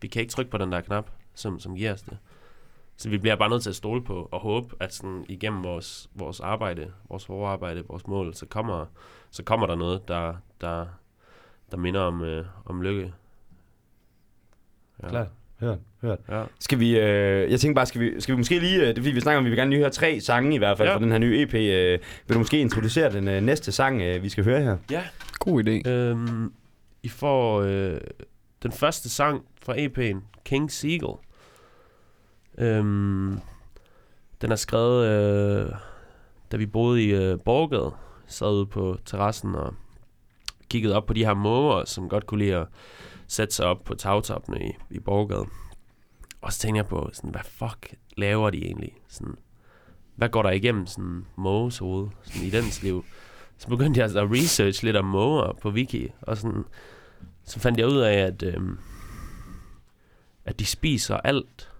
Vi 0.00 0.08
kan 0.08 0.20
ikke 0.20 0.32
trykke 0.32 0.50
på 0.50 0.58
den 0.58 0.72
der 0.72 0.80
knap, 0.80 1.10
som, 1.34 1.60
som 1.60 1.76
giver 1.76 1.92
os 1.92 2.02
det. 2.02 2.18
Så 2.98 3.08
vi 3.08 3.18
bliver 3.18 3.36
bare 3.36 3.50
nødt 3.50 3.62
til 3.62 3.70
at 3.70 3.76
stole 3.76 4.04
på 4.04 4.28
og 4.32 4.40
håbe, 4.40 4.74
at 4.80 4.94
sådan, 4.94 5.24
igennem 5.28 5.64
vores, 5.64 6.10
vores 6.14 6.40
arbejde, 6.40 6.92
vores 7.08 7.24
hårde 7.24 7.48
arbejde, 7.52 7.84
vores 7.88 8.06
mål, 8.06 8.34
så 8.34 8.46
kommer, 8.46 8.86
så 9.30 9.42
kommer 9.42 9.66
der 9.66 9.74
noget, 9.74 10.08
der, 10.08 10.34
der, 10.60 10.86
der 11.70 11.76
minder 11.76 12.00
om, 12.00 12.22
øh, 12.22 12.44
om 12.64 12.82
lykke. 12.82 13.12
Ja. 15.02 15.08
Klart. 15.08 15.28
Hørt, 15.60 15.78
hørt. 16.02 16.18
Ja. 16.28 16.42
Skal 16.60 16.80
vi, 16.80 16.98
øh, 16.98 17.50
jeg 17.50 17.60
tænker 17.60 17.74
bare, 17.74 17.86
skal 17.86 18.00
vi, 18.00 18.20
skal 18.20 18.32
vi 18.34 18.38
måske 18.38 18.58
lige, 18.58 18.80
øh, 18.80 18.86
det 18.86 18.98
er 18.98 19.02
fordi 19.02 19.10
vi 19.14 19.20
snakker 19.20 19.38
om, 19.38 19.44
vi 19.44 19.50
vil 19.50 19.58
gerne 19.58 19.70
lige 19.70 19.80
høre 19.80 19.90
tre 19.90 20.20
sange 20.20 20.54
i 20.54 20.58
hvert 20.58 20.78
fald 20.78 20.88
Ja. 20.88 20.92
ja. 20.92 20.96
fra 20.98 21.02
den 21.02 21.12
her 21.12 21.18
nye 21.18 21.42
EP. 21.42 21.54
Øh, 21.54 21.98
vil 22.26 22.34
du 22.34 22.38
måske 22.38 22.60
introducere 22.60 23.12
den 23.12 23.28
øh, 23.28 23.42
næste 23.42 23.72
sang, 23.72 24.02
øh, 24.02 24.22
vi 24.22 24.28
skal 24.28 24.44
høre 24.44 24.62
her? 24.62 24.76
ja. 24.90 25.02
God 25.38 25.64
idé. 25.64 25.88
Øhm, 25.88 26.52
I 27.02 27.08
får 27.08 27.60
øh, 27.60 28.00
den 28.62 28.72
første 28.72 29.08
sang 29.08 29.44
fra 29.62 29.74
EP'en, 29.76 30.16
King 30.44 30.72
Seagull. 30.72 31.18
Øhm, 32.58 33.40
den 34.40 34.52
er 34.52 34.56
skrevet, 34.56 35.06
øh, 35.06 35.72
da 36.52 36.56
vi 36.56 36.66
boede 36.66 37.04
i 37.04 37.08
øh, 37.08 37.40
Borgade. 37.40 37.92
Sad 38.26 38.52
ude 38.52 38.66
på 38.66 38.98
terrassen 39.04 39.54
og 39.54 39.74
kiggede 40.70 40.96
op 40.96 41.06
på 41.06 41.12
de 41.12 41.24
her 41.24 41.34
måger, 41.34 41.84
som 41.84 42.08
godt 42.08 42.26
kunne 42.26 42.44
lide 42.44 42.56
at 42.56 42.66
sætte 43.26 43.54
sig 43.54 43.66
op 43.66 43.84
på 43.84 43.94
tagtoppene 43.94 44.68
i, 44.68 44.72
i 44.90 44.98
Borgade. 44.98 45.46
Og 46.40 46.52
så 46.52 46.58
tænkte 46.58 46.76
jeg 46.76 46.86
på, 46.86 47.10
sådan, 47.12 47.30
hvad 47.30 47.40
fuck 47.44 47.94
laver 48.16 48.50
de 48.50 48.64
egentlig? 48.64 48.92
Sådan, 49.08 49.34
hvad 50.14 50.28
går 50.28 50.42
der 50.42 50.50
igennem 50.50 50.86
sådan 50.86 51.26
måges 51.36 51.78
hoved 51.78 52.08
sådan, 52.22 52.46
i 52.46 52.50
dens 52.50 52.82
liv? 52.82 53.04
Så 53.58 53.68
begyndte 53.68 53.98
jeg 53.98 54.04
altså 54.04 54.20
at 54.20 54.30
research 54.30 54.84
lidt 54.84 54.96
om 54.96 55.04
måger 55.04 55.52
på 55.52 55.70
wiki, 55.70 56.08
og 56.20 56.36
sådan, 56.36 56.64
så 57.44 57.60
fandt 57.60 57.78
jeg 57.78 57.86
ud 57.86 57.98
af, 57.98 58.14
at, 58.14 58.42
øhm, 58.42 58.78
at 60.44 60.58
de 60.58 60.66
spiser 60.66 61.16
alt. 61.16 61.70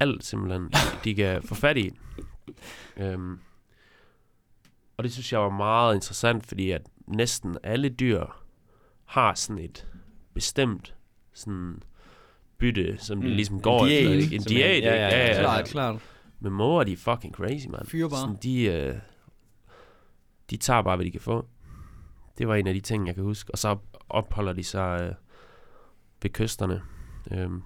Alt 0.00 0.24
simpelthen, 0.24 0.70
de, 1.04 1.14
kan 1.14 1.42
få 1.42 1.54
fat 1.54 1.76
i. 1.76 1.90
Øhm, 2.96 3.38
og 4.96 5.04
det 5.04 5.12
synes 5.12 5.32
jeg 5.32 5.40
var 5.40 5.50
meget 5.50 5.94
interessant, 5.94 6.46
fordi 6.46 6.70
at 6.70 6.82
næsten 7.06 7.56
alle 7.62 7.88
dyr 7.88 8.24
har 9.04 9.34
sådan 9.34 9.62
et 9.64 9.86
bestemt 10.34 10.94
sådan 11.32 11.82
bytte, 12.58 12.98
som 12.98 13.20
de 13.20 13.28
Mm. 13.28 13.34
ligesom 13.34 13.56
En 13.56 13.62
går 13.62 13.86
diæt, 13.86 14.18
efter. 14.18 14.36
En 14.36 14.42
diæt, 14.42 14.82
Ja, 14.84 14.94
ja, 14.94 15.08
ja, 15.08 15.26
ja. 15.34 15.40
Klart, 15.40 15.64
klart. 15.64 15.96
Men 16.40 16.52
måger, 16.52 16.84
de 16.84 16.92
er 16.92 16.96
fucking 16.96 17.34
crazy, 17.34 17.66
mand. 17.66 17.86
Fyre 17.86 18.10
bare. 18.10 18.20
Sådan, 18.20 18.36
de, 18.42 18.62
øh, 18.64 18.94
de 20.50 20.56
tager 20.56 20.82
bare, 20.82 20.96
hvad 20.96 21.06
de 21.06 21.10
kan 21.10 21.20
få. 21.20 21.46
Det 22.38 22.48
var 22.48 22.54
en 22.54 22.66
af 22.66 22.74
de 22.74 22.80
ting, 22.80 23.06
jeg 23.06 23.14
kan 23.14 23.24
huske. 23.24 23.50
Og 23.52 23.58
så 23.58 23.76
opholder 24.08 24.52
de 24.52 24.64
sig 24.64 25.00
øh, 25.02 25.14
ved 26.22 26.30
kysterne. 26.30 26.82
Øhm, 27.30 27.62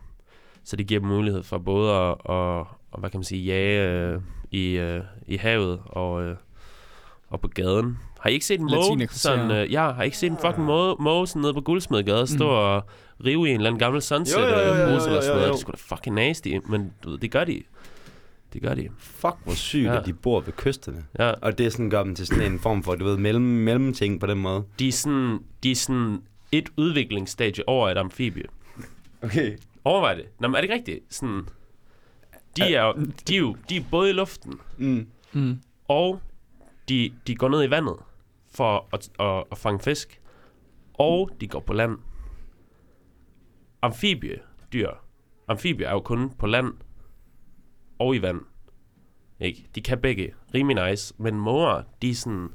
så 0.65 0.77
det 0.77 0.87
giver 0.87 1.01
dem 1.01 1.09
mulighed 1.09 1.43
for 1.43 1.59
både 1.59 1.93
at, 1.93 2.17
at, 2.29 2.61
at 2.93 3.01
hvad 3.01 3.11
kan 3.11 3.19
man 3.19 3.25
sige, 3.25 3.45
jage 3.45 3.91
øh, 3.91 4.21
i, 4.51 4.71
øh, 4.79 5.01
i 5.27 5.37
havet 5.37 5.81
og, 5.87 6.23
øh, 6.25 6.37
og 7.29 7.41
på 7.41 7.49
gaden. 7.49 7.99
Har 8.21 8.31
I 8.31 8.33
ikke 8.33 8.47
set 8.47 8.61
en 8.61 8.67
måge? 8.71 9.09
Sådan, 9.11 9.51
øh, 9.51 9.73
ja, 9.73 9.93
har 9.93 10.03
I 10.03 10.05
ikke 10.05 10.19
set 10.19 10.31
en 10.31 10.39
fucking 10.45 10.65
måge, 10.67 10.97
måge 11.01 11.27
sådan 11.27 11.43
nede 11.43 11.55
på 11.55 11.61
Guldsmedegade 11.61 12.27
stå 12.27 12.45
Mm. 12.45 12.51
og 12.51 12.83
rive 13.25 13.47
i 13.49 13.51
en 13.51 13.57
eller 13.57 13.71
anden 13.71 13.79
gammel 13.79 14.03
sunset 14.03 14.37
Jo, 14.41 14.47
jo, 14.47 14.49
jo, 14.49 14.59
jo, 14.59 14.73
øh, 14.73 14.79
jo, 14.81 14.85
eller 14.87 14.99
sådan 15.01 15.37
noget? 15.37 15.43
Det 15.49 15.51
er 15.53 15.57
sgu 15.57 15.71
da 15.73 15.77
fucking 15.77 16.15
nasty, 16.17 16.49
men 16.69 16.93
du 17.05 17.11
ved, 17.11 17.19
det 17.19 17.31
gør 17.31 17.45
de. 17.45 17.63
Det 18.53 18.63
gør 18.63 18.75
de. 18.75 18.89
Fuck, 18.99 19.35
hvor 19.45 19.55
sygt, 19.55 19.85
Ja. 19.85 19.99
at 20.01 20.07
de 20.07 20.13
bor 20.13 20.41
ved 20.41 20.53
kysterne. 20.53 21.05
Ja. 21.19 21.31
Og 21.31 21.59
det 21.59 21.67
er 21.67 21.71
sådan, 21.71 21.91
gør 21.91 22.03
dem 22.03 22.15
til 22.15 22.27
sådan 22.27 22.53
en 22.53 22.59
form 22.59 22.83
for, 22.83 22.95
du 22.95 23.05
ved, 23.05 23.17
mellem, 23.17 23.45
mellemting 23.45 24.21
på 24.21 24.27
den 24.27 24.39
måde. 24.39 24.65
De 24.79 24.89
er 24.89 24.93
sådan, 24.93 25.39
de 25.63 25.71
er 25.71 25.75
sådan 25.77 26.23
et 26.53 26.69
udviklingsstadie 26.77 27.69
over 27.69 27.89
et 27.91 27.99
amfibie. 27.99 28.45
Okay. 29.23 29.57
Overvej 29.85 30.15
det. 30.15 30.25
Nå, 30.41 30.49
men 30.49 30.55
er 30.55 30.61
det 30.61 30.65
ikke 30.65 30.75
rigtigt? 30.75 31.15
Sådan, 31.15 31.49
de 32.57 32.75
er, 32.75 32.85
jo, 32.85 32.93
de 33.29 33.35
er 33.35 33.39
jo 33.39 33.57
de 33.69 33.77
er 33.77 33.85
både 33.91 34.11
i 34.11 34.13
luften, 34.13 34.61
Mm. 34.79 35.07
Mm. 35.33 35.59
og 35.89 36.21
de, 36.89 37.13
de 37.27 37.35
går 37.37 37.49
ned 37.49 37.65
i 37.65 37.71
vandet 37.71 37.97
for 38.55 38.89
at, 38.93 39.09
at, 39.21 39.45
at 39.53 39.59
fange 39.59 39.81
fisk, 39.81 40.21
og 40.95 41.31
de 41.41 41.49
går 41.49 41.61
på 41.61 41.73
land. 41.73 41.99
Amfibiedyr. 43.83 44.89
Amfibier 45.49 45.89
er 45.89 45.93
jo 45.93 46.01
kun 46.01 46.31
på 46.39 46.47
land 46.47 46.73
og 47.99 48.17
i 48.17 48.23
vand. 48.23 48.41
Ikke? 49.41 49.67
De 49.75 49.81
kan 49.81 49.99
begge. 50.01 50.35
Rimelig 50.55 50.91
nice. 50.91 51.15
Men 51.19 51.35
måger, 51.35 51.83
de 52.03 52.11
er 52.11 52.15
sådan... 52.15 52.49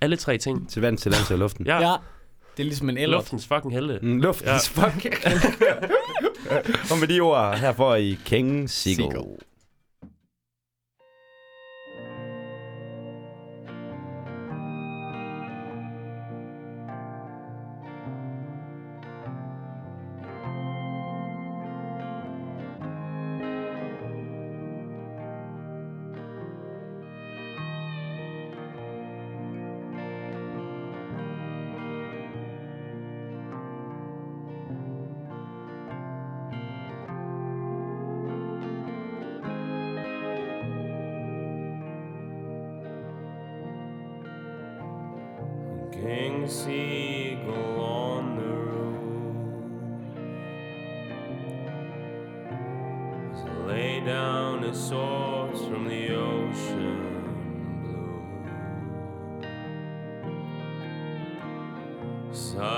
Alle 0.00 0.16
tre 0.16 0.38
ting. 0.38 0.68
Til 0.68 0.82
vand, 0.82 0.98
til 0.98 1.12
land, 1.12 1.24
til 1.26 1.38
luften. 1.38 1.66
Ja, 1.66 1.90
Ja. 1.90 1.96
Det 2.56 2.62
er 2.62 2.64
ligesom 2.64 2.88
en 2.90 2.96
eller. 2.98 3.16
luftens 3.16 3.46
fucking 3.46 3.72
helte. 3.72 3.98
Mm, 4.02 4.20
luftens 4.20 4.76
ja. 4.76 4.82
fuck. 4.88 5.04
og 6.90 6.98
med 6.98 7.08
de 7.08 7.20
ord 7.20 7.56
her 7.58 7.72
får 7.72 7.96
i 7.96 8.18
King 8.24 8.70
Seagull. 8.70 9.12
Seagull. 9.12 9.38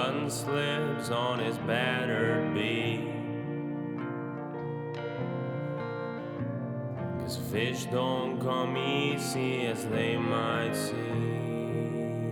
sun 0.07 0.31
slips 0.31 1.11
on 1.11 1.41
his 1.41 1.59
battered 1.59 2.55
beam. 2.55 3.13
Cause 7.19 7.39
fish 7.51 7.87
don't 7.87 8.41
come 8.41 8.77
easy 8.77 9.67
as 9.67 9.85
they 9.87 10.17
might 10.17 10.75
seem. 10.75 12.31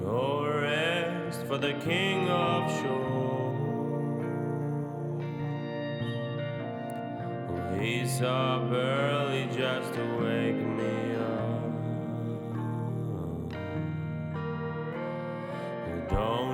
No 0.00 0.46
rest 0.46 1.44
for 1.46 1.58
the 1.58 1.72
king 1.84 2.28
of 2.28 2.70
shores. 2.80 3.16
He's 7.80 8.22
up 8.22 8.70
early 8.70 9.48
just 9.52 9.92
to 9.94 10.04
wake 10.22 10.54
me. 10.54 11.05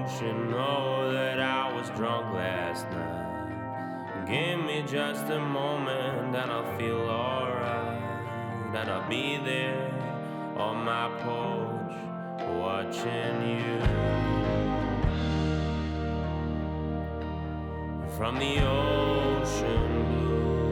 Don't 0.02 0.20
you 0.20 0.32
know 0.50 1.12
that 1.12 1.38
I 1.38 1.72
was 1.72 1.88
drunk 1.90 2.34
last 2.34 2.90
night? 2.90 4.26
Give 4.26 4.58
me 4.58 4.82
just 4.84 5.26
a 5.26 5.38
moment 5.38 6.34
and 6.34 6.50
I'll 6.50 6.76
feel 6.76 7.02
alright. 7.02 8.02
And 8.74 8.90
I'll 8.90 9.08
be 9.08 9.36
there 9.36 9.92
on 10.56 10.84
my 10.84 11.08
porch 11.20 11.94
watching 12.48 13.60
you. 13.60 13.78
From 18.16 18.40
the 18.40 18.58
ocean 18.58 20.04
blue. 20.08 20.71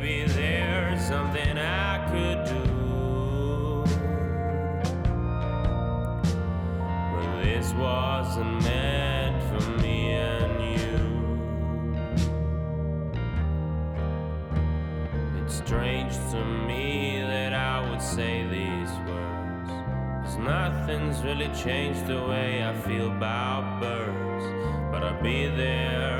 Maybe 0.00 0.32
there's 0.32 1.02
something 1.02 1.58
I 1.58 1.98
could 2.08 2.44
do. 2.44 2.62
But 7.14 7.42
this 7.42 7.72
wasn't 7.72 8.62
meant 8.62 9.42
for 9.50 9.70
me 9.82 10.12
and 10.12 10.60
you. 10.78 10.98
It's 15.42 15.56
strange 15.56 16.14
to 16.30 16.44
me 16.44 17.20
that 17.22 17.52
I 17.52 17.90
would 17.90 18.00
say 18.00 18.46
these 18.46 18.92
words. 19.08 19.70
Cause 20.22 20.36
nothing's 20.38 21.24
really 21.24 21.48
changed 21.48 22.06
the 22.06 22.22
way 22.22 22.64
I 22.64 22.72
feel 22.72 23.10
about 23.10 23.80
birds. 23.80 24.44
But 24.92 25.02
I'll 25.02 25.20
be 25.20 25.48
there 25.48 26.17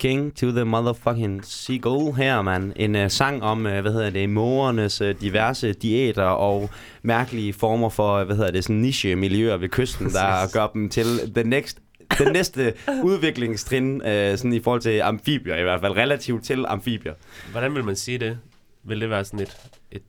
King 0.00 0.36
to 0.36 0.50
the 0.50 0.64
motherfucking 0.64 1.40
Seagull 1.44 2.14
her, 2.16 2.42
mand. 2.42 2.72
En 2.76 2.96
uh, 2.96 3.08
sang 3.08 3.42
om, 3.42 3.66
uh, 3.66 3.72
hvad 3.72 3.92
hedder 3.92 4.10
det, 4.10 4.30
mågernes 4.30 5.00
uh, 5.00 5.10
diverse 5.20 5.72
diæter 5.72 6.24
og 6.24 6.70
mærkelige 7.02 7.52
former 7.52 7.88
for, 7.88 8.20
uh, 8.20 8.26
hvad 8.26 8.36
hedder 8.36 8.50
det, 8.50 8.64
sådan 8.64 8.76
niche-miljøer 8.76 9.56
ved 9.56 9.68
kysten, 9.68 10.10
der 10.10 10.52
gør 10.52 10.66
dem 10.66 10.88
til 10.88 11.04
the 11.34 11.44
next 11.44 11.78
den 12.18 12.32
næste 12.32 12.74
udviklingstrin, 13.08 13.96
uh, 13.96 14.06
sådan 14.06 14.52
i 14.52 14.60
forhold 14.60 14.80
til 14.80 15.00
amfibier, 15.00 15.56
i 15.56 15.62
hvert 15.62 15.80
fald 15.80 15.96
relativt 15.96 16.44
til 16.44 16.64
amfibier. 16.68 17.14
Hvordan 17.50 17.74
vil 17.74 17.84
man 17.84 17.96
sige 17.96 18.18
det? 18.18 18.38
Vil 18.84 19.00
det 19.00 19.10
være 19.10 19.24
sådan 19.24 19.40
et, 19.40 19.70
et 19.90 20.02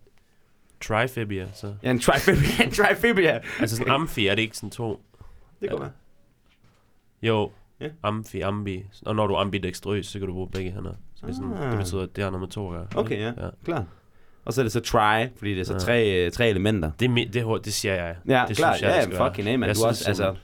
trifibia, 0.82 1.48
så? 1.54 1.74
Ja, 1.84 1.92
en 1.92 2.00
trifibia. 2.00 2.66
en 2.66 2.72
trifibia. 2.72 3.40
Altså 3.60 3.78
sådan 3.78 3.94
amfi, 3.94 4.28
er 4.28 4.36
det 4.36 4.42
ikke 4.42 4.58
sådan 4.58 4.70
to? 4.70 5.02
Det 5.62 5.70
går 5.70 5.80
være. 5.80 5.92
Jo, 7.22 7.52
Ja. 7.82 7.88
amfi, 8.04 8.42
ambi. 8.42 8.84
Og 9.06 9.16
når 9.16 9.28
du 9.28 9.34
er 9.34 9.40
ambidextrøs, 9.40 10.06
så 10.08 10.20
kan 10.20 10.28
du 10.28 10.34
bruge 10.34 10.50
begge 10.52 10.72
hænder. 10.72 10.94
Så 11.16 11.26
det, 11.26 11.32
er 11.32 11.36
sådan, 11.36 11.54
Ah. 11.54 11.70
det 11.72 11.78
betyder, 11.80 12.02
at 12.02 12.16
det 12.16 12.24
har 12.24 12.32
noget 12.32 12.42
med 12.42 12.50
to 12.50 12.68
at 12.68 12.74
gøre. 12.74 12.88
Okay, 12.96 13.20
ja. 13.20 13.26
ja. 13.28 13.50
Klar. 13.66 13.86
Og 14.46 14.54
så 14.54 14.62
er 14.62 14.64
det 14.64 14.72
så 14.72 14.80
try, 14.80 15.26
fordi 15.38 15.52
det 15.52 15.60
er 15.60 15.64
så 15.66 15.74
Ja. 15.74 15.80
tre, 15.80 16.26
uh, 16.28 16.32
tre 16.32 16.50
elementer. 16.50 16.92
Det, 17.00 17.10
er 17.10 17.16
det, 17.16 17.34
det, 17.34 17.66
det 17.66 17.74
siger 17.74 17.94
jeg. 17.96 18.16
Ja, 18.28 18.46
det 18.48 18.58
klar. 18.58 18.76
synes 18.76 18.82
jeg, 18.92 19.08
ja, 19.12 19.28
fucking. 19.28 19.48
A, 19.50 19.58
man. 19.58 19.68
Jeg 19.70 19.76
Du 19.76 19.82
er 19.82 19.88
også, 19.88 20.08
altså... 20.08 20.36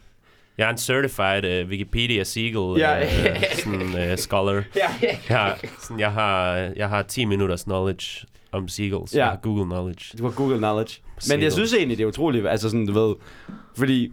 Jeg 0.57 0.65
er 0.65 0.69
en 0.69 0.77
certified 0.77 1.63
uh, 1.63 1.69
Wikipedia 1.69 2.23
Seagull 2.23 2.79
Ja. 2.79 3.05
uh, 3.05 3.41
sådan, 3.63 4.11
uh, 4.11 4.17
scholar. 4.17 4.53
Ja, 4.75 4.81
ja. 5.01 5.17
Jeg 5.29 5.37
har, 5.37 5.57
sådan, 5.81 5.99
jeg, 5.99 6.11
har, 6.11 6.53
jeg 6.75 6.89
har 6.89 7.01
10 7.03 7.25
minutters 7.25 7.63
knowledge 7.63 8.27
om 8.51 8.67
seagulls. 8.67 9.13
Ja. 9.13 9.19
Jeg 9.19 9.27
har 9.27 9.35
Google 9.35 9.65
knowledge. 9.65 10.17
Du 10.17 10.23
har 10.23 10.31
Google 10.31 10.57
Knowledge. 10.57 11.01
Men 11.03 11.21
Seagull. 11.21 11.43
jeg 11.43 11.51
synes 11.53 11.73
egentlig, 11.73 11.97
det 11.97 12.03
er 12.03 12.07
utroligt, 12.07 12.47
altså 12.47 12.69
sådan, 12.69 12.85
du 12.87 12.93
ved, 13.07 13.15
fordi 13.77 14.11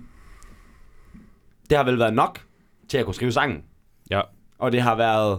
det 1.71 1.77
har 1.79 1.85
vel 1.85 1.99
været 1.99 2.15
nok 2.15 2.41
til 2.89 2.99
at 2.99 3.05
kunne 3.05 3.15
skrive 3.15 3.33
sangen. 3.33 3.63
Ja. 4.11 4.21
Og 4.59 4.73
det 4.73 4.81
har 4.83 4.97
været, 4.97 5.39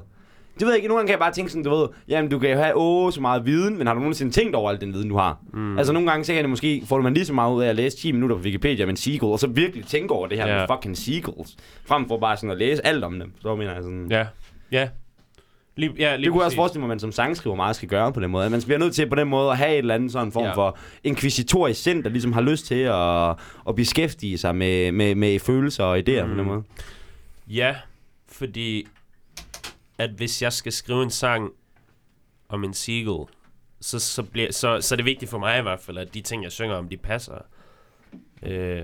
det 0.59 0.61
ved 0.61 0.69
jeg 0.69 0.75
ikke, 0.77 0.87
nogle 0.87 0.99
gange 0.99 1.07
kan 1.07 1.11
jeg 1.11 1.19
bare 1.19 1.31
tænke 1.33 1.51
sådan, 1.51 1.63
du 1.63 1.69
ved, 1.69 1.87
jamen 2.07 2.31
du 2.31 2.39
kan 2.39 2.49
jo 2.49 2.57
have 2.57 2.75
åh, 2.75 3.11
så 3.11 3.21
meget 3.21 3.45
viden, 3.45 3.77
men 3.77 3.87
har 3.87 3.93
du 3.93 3.99
nogensinde 3.99 4.31
tænkt 4.31 4.55
over 4.55 4.71
al 4.71 4.81
den 4.81 4.93
viden, 4.93 5.09
du 5.09 5.17
har? 5.17 5.37
Mm. 5.53 5.77
Altså 5.77 5.93
nogle 5.93 6.09
gange, 6.09 6.23
så 6.25 6.33
kan 6.33 6.41
det 6.43 6.49
måske, 6.49 6.83
får 6.85 7.01
man 7.01 7.13
lige 7.13 7.25
så 7.25 7.33
meget 7.33 7.53
ud 7.55 7.63
af 7.63 7.67
at 7.69 7.75
læse 7.75 7.97
10 7.97 8.11
minutter 8.11 8.35
på 8.35 8.41
Wikipedia 8.41 8.85
med 8.85 9.07
en 9.07 9.19
og 9.21 9.39
så 9.39 9.47
virkelig 9.47 9.85
tænke 9.85 10.13
over 10.13 10.27
det 10.27 10.37
her 10.37 10.47
Ja. 10.47 10.57
med 10.57 10.67
fucking 10.75 10.97
seagulls, 10.97 11.55
frem 11.85 12.07
for 12.07 12.17
bare 12.19 12.37
sådan 12.37 12.49
at 12.51 12.57
læse 12.57 12.85
alt 12.85 13.03
om 13.03 13.19
dem. 13.19 13.31
Så 13.41 13.55
mener 13.55 13.73
jeg 13.73 13.83
sådan, 13.83 14.07
Ja, 14.11 14.25
ja. 14.71 14.89
Lige, 15.77 15.91
ja, 15.99 16.15
lige 16.15 16.23
Det 16.25 16.31
kunne 16.31 16.39
jeg 16.41 16.45
også 16.45 16.55
forestille 16.57 16.79
mig, 16.81 16.85
at 16.85 16.89
man 16.89 16.99
som 16.99 17.11
sangskriver 17.11 17.55
meget 17.55 17.75
skal 17.75 17.89
gøre 17.89 18.13
på 18.13 18.19
den 18.19 18.31
måde. 18.31 18.45
At 18.45 18.51
man 18.51 18.61
bliver 18.65 18.77
nødt 18.79 18.95
til 18.95 19.09
på 19.09 19.15
den 19.15 19.27
måde 19.27 19.51
at 19.51 19.57
have 19.57 19.71
et 19.71 19.77
eller 19.77 19.95
andet 19.95 20.11
sådan 20.11 20.31
form 20.31 20.43
Ja. 20.43 20.53
for 20.53 20.77
inkvisitorisk 21.03 21.83
sind, 21.83 22.03
der 22.03 22.09
ligesom 22.09 22.33
har 22.33 22.41
lyst 22.41 22.65
til 22.65 22.75
at, 22.75 23.29
at 23.69 23.75
beskæftige 23.75 24.37
sig 24.37 24.55
med, 24.55 24.91
med, 24.91 25.15
med 25.15 25.39
følelser 25.39 25.83
og 25.83 25.97
idéer 25.97 26.23
mm. 26.23 26.29
på 26.29 26.35
den 26.35 26.41
Mm. 26.41 26.47
måde. 26.47 26.63
Ja, 27.47 27.75
fordi 28.27 28.87
at 29.97 30.09
hvis 30.09 30.41
jeg 30.41 30.53
skal 30.53 30.71
skrive 30.71 31.03
en 31.03 31.09
sang 31.09 31.51
om 32.49 32.63
en 32.63 32.73
seagull, 32.73 33.29
så, 33.81 33.99
så, 33.99 34.23
bliver, 34.23 34.51
så, 34.51 34.81
så 34.81 34.95
er 34.95 34.97
det 34.97 35.05
vigtigt 35.05 35.31
for 35.31 35.39
mig 35.39 35.59
i 35.59 35.61
hvert 35.61 35.79
fald, 35.79 35.97
at 35.97 36.13
de 36.13 36.21
ting, 36.21 36.43
jeg 36.43 36.51
synger 36.51 36.75
om, 36.75 36.89
de 36.89 36.97
passer. 36.97 37.35
Øh, 38.43 38.83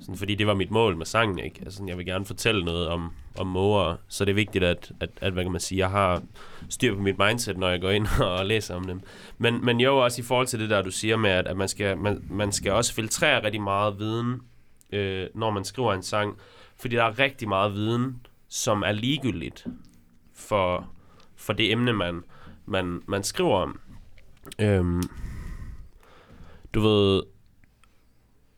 sådan, 0.00 0.16
fordi 0.16 0.34
det 0.34 0.46
var 0.46 0.54
mit 0.54 0.70
mål 0.70 0.96
med 0.96 1.06
sangen, 1.06 1.38
ikke? 1.38 1.60
Altså, 1.64 1.84
jeg 1.86 1.98
vil 1.98 2.06
gerne 2.06 2.24
fortælle 2.24 2.64
noget 2.64 2.88
om, 2.88 3.10
om 3.36 3.46
måger, 3.46 3.96
så 4.08 4.24
det 4.24 4.30
er 4.30 4.34
vigtigt, 4.34 4.64
at, 4.64 4.92
at, 5.00 5.10
at, 5.20 5.32
hvad 5.32 5.44
kan 5.44 5.52
man 5.52 5.60
sige, 5.60 5.78
jeg 5.78 5.90
har 5.90 6.22
styr 6.68 6.94
på 6.94 7.00
mit 7.00 7.18
mindset, 7.18 7.58
når 7.58 7.68
jeg 7.68 7.80
går 7.80 7.90
ind 7.90 8.06
og 8.20 8.46
læser 8.46 8.74
om 8.74 8.84
dem. 8.84 9.00
Men, 9.38 9.64
men 9.64 9.80
jo 9.80 10.04
også 10.04 10.22
i 10.22 10.24
forhold 10.24 10.46
til 10.46 10.60
det 10.60 10.70
der, 10.70 10.82
du 10.82 10.90
siger 10.90 11.16
med, 11.16 11.30
at, 11.30 11.46
at 11.46 11.56
man, 11.56 11.68
skal, 11.68 11.98
man, 11.98 12.24
man 12.30 12.52
skal 12.52 12.72
også 12.72 12.94
filtrere 12.94 13.44
rigtig 13.44 13.62
meget 13.62 13.98
viden, 13.98 14.40
øh, 14.92 15.26
når 15.34 15.50
man 15.50 15.64
skriver 15.64 15.94
en 15.94 16.02
sang, 16.02 16.38
fordi 16.76 16.96
der 16.96 17.04
er 17.04 17.18
rigtig 17.18 17.48
meget 17.48 17.74
viden, 17.74 18.26
som 18.48 18.82
er 18.82 18.92
ligegyldigt 18.92 19.66
for, 20.34 20.88
for 21.36 21.52
det 21.52 21.72
emne, 21.72 21.92
man, 21.92 22.24
man, 22.66 23.02
man 23.06 23.22
skriver 23.22 23.58
om. 23.58 23.80
Øhm, 24.58 25.02
du 26.74 26.80
ved, 26.80 27.22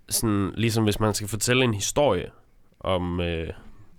sådan, 0.08 0.52
ligesom 0.56 0.84
hvis 0.84 1.00
man 1.00 1.14
skal 1.14 1.28
fortælle 1.28 1.64
en 1.64 1.74
historie 1.74 2.30
om 2.80 3.20
øh, 3.20 3.52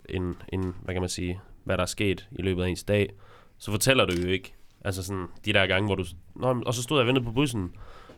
en, 0.10 0.36
en, 0.54 0.76
hvad 0.84 0.96
kan 0.96 1.02
man 1.02 1.10
sige, 1.10 1.42
hvad 1.64 1.78
der 1.78 1.84
er 1.84 1.88
sket 1.88 2.28
i 2.32 2.42
løbet 2.42 2.64
af 2.64 2.70
ens 2.70 2.84
dag, 2.84 3.10
så 3.58 3.72
fortæller 3.72 4.06
du 4.06 4.14
jo 4.22 4.28
ikke. 4.28 4.54
Altså 4.86 5.04
sådan, 5.04 5.28
de 5.46 5.54
der 5.54 5.68
gange, 5.68 5.86
hvor 5.86 5.96
du... 5.96 6.04
Nå, 6.36 6.64
og 6.66 6.74
så 6.74 6.84
stod 6.84 6.98
jeg 6.98 7.02
og 7.02 7.08
ventede 7.08 7.26
på 7.26 7.32
bussen. 7.32 7.76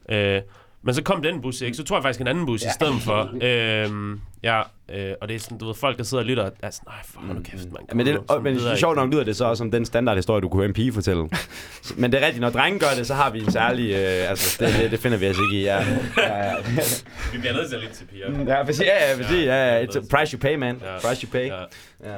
Øh, 0.09 0.41
men 0.81 0.93
så 0.95 1.03
kom 1.03 1.21
den 1.21 1.41
bus 1.41 1.61
ikke, 1.61 1.77
så 1.77 1.83
tog 1.83 1.95
jeg 1.95 2.03
faktisk 2.03 2.21
en 2.21 2.27
anden 2.27 2.45
bus 2.45 2.63
ja. 2.63 2.69
i 2.69 2.71
stedet 2.73 3.01
for. 3.01 3.29
Øhm, 3.41 4.21
ja, 4.43 4.61
øh, 4.89 5.13
og 5.21 5.27
det 5.27 5.35
er 5.35 5.39
sådan, 5.39 5.57
du 5.57 5.65
ved, 5.65 5.73
folk 5.75 5.97
der 5.97 6.03
sidder 6.03 6.23
og 6.23 6.27
lytter, 6.27 6.49
er 6.63 6.69
sådan, 6.69 6.85
nej, 6.87 6.95
for 7.05 7.19
hold 7.19 7.37
nu 7.37 7.43
kæft, 7.43 7.71
man. 7.71 7.81
Ja, 7.89 7.93
men 7.95 8.05
det, 8.05 8.17
og, 8.27 8.43
men 8.43 8.55
det, 8.55 8.77
sjovt 8.79 8.95
nok 8.95 9.11
lyder 9.11 9.23
det 9.23 9.35
så 9.35 9.45
også 9.45 9.61
som 9.61 9.71
den 9.71 9.85
standardhistorie, 9.85 10.41
du 10.41 10.49
kunne 10.49 10.59
høre 10.59 10.67
en 10.67 10.73
pige 10.73 10.93
fortælle. 10.93 11.29
men 11.97 12.11
det 12.11 12.21
er 12.21 12.25
rigtigt, 12.25 12.41
når 12.41 12.49
drenge 12.49 12.79
gør 12.79 12.87
det, 12.97 13.07
så 13.07 13.13
har 13.13 13.29
vi 13.29 13.39
en 13.39 13.51
særlig... 13.51 13.91
Øh, 13.91 14.29
altså, 14.29 14.65
det, 14.65 14.73
det, 14.79 14.91
det 14.91 14.99
finder 14.99 15.17
vi 15.17 15.25
altså 15.25 15.41
ikke 15.51 15.61
i. 15.61 15.63
Ja, 15.63 15.77
ja, 16.17 16.45
ja. 16.45 16.55
Vi 17.33 17.37
bliver 17.39 17.53
nødt 17.53 17.69
til 17.69 17.75
at 17.75 17.81
lytte 17.81 17.95
til 17.95 18.05
piger. 18.05 18.43
ja, 18.57 18.63
præcis, 18.63 18.81
ja, 18.85 19.09
ja, 19.11 19.17
præcis, 19.17 19.45
ja, 19.45 19.75
ja. 19.75 19.85
It's 19.85 19.97
a 19.97 20.17
price 20.17 20.37
you 20.37 20.41
pay, 20.41 20.55
man. 20.55 20.81
Ja. 20.85 21.07
Price 21.07 21.27
you 21.27 21.31
pay. 21.31 21.47
Ja, 21.47 21.63
Ja. 22.03 22.17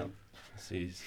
præcis. 0.55 1.03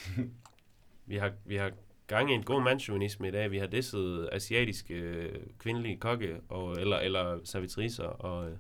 Vi 1.06 1.16
har, 1.16 1.30
vi 1.46 1.56
har 1.56 1.70
gang 2.06 2.30
i 2.30 2.34
en 2.34 2.42
god 2.42 2.62
mandsjuvenisme 2.62 3.28
i 3.28 3.30
dag. 3.30 3.50
Vi 3.50 3.58
har 3.58 3.66
disset 3.66 4.28
asiatiske 4.32 4.94
øh, 4.94 5.32
kvindelige 5.58 5.96
kokke, 5.96 6.36
og, 6.48 6.80
eller, 6.80 6.96
eller 6.98 7.38
servitriser 7.44 8.04
og, 8.04 8.50
øh, 8.50 8.56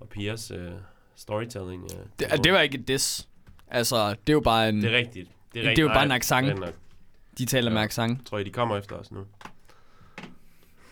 og 0.00 0.08
pigers 0.08 0.50
øh, 0.50 0.70
storytelling. 1.16 1.82
Øh, 1.84 1.98
Det, 2.18 2.44
det 2.44 2.52
var 2.52 2.60
ikke 2.60 2.78
et 2.78 2.88
diss. 2.88 3.28
Altså, 3.68 4.08
det 4.10 4.28
er 4.28 4.32
jo 4.32 4.40
bare 4.40 4.68
en... 4.68 4.82
det 4.82 4.92
er 4.94 4.96
rigtigt. 4.98 5.28
Det 5.54 5.64
Det 5.64 5.78
er 5.78 5.82
jo 5.82 5.88
bare 5.88 6.04
en 6.04 6.10
accent. 6.12 6.64
er. 6.64 6.70
De 7.38 7.44
taler 7.46 7.70
Ja. 7.70 7.74
med 7.74 7.82
accent. 7.82 8.26
Tror 8.26 8.38
I, 8.38 8.44
de 8.44 8.50
kommer 8.50 8.76
efter 8.76 8.96
os 8.96 9.12
nu? 9.12 9.20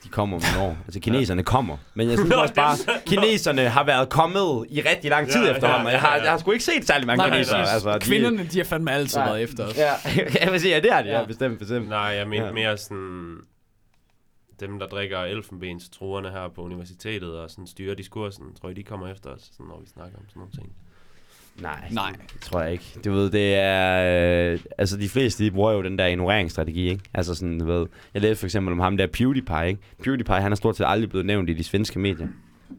De 0.04 0.08
kommer 0.08 0.36
om 0.36 0.42
nogle 0.54 0.68
år. 0.70 0.76
Altså, 0.84 1.00
kineserne 1.00 1.42
kommer. 1.42 1.76
Men 1.94 2.08
jeg 2.08 2.18
synes 2.18 2.30
Nå, 2.34 2.36
også 2.36 2.54
bare, 2.54 2.76
kineserne 3.06 3.68
har 3.68 3.84
været 3.84 4.08
kommet 4.08 4.66
i 4.70 4.80
rigtig 4.80 5.10
lang 5.10 5.28
tid 5.28 5.40
Ja, 5.40 5.46
ja, 5.48 5.54
efterhånden. 5.54 5.86
og 5.86 5.92
Jeg 5.92 6.00
har, 6.00 6.08
ja, 6.10 6.16
ja. 6.16 6.22
jeg 6.22 6.30
har 6.30 6.38
sgu 6.38 6.50
ikke 6.52 6.64
set 6.64 6.86
særlig 6.86 7.06
mange 7.06 7.18
Nej, 7.18 7.30
kinesere. 7.30 7.58
nej. 7.62 7.72
Altså, 7.72 7.94
de, 7.94 8.00
Kvinderne, 8.00 8.44
de 8.52 8.58
har 8.58 8.64
fandme 8.64 8.92
altid 8.92 9.18
Nej. 9.18 9.26
været 9.28 9.42
efter 9.42 9.64
os. 9.66 9.76
Ja, 9.76 9.92
jeg 10.44 10.52
vil 10.52 10.60
sige, 10.60 10.74
ja, 10.74 10.80
det 10.80 10.92
er 10.92 11.02
de. 11.02 11.08
Ja, 11.08 11.18
Ja. 11.20 11.24
bestemt, 11.26 11.58
bestemt. 11.58 11.88
Nej, 11.88 11.98
jeg 12.00 12.28
mener 12.28 12.42
Ja. 12.42 12.48
ja. 12.48 12.54
mere 12.54 12.76
sådan... 12.78 13.36
Dem, 14.60 14.78
der 14.78 14.86
drikker 14.86 15.18
elfenbenstruerne 15.18 16.30
her 16.30 16.48
på 16.54 16.62
universitetet 16.62 17.38
og 17.40 17.50
sådan 17.50 17.66
styrer 17.66 17.94
diskursen, 17.94 18.44
tror 18.60 18.68
I, 18.68 18.74
de 18.74 18.82
kommer 18.82 19.08
efter 19.12 19.30
os, 19.30 19.40
sådan, 19.52 19.66
når 19.66 19.80
vi 19.80 19.86
snakker 19.86 20.18
om 20.18 20.24
sådan 20.28 20.40
nogle 20.40 20.52
ting? 20.52 20.72
Nej, 21.62 21.80
Nej. 21.90 22.12
det 22.32 22.40
tror 22.40 22.60
jeg 22.62 22.72
ikke. 22.72 22.84
Du 23.04 23.12
ved, 23.12 23.30
det 23.30 23.54
er... 23.54 24.52
Øh, 24.52 24.58
altså, 24.78 24.96
de 24.96 25.08
fleste, 25.08 25.44
de 25.44 25.50
bruger 25.50 25.72
jo 25.72 25.82
den 25.82 25.98
der 25.98 26.06
ignoreringsstrategi, 26.06 26.88
ikke? 26.90 27.02
Altså 27.14 27.34
sådan, 27.34 27.58
du 27.58 27.64
ved... 27.66 27.86
Jeg 28.14 28.22
læste 28.22 28.40
for 28.40 28.46
eksempel 28.46 28.72
om 28.72 28.78
ham 28.80 28.96
der 28.96 29.06
PewDiePie, 29.06 29.68
ikke? 29.68 29.80
PewDiePie, 30.04 30.34
han 30.34 30.52
er 30.52 30.56
stort 30.56 30.76
set 30.76 30.84
aldrig 30.88 31.10
blevet 31.10 31.26
nævnt 31.26 31.50
i 31.50 31.52
de 31.52 31.64
svenske 31.64 31.98
medier. 31.98 32.26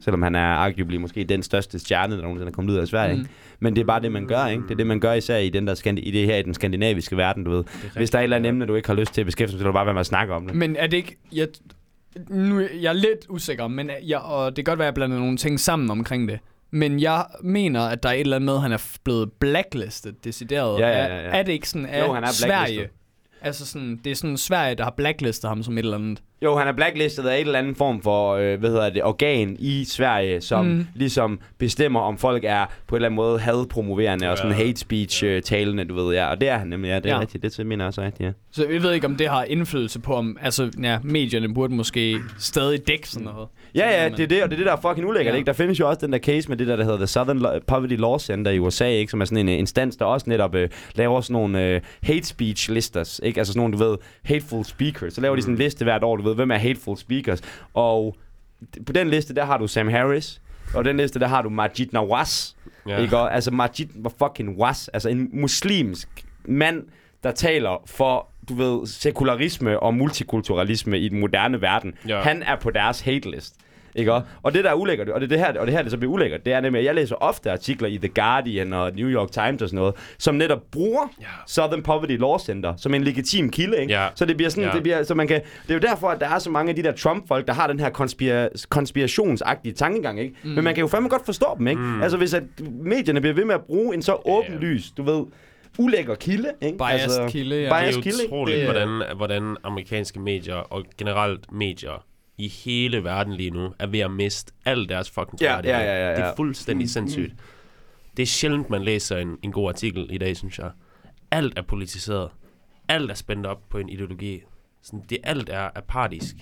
Selvom 0.00 0.22
han 0.22 0.34
er 0.34 0.40
arguably 0.46 0.96
måske 0.96 1.24
den 1.24 1.42
største 1.42 1.78
stjerne, 1.78 2.16
der 2.16 2.22
nogensinde 2.22 2.50
er 2.50 2.52
kommet 2.54 2.72
ud 2.72 2.78
af 2.78 2.88
Sverige, 2.88 3.14
Mm. 3.14 3.20
ikke? 3.20 3.30
Men 3.60 3.76
det 3.76 3.82
er 3.82 3.86
bare 3.86 4.02
det, 4.02 4.12
man 4.12 4.26
gør, 4.26 4.46
ikke? 4.46 4.62
Det 4.62 4.70
er 4.70 4.74
det, 4.76 4.86
man 4.86 5.00
gør 5.00 5.12
især 5.12 5.36
i, 5.36 5.48
den 5.48 5.66
der 5.66 5.74
skandi- 5.74 6.00
i 6.08 6.10
det 6.10 6.26
her 6.26 6.36
i 6.36 6.42
den 6.42 6.54
skandinaviske 6.54 7.16
verden, 7.16 7.44
du 7.44 7.50
ved. 7.50 7.64
Hvis 7.96 8.10
der 8.10 8.18
er 8.18 8.22
et 8.22 8.24
eller 8.24 8.36
andet 8.36 8.48
emne, 8.48 8.66
du 8.66 8.74
ikke 8.74 8.88
har 8.88 8.94
lyst 8.94 9.14
til 9.14 9.20
at 9.20 9.26
beskæftige 9.26 9.58
dig 9.58 9.60
så 9.62 9.64
er 9.66 9.68
det 9.68 9.74
bare 9.74 9.86
være 9.86 9.94
med 9.94 10.00
at 10.00 10.06
snakke 10.06 10.34
om 10.34 10.46
det. 10.46 10.56
Men 10.56 10.76
er 10.76 10.86
det 10.86 10.96
ikke... 10.96 11.16
Jeg, 11.32 11.48
nu, 12.28 12.60
jeg 12.60 12.88
er 12.88 12.92
lidt 12.92 13.26
usikker, 13.28 13.68
men 13.68 13.90
jeg, 14.06 14.18
og 14.18 14.56
det 14.56 14.64
kan 14.64 14.72
godt 14.72 14.78
være, 14.78 14.86
at 14.86 14.90
jeg 14.92 14.94
blander 14.94 15.18
nogle 15.18 15.36
ting 15.36 15.60
sammen 15.60 15.90
omkring 15.90 16.28
det. 16.28 16.38
Men 16.70 17.00
jeg 17.00 17.26
mener, 17.42 17.80
at 17.80 18.02
der 18.02 18.08
er 18.08 18.12
et 18.12 18.20
eller 18.20 18.36
andet 18.36 18.46
med, 18.46 18.54
at 18.54 18.60
han 18.60 18.72
er 18.72 18.96
blevet 19.04 19.32
blacklistet, 19.32 20.24
decideret. 20.24 20.80
Ja, 20.80 20.88
ja, 20.88 20.98
ja, 20.98 21.04
Er, 21.04 21.20
ja. 21.20 21.38
er 21.38 21.42
det 21.42 21.52
ikke 21.52 21.68
sådan, 21.68 21.86
Jo, 21.86 22.04
at 22.04 22.14
han 22.14 22.24
er 22.24 22.32
Sverige... 22.32 22.88
Altså 23.40 23.66
sådan, 23.66 24.00
det 24.04 24.10
er 24.10 24.14
sådan 24.14 24.36
Sverige, 24.36 24.74
der 24.74 24.84
har 24.84 24.94
blacklistet 24.96 25.48
ham 25.48 25.62
som 25.62 25.78
et 25.78 25.82
eller 25.82 25.96
andet. 25.98 26.22
Jo, 26.42 26.56
han 26.56 26.68
er 26.68 26.72
blacklistet 26.72 27.26
af 27.26 27.38
en 27.40 27.46
eller 27.46 27.58
anden 27.58 27.74
form 27.74 28.02
for, 28.02 28.32
øh, 28.34 28.58
hvad 28.60 28.70
hedder 28.70 28.90
det, 28.90 29.04
organ 29.04 29.56
i 29.58 29.84
Sverige, 29.84 30.40
som 30.40 30.64
Mm. 30.66 30.70
mm. 30.72 30.86
ligesom 30.94 31.40
bestemmer, 31.58 32.00
om 32.00 32.18
folk 32.18 32.44
er 32.46 32.66
på 32.86 32.94
en 32.94 32.96
eller 32.96 33.06
anden 33.08 33.16
måde 33.16 33.38
hadpromoverende 33.38 34.30
og 34.30 34.36
sådan 34.38 34.50
Ja. 34.52 34.56
hate 34.66 34.80
speech 34.80 35.24
øh, 35.24 35.42
talende, 35.42 35.84
du 35.84 35.94
ved, 35.94 36.14
ja. 36.14 36.26
Og 36.30 36.40
det 36.40 36.48
er 36.48 36.58
han 36.58 36.68
nemlig, 36.68 36.88
ja, 36.88 36.96
det 36.96 37.06
er 37.06 37.08
Ja. 37.10 37.14
ja. 37.14 37.20
rigtigt. 37.20 37.42
Det 37.56 37.66
mener 37.66 37.84
jeg 37.84 37.86
også 37.86 38.02
rigtigt, 38.02 38.26
ja. 38.26 38.32
Så 38.52 38.66
jeg 38.72 38.82
ved 38.82 38.92
ikke, 38.92 39.06
om 39.06 39.16
det 39.16 39.28
har 39.28 39.44
indflydelse 39.44 40.00
på, 40.00 40.14
om 40.14 40.36
altså, 40.42 40.70
ja, 40.82 40.98
medierne 41.02 41.54
burde 41.54 41.74
måske 41.74 42.16
stadig 42.38 42.86
dække 42.88 43.08
sådan 43.08 43.24
noget. 43.28 43.48
Ja, 43.74 44.02
ja, 44.02 44.08
det 44.08 44.20
er 44.20 44.26
det, 44.26 44.42
og 44.42 44.50
det 44.50 44.54
er 44.54 44.58
det, 44.58 44.66
der 44.66 44.72
er 44.76 44.80
fucking 44.90 45.08
ulækkert, 45.08 45.26
Ja. 45.26 45.30
ja. 45.30 45.36
ikke? 45.36 45.46
Der 45.46 45.52
findes 45.52 45.80
jo 45.80 45.88
også 45.88 45.98
den 46.06 46.12
der 46.12 46.18
case 46.18 46.48
med 46.48 46.56
det 46.56 46.66
der, 46.66 46.76
der 46.76 46.84
hedder 46.84 46.98
The 46.98 47.06
Southern 47.06 47.60
Poverty 47.66 47.94
Law 47.94 48.18
Center 48.18 48.50
i 48.50 48.58
USA, 48.58 48.88
ikke? 48.88 49.10
Som 49.10 49.20
er 49.20 49.24
sådan 49.24 49.38
en 49.38 49.48
øh, 49.54 49.58
instans, 49.58 49.96
der 49.96 50.04
også 50.04 50.30
netop 50.30 50.54
øh, 50.54 50.68
laver 50.94 51.20
sådan 51.20 51.32
nogle 51.34 51.64
øh, 51.64 51.80
hate 52.02 52.26
speech 52.26 52.70
listers, 52.70 53.20
ikke? 53.22 53.40
Altså 53.40 53.52
sådan 53.52 53.60
nogle, 53.70 53.78
du 53.78 53.90
ved, 53.90 53.96
hateful 54.24 54.64
speakers. 54.64 55.12
Så 55.14 55.20
laver 55.20 55.36
de 55.36 55.42
sådan 55.42 55.54
en 55.54 55.58
liste 55.58 55.84
hvert 55.84 56.02
år, 56.04 56.16
du 56.16 56.22
ved, 56.26 56.34
hvem 56.34 56.50
er 56.50 56.56
hateful 56.58 56.96
speakers. 56.96 57.42
Og 57.74 58.16
på 58.86 58.92
den 58.92 59.08
liste, 59.08 59.34
der 59.34 59.44
har 59.44 59.58
du 59.58 59.66
Sam 59.66 59.88
Harris, 59.88 60.40
og 60.74 60.84
den 60.84 60.96
liste, 60.96 61.18
der 61.18 61.26
har 61.26 61.42
du 61.42 61.48
Majid 61.48 61.86
Nawaz, 61.92 62.52
Ja. 62.88 62.98
Ikke? 62.98 63.18
Og, 63.18 63.34
altså 63.34 63.50
Majid 63.50 63.86
var 63.94 64.12
fucking 64.18 64.58
was, 64.58 64.88
altså 64.88 65.08
en 65.08 65.28
muslimsk 65.32 66.08
mand, 66.44 66.82
der 67.22 67.32
taler 67.32 67.82
for, 67.86 68.28
du 68.48 68.54
ved, 68.54 68.86
sekularisme 68.86 69.80
og 69.80 69.94
multikulturalisme 69.94 70.98
i 70.98 71.08
den 71.08 71.20
moderne 71.20 71.60
verden. 71.60 71.94
Ja. 72.08 72.20
Han 72.22 72.42
er 72.42 72.56
på 72.56 72.70
deres 72.70 73.00
hate 73.00 73.30
list. 73.30 73.54
Ikke? 73.96 74.12
Og- 74.42 74.54
det 74.54 74.64
der 74.64 74.70
er 74.70 74.74
ulækkert, 74.74 75.08
og 75.08 75.20
det, 75.20 75.26
er 75.32 75.36
det 75.36 75.38
her, 75.38 75.60
og 75.60 75.66
det 75.66 75.74
her 75.74 75.82
det 75.82 75.90
så 75.90 75.96
bliver 75.98 76.12
ulækkert, 76.12 76.44
det 76.46 76.52
er 76.52 76.60
nemlig, 76.60 76.78
at 76.78 76.84
jeg 76.84 76.94
læser 76.94 77.14
ofte 77.16 77.50
artikler 77.52 77.88
i 77.88 77.96
The 77.98 78.08
Guardian 78.08 78.72
og 78.72 78.92
New 78.94 79.08
York 79.08 79.30
Times 79.32 79.62
og 79.62 79.68
sådan 79.68 79.76
noget, 79.76 79.94
som 80.18 80.34
netop 80.34 80.62
bruger 80.72 81.12
Ja. 81.20 81.26
Southern 81.46 81.82
Poverty 81.82 82.16
Law 82.16 82.38
Center 82.38 82.74
som 82.76 82.94
en 82.94 83.04
legitim 83.04 83.50
kilde, 83.50 83.80
ikke? 83.80 83.92
Ja. 83.92 84.06
Så 84.14 84.24
det 84.24 84.36
bliver 84.36 84.50
sådan, 84.50 84.64
Ja. 84.64 84.70
det 84.74 84.82
bliver, 84.82 85.02
så 85.02 85.14
man 85.14 85.28
kan, 85.28 85.40
det 85.62 85.70
er 85.70 85.74
jo 85.74 85.80
derfor, 85.80 86.08
at 86.08 86.20
der 86.20 86.28
er 86.28 86.38
så 86.38 86.50
mange 86.50 86.70
af 86.70 86.76
de 86.76 86.82
der 86.82 86.92
Trump-folk, 86.92 87.46
der 87.46 87.52
har 87.52 87.66
den 87.66 87.80
her 87.80 87.90
konspira, 87.90 88.48
konspirationsagtige 88.68 89.72
tankegang, 89.72 90.20
ikke? 90.20 90.34
Mm. 90.44 90.50
Men 90.50 90.64
man 90.64 90.74
kan 90.74 90.80
jo 90.82 90.88
fandme 90.88 91.08
godt 91.08 91.24
forstå 91.24 91.46
dem, 91.58 91.66
ikke? 91.68 91.80
Mm. 91.82 92.02
Altså 92.02 92.18
hvis 92.18 92.34
at 92.34 92.42
medierne 92.80 93.20
bliver 93.20 93.34
ved 93.34 93.44
med 93.44 93.54
at 93.54 93.62
bruge 93.66 93.94
en 93.94 94.02
så 94.02 94.16
åbenlys, 94.24 94.90
du 94.96 95.02
ved, 95.02 95.24
ulækker 95.78 96.14
kilde, 96.14 96.48
ikke? 96.62 96.78
Biased 96.78 97.02
altså, 97.02 97.26
kilde, 97.28 97.62
ja. 97.62 97.68
biased 97.80 98.02
Det 98.02 98.08
er 98.08 98.12
kilde, 98.12 98.26
utroligt, 98.32 98.56
Det- 98.56 98.64
hvordan, 98.64 99.02
hvordan 99.16 99.56
amerikanske 99.64 100.20
medier 100.20 100.54
og 100.54 100.84
generelt 100.98 101.52
medier 101.52 102.04
i 102.38 102.48
hele 102.48 103.04
verden 103.04 103.32
lige 103.32 103.50
nu 103.50 103.74
er 103.78 103.86
ved 103.86 104.00
at 104.00 104.10
miste 104.10 104.52
al 104.64 104.88
deres 104.88 105.10
fucking 105.10 105.40
Ja, 105.40 105.46
troværdighed. 105.46 105.80
ja, 105.80 105.84
ja, 105.94 106.06
ja, 106.08 106.10
Det 106.16 106.18
ja. 106.22 106.24
er 106.30 106.36
fuldstændig 106.36 106.90
sindssygt. 106.90 107.34
Det 108.16 108.22
er 108.22 108.26
sjældent, 108.26 108.70
man 108.70 108.82
læser 108.84 109.16
en, 109.18 109.38
en 109.42 109.52
god 109.52 109.68
artikel 109.68 110.06
i 110.10 110.18
dag, 110.18 110.36
synes 110.36 110.58
jeg. 110.58 110.70
Alt 111.30 111.58
er 111.58 111.62
politiseret. 111.62 112.30
Alt 112.88 113.10
er 113.10 113.14
spændt 113.14 113.46
op 113.46 113.68
på 113.68 113.78
en 113.78 113.88
ideologi. 113.88 114.42
Sådan, 114.82 115.04
det 115.10 115.18
alt 115.24 115.48
er 115.48 115.70
apatisk. 115.74 116.36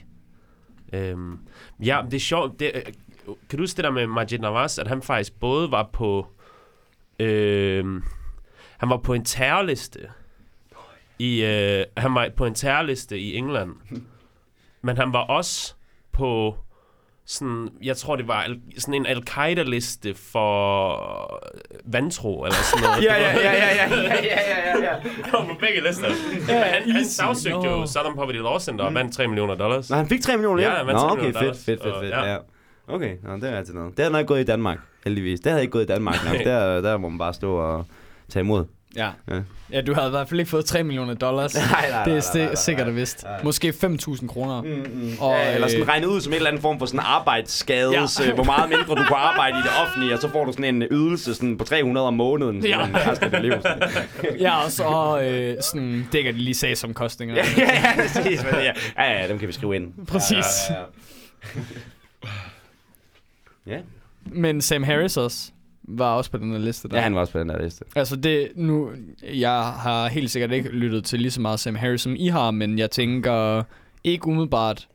Øhm, 0.92 1.38
ja, 1.84 2.02
det 2.04 2.14
er 2.14 2.20
sjovt. 2.20 2.60
Det, 2.60 2.70
øh, 2.74 2.82
kan 3.48 3.58
du 3.58 3.62
huske 3.62 3.76
det 3.76 3.84
der 3.84 3.90
med 3.90 4.06
Majid 4.06 4.38
Nawaz, 4.38 4.78
at 4.78 4.88
han 4.88 5.02
faktisk 5.02 5.40
både 5.40 5.70
var 5.70 5.90
på... 5.92 6.26
øhm, 7.18 8.02
han 8.78 8.88
var 8.88 8.96
på 8.96 9.14
en 9.14 9.24
terrorliste 9.24 9.98
i 11.18 11.44
øh, 11.44 11.84
han 11.96 12.14
var 12.14 12.28
på 12.36 12.46
en 12.46 12.54
terrorliste 12.54 13.18
i 13.18 13.36
England. 13.36 13.72
Men 14.82 14.96
han 14.96 15.12
var 15.12 15.20
også 15.20 15.74
på 16.14 16.56
sådan, 17.26 17.68
jeg 17.82 17.96
tror 17.96 18.16
det 18.16 18.28
var 18.28 18.46
sådan 18.78 18.94
en 18.94 19.06
Al-Qaida-liste 19.06 20.14
for 20.14 21.44
vantro, 21.84 22.44
eller 22.44 22.56
sådan 22.56 22.82
noget. 22.84 23.04
Ja, 23.08 23.14
ja, 23.14 23.32
ja, 23.32 23.52
ja, 23.52 23.74
ja, 23.74 23.88
ja, 23.92 24.16
ja, 24.22 24.68
ja, 24.68 24.84
ja. 24.86 24.94
På 25.30 25.54
begge 25.60 25.88
lister. 25.88 26.08
Ja, 26.48 26.62
han, 26.62 26.90
han 26.90 27.04
sagsøgte 27.04 27.68
jo 27.68 27.76
Nå. 27.76 27.86
Southern 27.86 28.14
Poverty 28.14 28.38
Law 28.38 28.58
Center 28.58 28.84
og 28.84 28.94
vandt 28.94 29.14
3 29.14 29.26
millioner 29.26 29.54
dollars. 29.54 29.90
Nå, 29.90 29.96
han 29.96 30.08
fik 30.08 30.20
3 30.22 30.36
millioner 30.36 30.62
Ja, 30.62 30.70
han 30.70 30.86
vandt 30.86 31.00
Nå, 31.00 31.08
3 31.08 31.12
okay, 31.12 31.22
millioner 31.22 31.52
fedt, 31.52 31.64
fedt, 31.64 31.82
fedt, 31.82 31.94
fedt, 32.00 32.10
ja. 32.10 32.32
ja. 32.32 32.38
Okay, 32.88 33.16
Nå, 33.22 33.34
det 33.34 33.44
er 33.44 33.56
altid 33.56 33.74
noget. 33.74 33.96
Det 33.96 34.04
havde 34.04 34.12
nok 34.12 34.26
gået 34.26 34.40
i 34.40 34.44
Danmark, 34.44 34.78
heldigvis. 35.04 35.40
Det 35.40 35.52
havde 35.52 35.62
ikke 35.62 35.72
gået 35.72 35.82
i 35.82 35.86
Danmark 35.86 36.16
nok. 36.24 36.44
Der, 36.48 36.80
der 36.80 36.96
må 36.96 37.08
man 37.08 37.18
bare 37.18 37.34
stå 37.34 37.54
og 37.54 37.86
tage 38.28 38.40
imod. 38.40 38.64
Ja. 38.96 39.08
Ja. 39.30 39.40
ja, 39.72 39.80
du 39.80 39.94
havde 39.94 40.06
i 40.06 40.10
hvert 40.10 40.28
fald 40.28 40.40
ikke 40.40 40.50
fået 40.50 40.64
3 40.64 40.82
millioner 40.82 41.14
dollars. 41.14 41.54
Nej, 41.56 41.64
nej, 41.70 41.90
nej, 41.90 42.04
det 42.04 42.12
er 42.12 42.16
nej, 42.16 42.30
nej, 42.34 42.44
nej, 42.46 42.54
sikkert 42.54 42.88
og 42.88 42.96
vist. 42.96 43.22
Nej. 43.24 43.42
Måske 43.42 43.68
5.000 43.84 44.26
kroner. 44.26 44.62
Mm, 44.62 44.68
mm. 44.68 45.12
Og, 45.20 45.32
ja, 45.32 45.54
eller 45.54 45.68
sådan 45.68 45.82
øh, 45.82 45.88
regnet 45.88 46.06
ud 46.06 46.20
som 46.20 46.32
en 46.32 46.36
eller 46.36 46.48
anden 46.50 46.62
form 46.62 46.78
for 46.78 46.86
sådan 46.86 47.00
arbejdsskade, 47.00 47.90
Ja. 47.92 48.06
ja. 48.20 48.32
hvor 48.34 48.44
meget 48.44 48.68
mindre 48.68 48.94
du 48.94 49.02
kan 49.04 49.16
arbejde 49.16 49.58
i 49.58 49.62
det 49.62 49.70
offentlige, 49.86 50.14
og 50.14 50.20
så 50.20 50.28
får 50.28 50.44
du 50.44 50.52
sådan 50.52 50.82
en 50.82 50.82
ydelse 50.90 51.34
sådan 51.34 51.58
på 51.58 51.64
300 51.64 52.06
om 52.06 52.14
måneden. 52.14 52.64
Ja. 52.66 52.80
Ja. 52.80 53.10
Resten 53.10 53.24
af 53.24 53.30
dit 53.30 53.42
liv. 53.42 53.52
Sådan. 53.62 53.88
Ja, 54.40 54.64
og 54.64 54.70
så 54.70 55.20
øh, 55.22 55.62
sådan, 55.62 56.08
dækker 56.12 56.32
de 56.32 56.38
lige 56.38 56.54
sagsomkostninger. 56.54 57.34
ja, 57.38 57.44
ja, 57.58 57.64
ja, 57.64 57.96
præcis. 57.96 58.44
Ja, 58.44 58.72
ja, 59.04 59.20
ja, 59.22 59.28
dem 59.28 59.38
kan 59.38 59.48
vi 59.48 59.52
skrive 59.52 59.76
ind. 59.76 59.92
Præcis. 60.06 60.44
Ja, 60.70 60.74
ja, 60.74 60.80
ja. 63.66 63.74
ja. 63.76 63.78
Men 64.26 64.60
Sam 64.60 64.82
Harris 64.82 65.16
også 65.16 65.50
var 65.88 66.14
også 66.14 66.30
på 66.30 66.38
den 66.38 66.50
her 66.50 66.58
liste 66.58 66.88
der. 66.88 66.96
ja, 66.96 67.02
han 67.02 67.14
var 67.14 67.20
også 67.20 67.32
på 67.32 67.38
den 67.38 67.48
der 67.48 67.62
liste. 67.62 67.84
Altså 67.96 68.16
det, 68.16 68.52
nu, 68.56 68.90
jeg 69.22 69.62
har 69.62 70.08
helt 70.08 70.30
sikkert 70.30 70.52
ikke 70.52 70.68
lyttet 70.68 71.04
til 71.04 71.20
lige 71.20 71.30
så 71.30 71.40
meget 71.40 71.60
Sam 71.60 71.74
Harris, 71.74 72.00
som 72.00 72.14
I 72.16 72.28
har, 72.28 72.50
men 72.50 72.78
jeg 72.78 72.90
tænker 72.90 73.62
ikke 74.04 74.26
umiddelbart, 74.26 74.88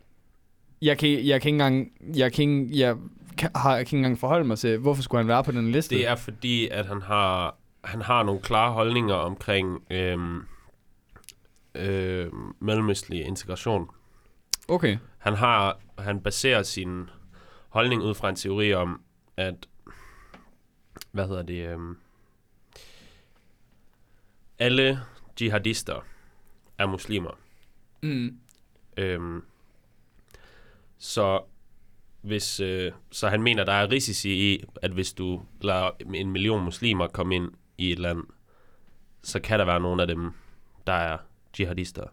jeg 0.81 0.97
kan, 0.97 1.09
jeg 1.09 1.41
kan 1.41 1.49
ikke 1.49 1.49
engang, 1.49 1.91
jeg 2.15 2.33
kan 2.33 2.49
ikke, 2.49 2.79
jeg 2.79 2.95
kan, 3.37 3.49
har, 3.55 3.75
jeg 3.75 3.87
kan 3.87 3.97
ikke 3.97 3.97
engang 3.97 4.19
forholde 4.19 4.45
mig 4.47 4.57
til, 4.57 4.77
hvorfor 4.77 5.01
skulle 5.03 5.19
han 5.19 5.27
være 5.27 5.43
på 5.43 5.51
den 5.51 5.71
liste? 5.71 5.95
Det 5.95 6.07
er 6.07 6.15
fordi, 6.15 6.67
at 6.67 6.85
han 6.85 7.01
har, 7.01 7.55
han 7.83 8.01
har 8.01 8.23
nogle 8.23 8.41
klare 8.41 8.71
holdninger 8.71 9.13
omkring 9.13 9.81
øhm, 9.91 10.41
øhm, 11.75 12.53
mellemøstlig 12.61 13.25
integration. 13.25 13.89
Okay. 14.67 14.97
Han 15.17 15.33
har, 15.33 15.79
han 15.97 16.19
baserer 16.19 16.63
sin 16.63 17.09
holdning 17.69 18.01
ud 18.01 18.13
fra 18.13 18.29
en 18.29 18.35
teori 18.35 18.73
om, 18.73 19.01
at, 19.37 19.55
hvad 21.11 21.27
hedder 21.27 21.41
det, 21.41 21.67
øhm, 21.67 21.97
alle 24.59 24.99
jihadister 25.41 26.05
er 26.77 26.85
muslimer. 26.85 27.39
Mm. 28.01 28.39
Øhm, 28.97 29.43
så 30.97 31.41
hvis 32.21 32.59
øh, 32.59 32.91
så 33.11 33.29
han 33.29 33.41
mener 33.41 33.63
der 33.63 33.73
er 33.73 33.91
risici 33.91 34.53
i 34.53 34.63
at 34.81 34.91
hvis 34.91 35.13
du 35.13 35.41
lader 35.61 35.89
en 36.13 36.31
million 36.31 36.63
muslimer 36.63 37.07
komme 37.07 37.35
ind 37.35 37.51
i 37.77 37.91
et 37.91 37.99
land 37.99 38.23
så 39.23 39.39
kan 39.39 39.59
der 39.59 39.65
være 39.65 39.79
nogle 39.79 40.01
af 40.01 40.07
dem 40.07 40.31
der 40.87 40.93
er 40.93 41.17
jihadister 41.59 42.03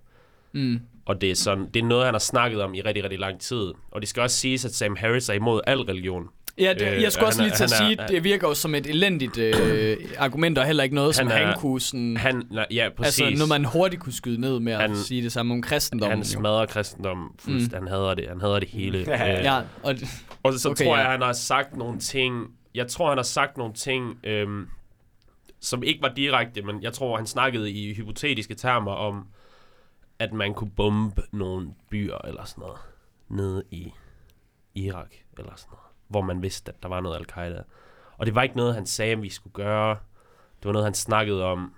Mm. 0.52 0.80
og 1.04 1.20
det 1.20 1.30
er 1.30 1.34
sådan 1.34 1.70
det 1.74 1.80
er 1.82 1.86
noget 1.86 2.04
han 2.04 2.14
har 2.14 2.18
snakket 2.18 2.62
om 2.62 2.74
i 2.74 2.80
rigtig 2.80 3.04
rigtig 3.04 3.18
lang 3.18 3.40
tid 3.40 3.72
og 3.90 4.00
det 4.00 4.08
skal 4.08 4.22
også 4.22 4.36
siges 4.36 4.64
at 4.64 4.74
Sam 4.74 4.96
Harris 4.96 5.28
er 5.28 5.34
imod 5.34 5.60
al 5.66 5.80
religion 5.80 6.28
Ja, 6.58 6.74
det, 6.78 6.82
Øh, 6.96 7.02
jeg 7.02 7.12
skulle 7.12 7.26
også 7.26 7.40
han 7.42 7.50
er- 7.50 7.50
lige 7.50 7.56
til 7.56 7.64
at 7.64 7.72
er- 7.72 7.76
sige, 7.76 8.00
at 8.02 8.08
det 8.08 8.24
virker 8.24 8.48
jo 8.48 8.54
som 8.54 8.74
et 8.74 8.86
elendigt 8.86 9.38
øh, 9.38 9.96
argument, 10.18 10.58
og 10.58 10.66
heller 10.66 10.82
ikke 10.84 10.94
noget, 10.94 11.14
som 11.14 11.26
Han 11.26 11.36
han, 11.36 11.42
er- 11.46 11.50
han 11.50 11.60
kunne 11.60 11.80
sådan... 11.80 12.16
han 12.16 12.42
nej, 12.50 12.66
ja 12.70 12.88
præcis 12.96 13.20
altså, 13.20 13.38
noget 13.38 13.48
man 13.62 13.64
hurtigt 13.64 14.02
kunne 14.02 14.12
skyde 14.12 14.40
ned 14.40 14.60
med 14.60 14.72
at 14.72 14.80
Han- 14.80 14.96
sige 14.96 15.22
det 15.22 15.32
samme 15.32 15.54
om 15.54 15.62
kristendommen. 15.62 16.18
han 16.18 16.24
smadrer 16.24 16.66
kristendom 16.66 17.34
fuldst, 17.38 17.72
mm. 17.72 17.78
han 17.78 17.88
hader 17.88 18.14
det 18.14 18.28
han 18.28 18.40
hader 18.40 18.58
det 18.60 18.68
hele 18.68 18.98
Ja. 18.98 19.38
Øh, 19.38 19.44
Ja, 19.44 19.56
og, 19.82 19.94
Og 20.42 20.52
så 20.54 20.68
Okay, 20.68 20.74
okay, 20.74 20.84
tror 20.84 20.96
ja. 20.96 21.02
jeg, 21.02 21.10
han 21.10 21.22
har 21.22 21.32
sagt 21.32 21.76
nogle 21.76 21.98
ting... 21.98 22.46
Jeg 22.74 22.88
tror, 22.88 23.08
han 23.08 23.18
har 23.18 23.22
sagt 23.22 23.56
nogle 23.56 23.74
ting, 23.74 24.18
øhm, 24.24 24.68
som 25.60 25.82
ikke 25.82 26.02
var 26.02 26.12
direkte, 26.16 26.62
men 26.62 26.82
jeg 26.82 26.92
tror, 26.92 27.16
han 27.16 27.26
snakkede 27.26 27.70
i 27.70 27.94
hypotetiske 27.94 28.54
termer 28.54 28.92
om, 28.92 29.26
at 30.18 30.32
man 30.32 30.54
kunne 30.54 30.70
bombe 30.76 31.22
nogle 31.32 31.68
byer 31.90 32.18
eller 32.28 32.44
sådan 32.44 32.62
noget 32.62 32.78
nede 33.28 33.62
i 33.70 33.92
Irak 34.74 35.10
eller 35.38 35.52
sådan 35.56 35.70
noget, 35.70 35.85
hvor 36.08 36.20
man 36.22 36.42
vidste, 36.42 36.72
at 36.72 36.82
der 36.82 36.88
var 36.88 37.00
noget 37.00 37.16
al-Qaida. 37.16 37.62
Og 38.18 38.26
det 38.26 38.34
var 38.34 38.42
ikke 38.42 38.56
noget, 38.56 38.74
han 38.74 38.86
sagde, 38.86 39.12
at 39.12 39.22
vi 39.22 39.28
skulle 39.30 39.54
gøre. 39.54 39.90
Det 40.58 40.64
var 40.64 40.72
noget, 40.72 40.86
han 40.86 40.94
snakkede 40.94 41.44
om, 41.44 41.72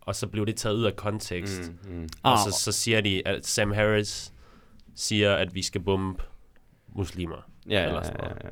og 0.00 0.14
så 0.14 0.26
blev 0.26 0.46
det 0.46 0.56
taget 0.56 0.76
ud 0.76 0.84
af 0.84 0.96
kontekst. 0.96 1.72
Mm. 1.84 1.90
Mm, 1.94 1.98
mm. 2.00 2.08
Og 2.22 2.32
Ah. 2.32 2.38
så, 2.38 2.58
så 2.64 2.72
siger 2.72 3.00
de, 3.00 3.28
at 3.28 3.46
Sam 3.46 3.72
Harris 3.72 4.32
siger, 4.94 5.34
at 5.34 5.54
vi 5.54 5.62
skal 5.62 5.80
bombe 5.80 6.22
muslimer. 6.96 7.36
Ja, 7.68 7.82
Eller 7.84 7.96
ja, 7.98 8.02
sådan 8.04 8.20
ja, 8.22 8.28
noget. 8.28 8.38
ja. 8.44 8.48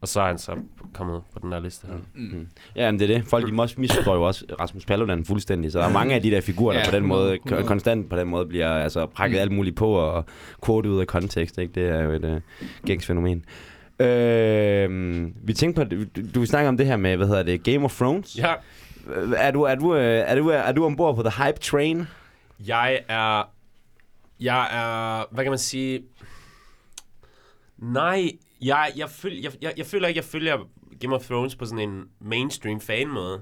Og 0.00 0.08
så 0.08 0.20
er 0.20 0.26
han 0.26 0.38
så 0.38 0.56
kommet 0.94 1.22
på 1.32 1.38
den 1.38 1.52
her 1.52 1.60
liste 1.60 1.86
her. 1.86 1.94
Mm. 2.14 2.48
Ja, 2.76 2.90
men 2.90 3.00
det 3.00 3.10
er 3.10 3.18
det. 3.18 3.26
Folk 3.26 3.46
de 3.46 3.52
misforstår 3.80 4.14
jo 4.14 4.22
også 4.22 4.44
Rasmus 4.60 4.84
Paludan 4.86 5.24
fuldstændig. 5.24 5.72
Så 5.72 5.78
der 5.78 5.84
er 5.84 5.92
mange 5.92 6.14
af 6.14 6.22
de 6.22 6.30
der 6.30 6.40
figurer, 6.40 6.72
der 6.72 6.80
Ja, 6.80 6.90
på 6.90 6.96
den 6.96 7.06
måde, 7.06 7.34
100. 7.34 7.62
ko- 7.62 7.68
konstant 7.68 8.10
på 8.10 8.16
den 8.16 8.28
måde, 8.28 8.46
bliver 8.46 8.68
altså 8.68 9.06
prakket 9.06 9.36
Mm. 9.36 9.40
alt 9.40 9.52
muligt 9.52 9.76
på 9.76 9.92
og 9.92 10.24
kortet 10.60 10.90
ud 10.90 11.00
af 11.00 11.06
kontekst. 11.06 11.58
Ikke? 11.58 11.72
Det 11.74 11.88
er 11.88 12.00
jo 12.02 12.10
et 12.10 12.24
uh, 12.24 12.40
gængs 12.86 13.06
fænomen. 13.06 13.44
Øh, 14.00 15.26
vi 15.46 15.52
tænkte 15.52 15.84
på, 15.84 15.88
du, 15.90 16.22
du 16.34 16.38
vil 16.38 16.48
snakke 16.48 16.68
om 16.68 16.76
det 16.76 16.86
her 16.86 16.96
med, 16.96 17.16
hvad 17.16 17.26
hedder 17.26 17.42
det, 17.42 17.62
Game 17.62 17.84
of 17.84 17.96
Thrones. 17.96 18.38
Ja, 18.38 18.54
Øh, 19.06 19.32
Er 19.36 19.50
du, 19.50 19.62
er 19.62 19.74
du, 19.74 19.94
øh, 19.94 20.24
er 20.26 20.34
du, 20.34 20.48
er 20.48 20.72
du 20.72 20.84
ombord 20.84 21.16
på 21.16 21.22
The 21.22 21.44
Hype 21.44 21.58
Train? 21.58 22.04
jeg 22.66 23.00
er... 23.08 23.42
Jeg 24.40 24.62
er... 24.72 25.24
Hvad 25.34 25.44
kan 25.44 25.50
man 25.52 25.58
sige? 25.58 26.02
Nej, 27.78 28.30
jeg, 28.62 28.92
jeg, 28.96 29.10
føl, 29.10 29.40
jeg, 29.42 29.52
jeg, 29.62 29.72
jeg 29.76 29.86
føler 29.86 30.08
ikke, 30.08 30.18
jeg 30.18 30.24
følger 30.24 30.68
Game 31.00 31.14
of 31.14 31.26
Thrones 31.26 31.56
på 31.56 31.64
sådan 31.66 31.88
en 31.88 32.04
mainstream 32.20 32.80
fan-måde. 32.80 33.40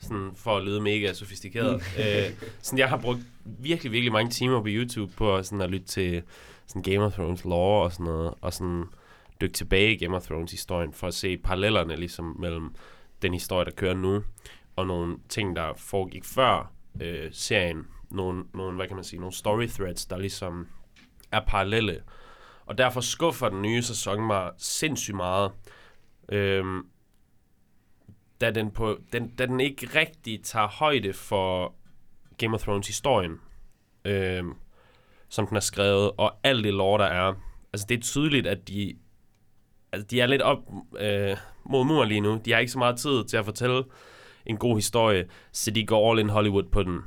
Sådan 0.00 0.30
for 0.36 0.56
at 0.56 0.64
lyde 0.64 0.80
mega 0.80 1.12
sofistikeret. 1.12 1.74
øh, 1.98 2.32
sådan, 2.62 2.78
jeg 2.78 2.88
har 2.88 2.96
brugt 2.96 3.20
virkelig, 3.44 3.92
virkelig 3.92 4.12
mange 4.12 4.30
timer 4.30 4.60
på 4.60 4.66
YouTube 4.68 5.12
på 5.16 5.42
sådan, 5.42 5.60
at 5.60 5.70
lytte 5.70 5.86
til 5.86 6.22
sådan 6.66 6.82
Game 6.82 7.04
of 7.04 7.12
Thrones 7.12 7.44
lore 7.44 7.84
og 7.84 7.92
sådan 7.92 8.06
noget. 8.06 8.34
Og 8.40 8.52
sådan 8.52 8.84
dykke 9.42 9.52
tilbage 9.52 9.92
i 9.92 9.96
Game 9.96 10.16
of 10.16 10.26
Thrones 10.26 10.50
historien 10.50 10.92
for 10.92 11.06
at 11.06 11.14
se 11.14 11.36
parallellerne 11.36 11.96
ligesom 11.96 12.36
mellem 12.38 12.74
den 13.22 13.32
historie, 13.32 13.64
der 13.64 13.70
kører 13.70 13.94
nu, 13.94 14.22
og 14.76 14.86
nogle 14.86 15.18
ting, 15.28 15.56
der 15.56 15.72
foregik 15.76 16.24
før 16.24 16.72
øh, 17.00 17.28
serien. 17.32 17.86
Nogle, 18.10 18.44
nogle, 18.54 18.76
hvad 18.76 18.86
kan 18.86 18.96
man 18.96 19.04
sige, 19.04 19.20
nogle 19.20 19.34
story 19.34 19.66
threads, 19.66 20.06
der 20.06 20.18
ligesom 20.18 20.68
er 21.32 21.40
parallelle. 21.46 22.02
Og 22.66 22.78
derfor 22.78 23.00
skuffer 23.00 23.48
den 23.48 23.62
nye 23.62 23.82
sæson 23.82 24.26
mig 24.26 24.50
sindssygt 24.58 25.16
meget. 25.16 25.52
Øhm, 26.28 26.86
da, 28.40 28.50
den 28.50 28.70
på, 28.70 28.98
den, 29.12 29.28
da 29.28 29.46
den 29.46 29.60
ikke 29.60 29.86
rigtig 29.94 30.42
tager 30.42 30.68
højde 30.68 31.12
for 31.12 31.74
Game 32.38 32.54
of 32.54 32.62
Thrones 32.62 32.86
historien, 32.86 33.40
øhm, 34.04 34.54
som 35.28 35.46
den 35.46 35.56
er 35.56 35.60
skrevet, 35.60 36.10
og 36.18 36.38
alt 36.42 36.64
det 36.64 36.74
lore, 36.74 37.02
der 37.02 37.08
er. 37.08 37.34
Altså 37.72 37.86
det 37.88 37.98
er 37.98 38.02
tydeligt, 38.02 38.46
at 38.46 38.68
de, 38.68 38.94
altså, 39.92 40.06
de 40.10 40.20
er 40.20 40.26
lidt 40.26 40.42
op 40.42 40.58
øh, 40.98 41.36
mod 41.64 41.84
mur 41.84 42.04
lige 42.04 42.20
nu. 42.20 42.40
De 42.44 42.52
har 42.52 42.58
ikke 42.58 42.72
så 42.72 42.78
meget 42.78 42.96
tid 42.96 43.24
til 43.24 43.36
at 43.36 43.44
fortælle 43.44 43.84
en 44.46 44.56
god 44.56 44.74
historie, 44.74 45.24
så 45.52 45.70
de 45.70 45.86
går 45.86 46.10
all 46.10 46.20
in 46.20 46.28
Hollywood 46.28 46.64
på 46.72 46.82
den. 46.82 46.98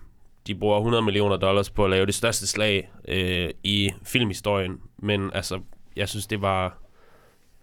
De 0.48 0.56
bruger 0.56 0.78
100 0.78 1.04
millioner 1.04 1.38
dollars 1.38 1.70
på 1.70 1.84
at 1.84 1.90
lave 1.90 2.06
det 2.06 2.16
største 2.16 2.48
slag 2.48 2.92
øh, 3.08 3.50
i 3.64 3.92
filmhistorien, 4.04 4.80
men 4.98 5.32
altså, 5.34 5.60
jeg 5.96 6.10
synes, 6.10 6.28
det 6.28 6.42
var 6.42 6.78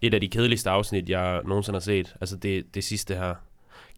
et 0.01 0.13
af 0.13 0.21
de 0.21 0.27
kedeligste 0.27 0.69
afsnit, 0.69 1.09
jeg 1.09 1.41
nogensinde 1.45 1.75
har 1.75 1.81
set. 1.81 2.15
Altså 2.21 2.37
det, 2.37 2.75
det 2.75 2.83
sidste 2.83 3.15
her. 3.15 3.35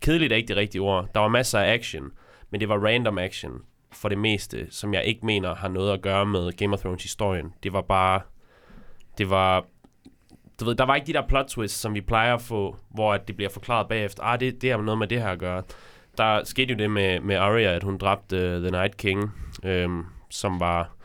Kedeligt 0.01 0.33
er 0.33 0.37
ikke 0.37 0.47
det 0.47 0.57
rigtige 0.57 0.81
ord. 0.81 1.07
Der 1.13 1.19
var 1.19 1.27
masser 1.27 1.59
af 1.59 1.73
action, 1.73 2.11
men 2.49 2.61
det 2.61 2.69
var 2.69 2.85
random 2.85 3.17
action 3.17 3.51
for 3.91 4.09
det 4.09 4.17
meste, 4.17 4.67
som 4.69 4.93
jeg 4.93 5.03
ikke 5.03 5.25
mener 5.25 5.55
har 5.55 5.67
noget 5.67 5.93
at 5.93 6.01
gøre 6.01 6.25
med 6.25 6.51
Game 6.51 6.73
of 6.73 6.79
Thrones 6.79 7.03
historien. 7.03 7.53
Det 7.63 7.73
var 7.73 7.81
bare, 7.81 8.21
det 9.17 9.29
var, 9.29 9.65
du 10.59 10.65
ved, 10.65 10.75
der 10.75 10.85
var 10.85 10.95
ikke 10.95 11.07
de 11.07 11.13
der 11.13 11.27
plot 11.27 11.45
twists, 11.45 11.79
som 11.79 11.93
vi 11.93 12.01
plejer 12.01 12.33
at 12.33 12.41
få, 12.41 12.77
hvor 12.89 13.13
at 13.13 13.27
det 13.27 13.35
bliver 13.35 13.49
forklaret 13.49 13.87
bagefter. 13.87 14.23
Ah, 14.23 14.39
det, 14.39 14.61
det 14.61 14.71
har 14.71 14.77
noget 14.77 14.97
med 14.97 15.07
det 15.07 15.21
her 15.21 15.29
at 15.29 15.39
gøre. 15.39 15.63
Der 16.17 16.43
skete 16.43 16.73
jo 16.73 16.77
det 16.77 16.91
med, 16.91 17.19
med 17.19 17.35
Arya, 17.35 17.75
at 17.75 17.83
hun 17.83 17.97
dræbte 17.97 18.55
uh, 18.55 18.61
The 18.61 18.71
Night 18.71 18.97
King, 18.97 19.31
øhm, 19.63 20.05
som 20.29 20.59
var, 20.59 20.95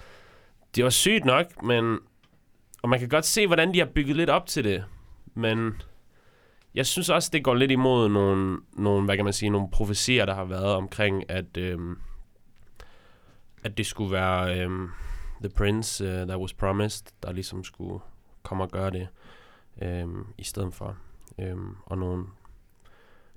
det 0.77 0.85
var 0.85 0.91
sygt 0.91 1.25
nok, 1.25 1.63
men, 1.63 1.99
og 2.83 2.89
man 2.89 2.99
kan 2.99 3.09
godt 3.09 3.27
se, 3.27 3.47
hvordan 3.47 3.75
de 3.75 3.79
har 3.79 3.87
bygget 3.87 4.17
lidt 4.17 4.31
op 4.31 4.47
til 4.47 4.65
det, 4.65 4.85
men 5.35 5.83
jeg 6.75 6.87
synes 6.87 7.09
også, 7.09 7.31
det 7.33 7.45
går 7.45 7.55
lidt 7.55 7.71
imod 7.71 8.09
nogle, 8.09 8.59
nogle 8.73 9.05
hvad 9.05 9.17
kan 9.17 9.25
man 9.25 9.33
sige, 9.33 9.51
nogle 9.51 9.71
profetier, 9.71 10.27
der 10.27 10.35
har 10.35 10.45
været 10.45 10.75
omkring, 10.75 11.31
at, 11.31 11.57
øhm, 11.57 11.99
at 13.65 13.79
det 13.79 13.87
skulle 13.87 14.13
være 14.13 14.61
øhm, 14.61 14.89
The 15.41 15.51
Prince 15.57 16.05
uh, 16.05 16.29
That 16.29 16.39
Was 16.39 16.55
Promised, 16.55 17.07
der 17.23 17.33
ligesom 17.33 17.65
skulle 17.65 18.01
komme 18.43 18.65
og 18.65 18.71
gøre 18.71 18.91
det 18.91 19.09
øhm, 19.83 20.27
i 20.39 20.45
stedet 20.45 20.75
for. 20.75 20.97
Øhm, 21.41 21.77
og 21.87 21.99
nogle, 21.99 22.25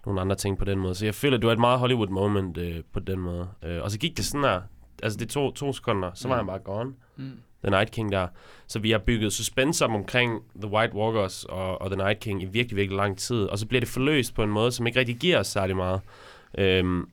nogle 0.06 0.22
andre 0.22 0.36
ting 0.36 0.58
på 0.58 0.66
den 0.66 0.80
måde. 0.80 0.96
Så 0.96 1.06
jeg 1.06 1.16
føler, 1.16 1.38
at 1.38 1.42
det 1.42 1.48
var 1.48 1.54
et 1.54 1.60
meget 1.60 1.80
Hollywood 1.80 2.08
moment 2.08 2.58
øh, 2.58 2.84
på 2.94 3.00
den 3.00 3.20
måde. 3.20 3.48
Øh, 3.64 3.82
og 3.84 3.92
så 3.92 4.00
gik 4.00 4.18
det 4.18 4.26
sådan 4.26 4.44
her. 4.44 4.62
Altså 5.04 5.20
det 5.20 5.30
tog 5.30 5.56
to 5.56 5.74
sekunder, 5.74 6.12
så 6.14 6.28
var 6.28 6.36
Mm. 6.36 6.38
han 6.40 6.48
bare 6.48 6.60
gone. 6.76 6.94
Mm. 7.18 7.32
The 7.64 7.70
Night 7.72 7.92
King 7.92 8.12
der. 8.12 8.28
Så 8.68 8.80
vi 8.80 8.92
har 8.92 8.98
bygget 9.00 9.34
suspense 9.34 9.86
op 9.86 9.92
omkring 9.92 10.44
The 10.62 10.72
White 10.72 10.96
Walkers 10.96 11.46
og, 11.46 11.82
og 11.82 11.90
The 11.92 11.98
Night 11.98 12.20
King 12.20 12.42
i 12.42 12.46
virkelig, 12.46 12.78
virkelig 12.78 12.98
lang 12.98 13.18
tid. 13.18 13.44
Og 13.46 13.60
så 13.60 13.68
bliver 13.68 13.80
det 13.82 13.90
forløst 13.90 14.36
på 14.36 14.44
en 14.44 14.50
måde, 14.50 14.72
som 14.72 14.88
ikke 14.88 15.00
rigtig 15.00 15.16
giver 15.18 15.40
os 15.40 15.48
særlig 15.48 15.76
meget. 15.76 16.02
Øhm, 16.58 17.10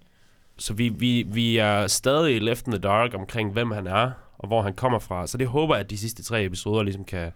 så 0.59 0.75
vi, 0.75 0.89
vi, 0.89 1.23
vi 1.29 1.57
er 1.57 1.87
stadig 1.87 2.43
left 2.43 2.66
in 2.66 2.73
the 2.73 2.81
dark 2.81 3.14
omkring, 3.14 3.53
hvem 3.53 3.71
han 3.71 3.87
er 3.87 4.11
og 4.39 4.49
hvor 4.49 4.62
han 4.62 4.75
kommer 4.75 4.99
fra. 4.99 5.27
Så 5.27 5.39
det 5.39 5.47
håber 5.47 5.75
jeg, 5.75 5.85
at 5.85 5.91
de 5.91 5.99
sidste 5.99 6.23
tre 6.23 6.45
episoder 6.45 6.83
ligesom 6.83 7.05
kan, 7.05 7.33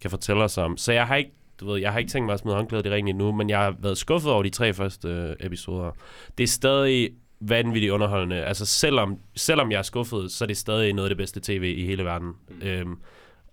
kan 0.00 0.10
fortælle 0.10 0.44
os 0.44 0.58
om. 0.58 0.76
Så 0.76 0.92
jeg 0.92 1.06
har 1.06 1.16
ikke, 1.16 1.30
du 1.60 1.66
ved, 1.66 1.80
jeg 1.80 1.92
har 1.92 1.98
ikke 1.98 2.10
tænkt 2.10 2.26
mig 2.26 2.32
at 2.32 2.40
smide 2.40 2.56
håndklædet 2.56 2.86
i 2.86 2.90
ringen 2.90 3.14
endnu, 3.16 3.32
men 3.32 3.50
jeg 3.50 3.58
har 3.58 3.74
været 3.78 3.98
skuffet 3.98 4.32
over 4.32 4.42
de 4.42 4.50
tre 4.50 4.72
første 4.74 5.08
øh, 5.08 5.36
episoder. 5.40 5.90
Det 6.38 6.44
er 6.44 6.48
stadig 6.48 7.10
vanvittigt 7.40 7.92
underholdende. 7.92 8.44
Altså 8.44 8.66
selvom, 8.66 9.18
selvom 9.36 9.70
jeg 9.72 9.78
er 9.78 9.82
skuffet, 9.82 10.30
så 10.32 10.44
er 10.44 10.46
det 10.46 10.56
stadig 10.56 10.92
noget 10.92 11.06
af 11.08 11.10
det 11.10 11.16
bedste 11.16 11.40
tv 11.40 11.74
i 11.78 11.86
hele 11.86 12.04
verden. 12.04 12.28
Mm. 12.48 12.66
Øhm, 12.66 12.98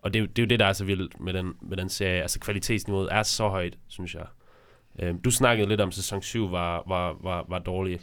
og 0.01 0.13
det, 0.13 0.19
er 0.19 0.23
jo- 0.23 0.27
det 0.27 0.39
er 0.39 0.43
jo 0.43 0.47
det, 0.47 0.59
der 0.59 0.65
er 0.65 0.73
så 0.73 0.85
vildt 0.85 1.19
med 1.19 1.33
den, 1.33 1.53
med 1.61 1.77
den 1.77 1.89
serie. 1.89 2.21
Altså 2.21 2.39
kvalitetsniveauet 2.39 3.09
er 3.11 3.23
så 3.23 3.47
højt, 3.47 3.77
synes 3.87 4.15
jeg. 4.15 4.25
Øhm, 4.99 5.21
du 5.21 5.31
snakkede 5.31 5.69
lidt 5.69 5.81
om, 5.81 5.87
at 5.87 5.93
sæson 5.93 6.21
7 6.21 6.51
var, 6.51 6.83
var, 6.87 7.15
var, 7.23 7.45
var 7.49 7.59
dårlig. 7.59 7.99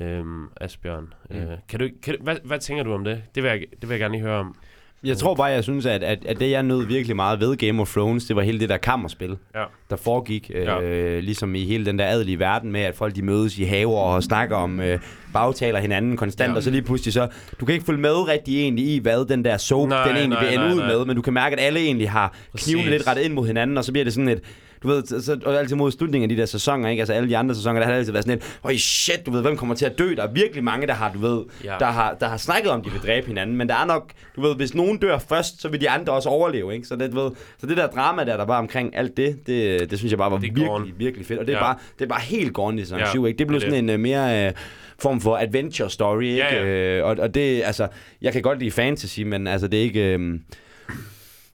Øhm, 0.00 0.46
Asbjørn. 0.60 1.14
Mm. 1.30 1.36
Øh, 1.36 1.58
kan 1.68 1.80
du, 1.80 1.88
kan, 2.02 2.16
hvad, 2.20 2.36
hvad 2.44 2.58
tænker 2.58 2.84
du 2.84 2.92
om 2.92 3.04
det? 3.04 3.22
Det 3.34 3.42
vil 3.42 3.48
jeg, 3.48 3.60
det 3.80 3.88
vil 3.88 3.90
jeg 3.90 4.00
gerne 4.00 4.14
lige 4.14 4.22
høre 4.22 4.38
om. 4.40 4.56
Jeg 5.04 5.16
tror 5.16 5.34
bare, 5.34 5.46
jeg 5.46 5.62
synes, 5.64 5.86
at, 5.86 6.02
at, 6.02 6.18
at 6.26 6.40
det, 6.40 6.50
jeg 6.50 6.62
nød 6.62 6.86
virkelig 6.86 7.16
meget 7.16 7.40
ved 7.40 7.56
Game 7.56 7.80
of 7.82 7.92
Thrones, 7.92 8.24
det 8.24 8.36
var 8.36 8.42
hele 8.42 8.60
det 8.60 8.68
der 8.68 8.76
kammerspil, 8.76 9.36
Ja. 9.54 9.64
der 9.90 9.96
foregik. 9.96 10.50
Ja. 10.50 10.80
Øh, 10.80 11.22
ligesom 11.22 11.54
i 11.54 11.64
hele 11.64 11.86
den 11.86 11.98
der 11.98 12.06
adelige 12.06 12.38
verden 12.38 12.72
med, 12.72 12.80
at 12.80 12.94
folk 12.94 13.16
de 13.16 13.22
mødes 13.22 13.58
i 13.58 13.62
haver 13.64 13.98
og 13.98 14.22
snakker 14.22 14.56
om, 14.56 14.80
øh, 14.80 14.98
bagtaler 15.32 15.80
hinanden 15.80 16.16
konstant, 16.16 16.48
Ja. 16.48 16.52
ja. 16.52 16.56
og 16.56 16.62
så 16.62 16.70
lige 16.70 16.82
pludselig 16.82 17.12
så, 17.12 17.28
du 17.60 17.64
kan 17.66 17.72
ikke 17.72 17.84
følge 17.86 18.00
med 18.00 18.28
rigtig 18.28 18.58
egentlig 18.60 18.84
i, 18.84 18.98
hvad 18.98 19.28
den 19.28 19.44
der 19.44 19.56
soap, 19.56 19.88
Nej, 19.88 20.06
den 20.08 20.16
egentlig 20.16 20.28
nej, 20.38 20.44
vil 20.44 20.54
ende 20.54 20.64
nej, 20.64 20.74
ud 20.74 20.78
nej. 20.80 20.88
med, 20.88 21.04
men 21.04 21.16
du 21.16 21.22
kan 21.22 21.32
mærke, 21.32 21.56
at 21.56 21.66
alle 21.66 21.80
egentlig 21.80 22.10
har 22.10 22.34
knivene 22.56 22.82
Præcis. 22.84 22.90
lidt 22.90 23.06
rettet 23.08 23.24
ind 23.24 23.32
mod 23.32 23.46
hinanden, 23.46 23.78
og 23.78 23.84
så 23.84 23.92
bliver 23.92 24.04
det 24.04 24.12
sådan 24.12 24.28
et, 24.28 24.40
du 24.82 24.88
ved, 24.88 25.22
så, 25.22 25.38
og 25.44 25.58
altid 25.58 25.76
mod 25.76 25.90
slutningen 25.92 26.30
af 26.30 26.36
de 26.36 26.40
der 26.40 26.46
sæsoner, 26.46 26.88
ikke? 26.88 27.00
Altså 27.00 27.12
alle 27.12 27.28
de 27.28 27.36
andre 27.36 27.54
sæsoner, 27.54 27.78
der 27.80 27.84
har 27.86 27.92
det 27.92 27.98
altid 27.98 28.12
været 28.12 28.24
sådan 28.24 28.38
et, 28.38 28.58
øj 28.64 28.76
shit, 28.76 29.26
du 29.26 29.30
ved, 29.30 29.42
hvem 29.42 29.56
kommer 29.56 29.74
til 29.74 29.86
at 29.86 29.98
dø? 29.98 30.14
Der 30.16 30.22
er 30.22 30.32
virkelig 30.32 30.64
mange, 30.64 30.86
der 30.86 30.92
har, 30.94 31.12
du 31.12 31.18
ved, 31.18 31.42
Ja. 31.64 31.74
der, 31.78 31.86
har, 31.86 32.16
der 32.20 32.28
har 32.28 32.36
snakket 32.36 32.70
om, 32.70 32.82
de 32.82 32.90
vil 32.90 33.00
dræbe 33.00 33.26
hinanden, 33.26 33.56
men 33.56 33.68
der 33.68 33.74
er 33.74 33.84
nok, 33.86 34.10
du 34.36 34.40
ved, 34.42 34.54
hvis 34.56 34.74
nogen 34.74 34.98
dør 34.98 35.18
først, 35.18 35.60
så 35.62 35.68
vil 35.68 35.80
de 35.80 35.90
andre 35.90 36.12
også 36.12 36.28
overleve, 36.28 36.74
ikke? 36.74 36.86
Så 36.86 36.96
det, 36.96 37.12
du 37.12 37.20
ved, 37.22 37.30
så 37.58 37.66
det 37.66 37.76
der 37.76 37.86
drama 37.86 38.24
der, 38.24 38.36
der 38.36 38.44
var 38.44 38.58
omkring 38.58 38.96
alt 38.96 39.16
det, 39.16 39.36
det, 39.46 39.90
det 39.90 39.98
synes 39.98 40.10
jeg 40.12 40.18
bare 40.18 40.30
var 40.30 40.38
Det 40.38 40.44
er 40.44 40.48
virkelig, 40.48 40.68
gården. 40.68 40.92
virkelig 40.98 41.26
fedt, 41.26 41.38
og 41.40 41.46
det 41.46 41.52
er, 41.52 41.56
Ja. 41.56 41.62
bare, 41.64 41.76
det 41.98 42.04
er 42.04 42.08
bare 42.08 42.20
helt 42.20 42.52
gården 42.52 42.78
i 42.78 42.82
sæson 42.82 42.98
Ja, 42.98 43.10
7, 43.10 43.26
ikke? 43.26 43.38
Det 43.38 43.46
blev 43.46 43.60
det 43.60 43.66
er 43.66 43.70
sådan 43.70 43.88
en 43.88 43.94
uh, 43.94 44.00
mere... 44.00 44.46
Uh, 44.48 44.52
form 44.98 45.20
for 45.20 45.36
adventure 45.36 45.90
story, 45.90 46.22
ikke? 46.22 46.36
Ja, 46.36 46.54
ja. 46.64 46.98
Øh, 46.98 47.04
og, 47.04 47.16
og 47.18 47.34
det, 47.34 47.62
altså, 47.64 47.88
jeg 48.22 48.32
kan 48.32 48.42
godt 48.42 48.58
lide 48.58 48.70
fantasy, 48.70 49.20
men 49.20 49.46
altså, 49.46 49.68
det 49.68 49.78
er 49.78 49.82
ikke... 49.82 50.14
Øh, 50.14 50.38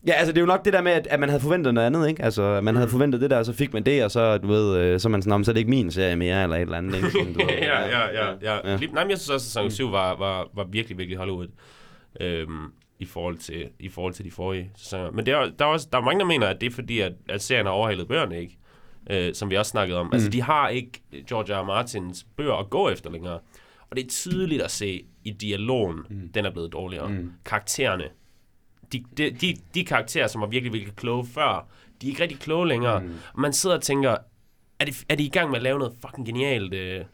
Ja, 0.06 0.12
altså 0.12 0.32
det 0.32 0.38
er 0.38 0.42
jo 0.42 0.46
nok 0.46 0.64
det 0.64 0.72
der 0.72 0.82
med, 0.82 0.92
at, 0.92 1.06
at 1.06 1.20
man 1.20 1.28
havde 1.28 1.40
forventet 1.42 1.74
noget 1.74 1.86
andet, 1.86 2.08
ikke? 2.08 2.22
Altså, 2.22 2.60
man 2.60 2.76
havde 2.76 2.88
forventet 2.88 3.20
det 3.20 3.30
der, 3.30 3.38
og 3.38 3.46
så 3.46 3.52
fik 3.52 3.72
man 3.72 3.82
det, 3.82 4.04
og 4.04 4.10
så, 4.10 4.38
du 4.38 4.46
ved, 4.46 4.76
øh, 4.78 5.00
så 5.00 5.08
man 5.08 5.22
sådan, 5.22 5.30
"Nå, 5.30 5.36
men 5.36 5.44
så 5.44 5.50
er 5.50 5.52
det 5.52 5.58
ikke 5.60 5.70
min 5.70 5.90
serie 5.90 6.16
mere, 6.16 6.42
eller 6.42 6.56
et 6.56 6.62
eller 6.62 6.78
andet, 6.78 6.96
ikke? 6.96 7.10
Sådan, 7.10 7.32
du 7.32 7.38
ved, 7.46 7.48
ja, 7.48 7.80
ja, 7.86 8.24
ja, 8.24 8.32
ja. 8.42 8.70
Ja. 8.70 8.76
Lige, 8.76 8.92
nej, 8.92 9.04
men 9.04 9.10
jeg 9.10 9.18
synes 9.18 9.30
også, 9.30 9.44
at 9.60 9.66
sæson 9.66 9.70
7 9.70 9.92
var, 9.92 10.16
var, 10.16 10.48
var 10.54 10.64
virkelig, 10.64 10.98
virkelig 10.98 11.18
Hollywood. 11.18 11.46
Øhm, 12.20 12.64
i 13.00 13.04
forhold 13.04 13.38
til 13.38 13.68
i 13.80 13.88
forhold 13.88 14.14
til 14.14 14.24
de 14.24 14.30
forrige 14.30 14.70
sæsoner. 14.76 15.10
Men 15.10 15.26
det 15.26 15.34
er, 15.34 15.50
der 15.58 15.64
er 15.64 15.68
også 15.68 15.88
der 15.92 15.98
er 15.98 16.02
mange 16.02 16.20
der 16.20 16.26
mener 16.26 16.46
at 16.46 16.60
det 16.60 16.66
er 16.66 16.70
fordi 16.74 17.00
at, 17.00 17.12
at 17.28 17.42
serien 17.42 17.66
har 17.66 17.72
overhalet 17.72 18.08
bøgerne 18.08 18.40
ikke, 18.40 18.58
øh, 19.10 19.34
som 19.34 19.50
vi 19.50 19.56
også 19.56 19.70
snakkede 19.70 19.98
om. 19.98 20.06
Mm. 20.06 20.12
Altså 20.12 20.28
de 20.30 20.42
har 20.42 20.68
ikke 20.68 20.90
George 21.28 21.54
R. 21.54 21.62
R. 21.62 21.64
Martins 21.64 22.26
bøger 22.36 22.54
at 22.54 22.70
gå 22.70 22.88
efter 22.88 23.10
længere. 23.10 23.38
Og 23.90 23.96
det 23.96 24.04
er 24.04 24.08
tydeligt 24.08 24.62
at 24.62 24.70
se 24.70 25.04
i 25.24 25.30
dialogen, 25.30 25.98
mm. 26.10 26.28
den 26.34 26.44
er 26.46 26.50
blevet 26.50 26.72
dårligere. 26.72 27.08
Mm. 27.08 27.32
Karaktererne, 27.44 28.04
de, 28.92 29.04
de, 29.16 29.30
de, 29.30 29.56
de 29.74 29.84
karakterer, 29.84 30.26
som 30.26 30.40
var 30.40 30.46
virkelig, 30.46 30.72
virkelig 30.72 30.96
kloge 30.96 31.26
før, 31.26 31.66
de 32.00 32.06
er 32.06 32.10
ikke 32.10 32.22
rigtig 32.22 32.38
kloge 32.38 32.68
længere. 32.68 33.00
Mm. 33.00 33.14
Og 33.34 33.40
man 33.40 33.52
sidder 33.52 33.76
og 33.76 33.82
tænker, 33.82 34.16
er 34.78 34.84
de, 34.84 34.94
er 35.08 35.14
de 35.14 35.24
i 35.24 35.28
gang 35.28 35.50
med 35.50 35.56
at 35.56 35.62
lave 35.62 35.78
noget 35.78 35.94
fucking 36.00 36.26
genialt, 36.26 36.74
øh, 36.74 37.04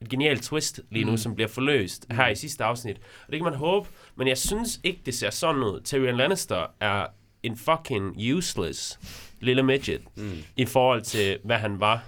et 0.00 0.08
genialt 0.08 0.42
twist 0.42 0.80
lige 0.90 1.04
nu, 1.04 1.10
mm. 1.10 1.16
som 1.16 1.34
bliver 1.34 1.48
forløst 1.48 2.06
her 2.10 2.28
i 2.28 2.34
sidste 2.34 2.64
afsnit. 2.64 2.96
Og 2.96 3.32
det 3.32 3.38
kan 3.38 3.44
man 3.44 3.54
håbe, 3.54 3.88
men 4.16 4.28
jeg 4.28 4.38
synes 4.38 4.80
ikke, 4.84 5.00
det 5.06 5.14
ser 5.14 5.30
sådan 5.30 5.62
ud. 5.62 5.80
Tyrion 5.84 6.16
Lannister 6.16 6.66
er 6.80 7.06
en 7.42 7.56
fucking 7.56 8.34
useless 8.36 8.98
lille 9.40 9.62
midget 9.62 10.00
mm. 10.16 10.32
i 10.56 10.64
forhold 10.64 11.02
til, 11.02 11.38
hvad 11.44 11.56
han 11.56 11.80
var 11.80 12.04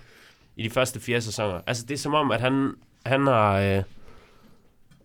i 0.56 0.62
de 0.62 0.70
første 0.70 1.00
fire 1.00 1.20
sæsoner. 1.20 1.60
Altså, 1.66 1.86
det 1.86 1.94
er 1.94 1.98
som 1.98 2.14
om, 2.14 2.30
at 2.30 2.40
han, 2.40 2.74
han 3.06 3.26
har... 3.26 3.58
Øh, 3.60 3.82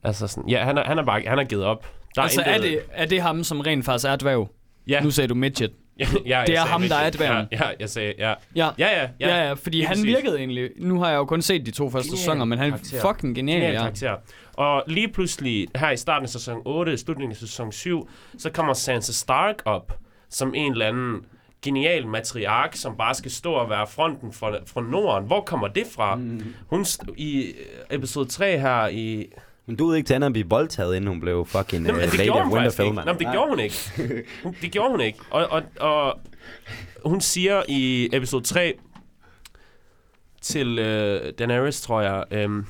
altså 0.04 0.28
sådan, 0.28 0.50
ja, 0.50 0.64
han 0.64 0.78
er, 0.78 0.84
han 0.84 0.98
er 0.98 1.04
bare 1.04 1.24
han 1.28 1.40
er 1.40 1.44
givet 1.44 1.64
op. 1.64 1.97
Der 2.18 2.24
Altså, 2.24 2.42
er 2.46 2.58
det, 2.62 2.80
er 2.92 3.06
det 3.06 3.22
ham, 3.22 3.44
som 3.44 3.60
rent 3.60 3.86
faktisk 3.86 4.08
er 4.08 4.16
dværg? 4.16 4.50
Ja, 4.88 5.02
Nu 5.04 5.12
sagde 5.12 5.28
du 5.28 5.36
midget. 5.36 5.72
ja, 6.00 6.08
ja, 6.26 6.44
det 6.48 6.56
er 6.56 6.60
ham, 6.60 6.82
der 6.82 6.96
er 6.96 7.00
midget. 7.04 7.14
dværgen. 7.14 7.48
Ja, 7.52 7.58
ja, 7.68 7.72
jeg 7.80 7.90
sagde, 7.90 8.14
ja. 8.18 8.34
Ja. 8.56 8.70
Ja, 8.78 8.88
ja, 8.88 9.02
ja. 9.20 9.28
Ja, 9.28 9.48
ja, 9.48 9.54
fordi 9.54 9.78
lige 9.78 9.88
han 9.88 9.96
præcis. 9.96 10.06
virkede 10.06 10.38
egentlig... 10.38 10.70
Nu 10.78 11.00
har 11.00 11.10
jeg 11.10 11.18
jo 11.18 11.26
kun 11.26 11.42
set 11.42 11.66
de 11.66 11.72
to 11.72 11.90
første 11.90 12.08
Genial 12.08 12.18
sæsoner, 12.20 12.46
men 12.46 12.58
han 12.58 12.68
er 12.68 12.78
karakter. 12.78 13.02
fucking 13.02 13.36
genial, 13.36 13.56
Genial 13.58 13.74
ja. 13.74 13.80
karakter. 13.80 14.16
Og 14.54 14.84
lige 14.88 15.08
pludselig, 15.08 15.68
her 15.76 15.92
i 15.92 15.98
starten 15.98 16.24
af 16.24 16.30
sæson 16.30 16.62
8, 16.66 16.98
slutningen 16.98 17.32
af 17.32 17.38
sæson 17.38 17.72
7, 17.72 18.10
så 18.38 18.50
kommer 18.50 18.74
Sansa 18.74 19.12
Stark 19.14 19.56
op 19.66 19.94
som 20.30 20.54
en 20.56 20.72
eller 20.72 20.88
anden 20.88 21.26
genial 21.62 22.08
matriark, 22.08 22.76
som 22.76 22.96
bare 22.98 23.14
skal 23.14 23.32
stå 23.32 23.54
og 23.54 23.70
være 23.70 23.88
fronten 23.88 24.34
for, 24.34 24.58
for 24.66 24.82
Norden. 24.82 25.28
Hvor 25.28 25.42
kommer 25.42 25.68
det 25.68 25.84
fra? 25.96 26.16
Mm. 26.16 26.44
Hun 26.68 26.86
i 27.18 27.54
episode 27.92 28.30
3 28.30 28.60
her 28.60 28.88
i... 28.88 29.26
Men 29.68 29.76
du 29.76 29.88
ved 29.88 29.96
ikke 29.96 30.08
til 30.08 30.14
andet 30.14 30.26
at 30.26 30.34
blive 30.34 30.50
voldtaget, 30.50 30.96
inden 30.96 31.08
hun 31.08 31.20
blev 31.20 31.46
fucking 31.46 31.86
Jamen, 31.86 32.02
uh, 32.02 32.12
det 32.12 32.18
Lady 32.18 32.30
of 32.30 32.52
Winterfell, 32.52 32.94
mand. 32.94 33.06
Nå, 33.06 33.14
det 33.14 33.28
gjorde 33.32 33.50
hun 33.50 33.60
ikke. 33.60 33.76
Hun, 34.44 34.56
det 34.62 34.72
gjorde 34.72 34.92
hun 34.92 35.02
ikke. 35.02 35.20
Og, 35.30 35.48
og, 35.48 35.64
og 35.80 36.20
hun 37.06 37.22
siger 37.22 37.64
i 37.68 38.10
episode 38.14 38.44
3 38.44 38.74
til 40.42 40.80
øh, 40.80 41.34
Daenerys, 41.40 41.82
tror 41.82 42.02
jeg, 42.02 42.46
um, 42.46 42.68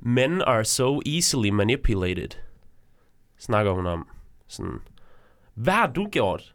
Men 0.00 0.42
are 0.42 0.64
so 0.64 1.00
easily 1.06 1.48
manipulated. 1.48 2.28
Snakker 3.38 3.72
hun 3.72 3.86
om. 3.86 4.08
Sådan, 4.48 4.80
hvad 5.54 5.72
har 5.74 5.86
du 5.86 6.08
gjort? 6.12 6.54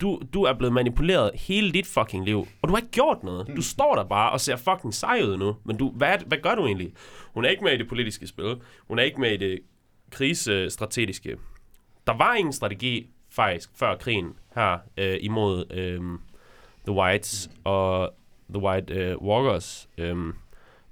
Du, 0.00 0.20
du 0.34 0.42
er 0.42 0.52
blevet 0.52 0.72
manipuleret 0.72 1.30
hele 1.34 1.72
dit 1.72 1.86
fucking 1.86 2.24
liv, 2.24 2.46
og 2.62 2.68
du 2.68 2.74
har 2.74 2.78
ikke 2.78 2.90
gjort 2.90 3.22
noget. 3.22 3.46
Du 3.56 3.62
står 3.62 3.94
der 3.94 4.04
bare 4.04 4.30
og 4.30 4.40
ser 4.40 4.56
fucking 4.56 4.94
sej 4.94 5.20
ud 5.22 5.36
nu. 5.36 5.56
Men 5.64 5.76
du, 5.76 5.90
hvad, 5.90 6.18
hvad 6.26 6.38
gør 6.38 6.54
du 6.54 6.66
egentlig? 6.66 6.92
Hun 7.34 7.44
er 7.44 7.48
ikke 7.48 7.64
med 7.64 7.72
i 7.72 7.76
det 7.76 7.88
politiske 7.88 8.26
spil. 8.26 8.60
Hun 8.88 8.98
er 8.98 9.02
ikke 9.02 9.20
med 9.20 9.32
i 9.32 9.36
det 9.36 9.60
krigsstrategiske. 10.10 11.36
Der 12.06 12.16
var 12.16 12.34
ingen 12.34 12.52
strategi 12.52 13.10
faktisk 13.30 13.70
før 13.74 13.96
krigen 13.96 14.34
her 14.54 14.78
øh, 14.96 15.18
imod 15.20 15.64
øh, 15.70 16.00
The 16.86 16.92
Whites 16.92 17.50
og 17.64 18.14
The 18.54 18.62
White 18.62 18.94
øh, 18.94 19.16
Walkers. 19.16 19.88
Øh, 19.98 20.16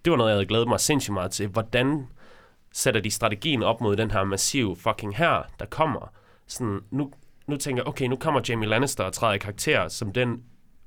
det 0.05 0.11
var 0.11 0.17
noget, 0.17 0.31
jeg 0.31 0.37
havde 0.37 0.47
glædet 0.47 0.69
mig 0.69 0.81
sindssygt 0.81 1.15
meget 1.15 1.31
til. 1.31 1.49
Hvordan 1.49 2.07
sætter 2.73 3.01
de 3.01 3.11
strategien 3.11 3.63
op 3.63 3.81
mod 3.81 3.97
den 3.97 4.11
her 4.11 4.25
massive 4.25 4.77
fucking 4.77 5.17
her, 5.17 5.43
der 5.59 5.67
kommer? 5.67 6.13
Sådan, 6.47 6.81
nu, 6.91 7.13
nu 7.47 7.57
tænker 7.57 7.83
jeg, 7.83 7.89
okay, 7.89 8.07
nu 8.07 8.17
kommer 8.17 8.41
Jamie 8.49 8.69
Lannister 8.69 9.05
og 9.05 9.13
træder 9.13 9.35
i 9.35 9.39
karakter 9.39 9.89
som 9.89 10.13
den 10.13 10.43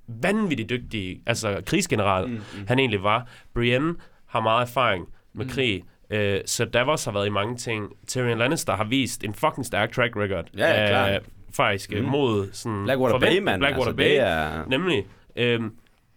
vanvittigt 0.08 0.70
dygtige, 0.70 1.22
altså 1.26 1.62
krigsgeneral, 1.66 2.28
mm, 2.28 2.34
mm. 2.34 2.68
han 2.68 2.80
egentlig 2.80 3.04
var. 3.04 3.28
Brienne 3.54 3.96
har 4.26 4.40
meget 4.40 4.62
erfaring 4.62 5.08
med 5.34 5.46
mm. 5.46 5.52
krig, 5.52 5.84
øh, 6.10 6.42
så 6.46 6.66
Davos 6.66 7.06
har 7.06 7.12
været 7.12 7.28
i 7.28 7.30
mange 7.30 7.58
ting. 7.58 7.92
Tyrion 8.08 8.38
Lannister 8.38 8.76
har 8.76 8.84
vist 8.84 9.24
en 9.24 9.34
fucking 9.34 9.66
stærk 9.66 9.92
track 9.92 10.16
record. 10.16 10.46
Ja, 10.58 10.82
ja, 10.82 10.88
klart. 10.88 11.22
faktisk 11.56 11.92
mm. 11.92 12.04
mod 12.04 12.50
sådan... 12.52 12.84
Blackwater 12.84 13.20
Bay, 13.20 13.40
mand. 13.40 13.62
Blackwater 13.62 13.88
altså, 13.88 13.96
Bay. 13.96 14.06
Det 14.06 14.20
er... 14.20 14.66
Nemlig. 14.68 15.06
Øhm, 15.36 15.72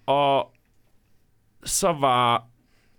og 0.07 0.53
så 1.64 1.93
var 1.93 2.45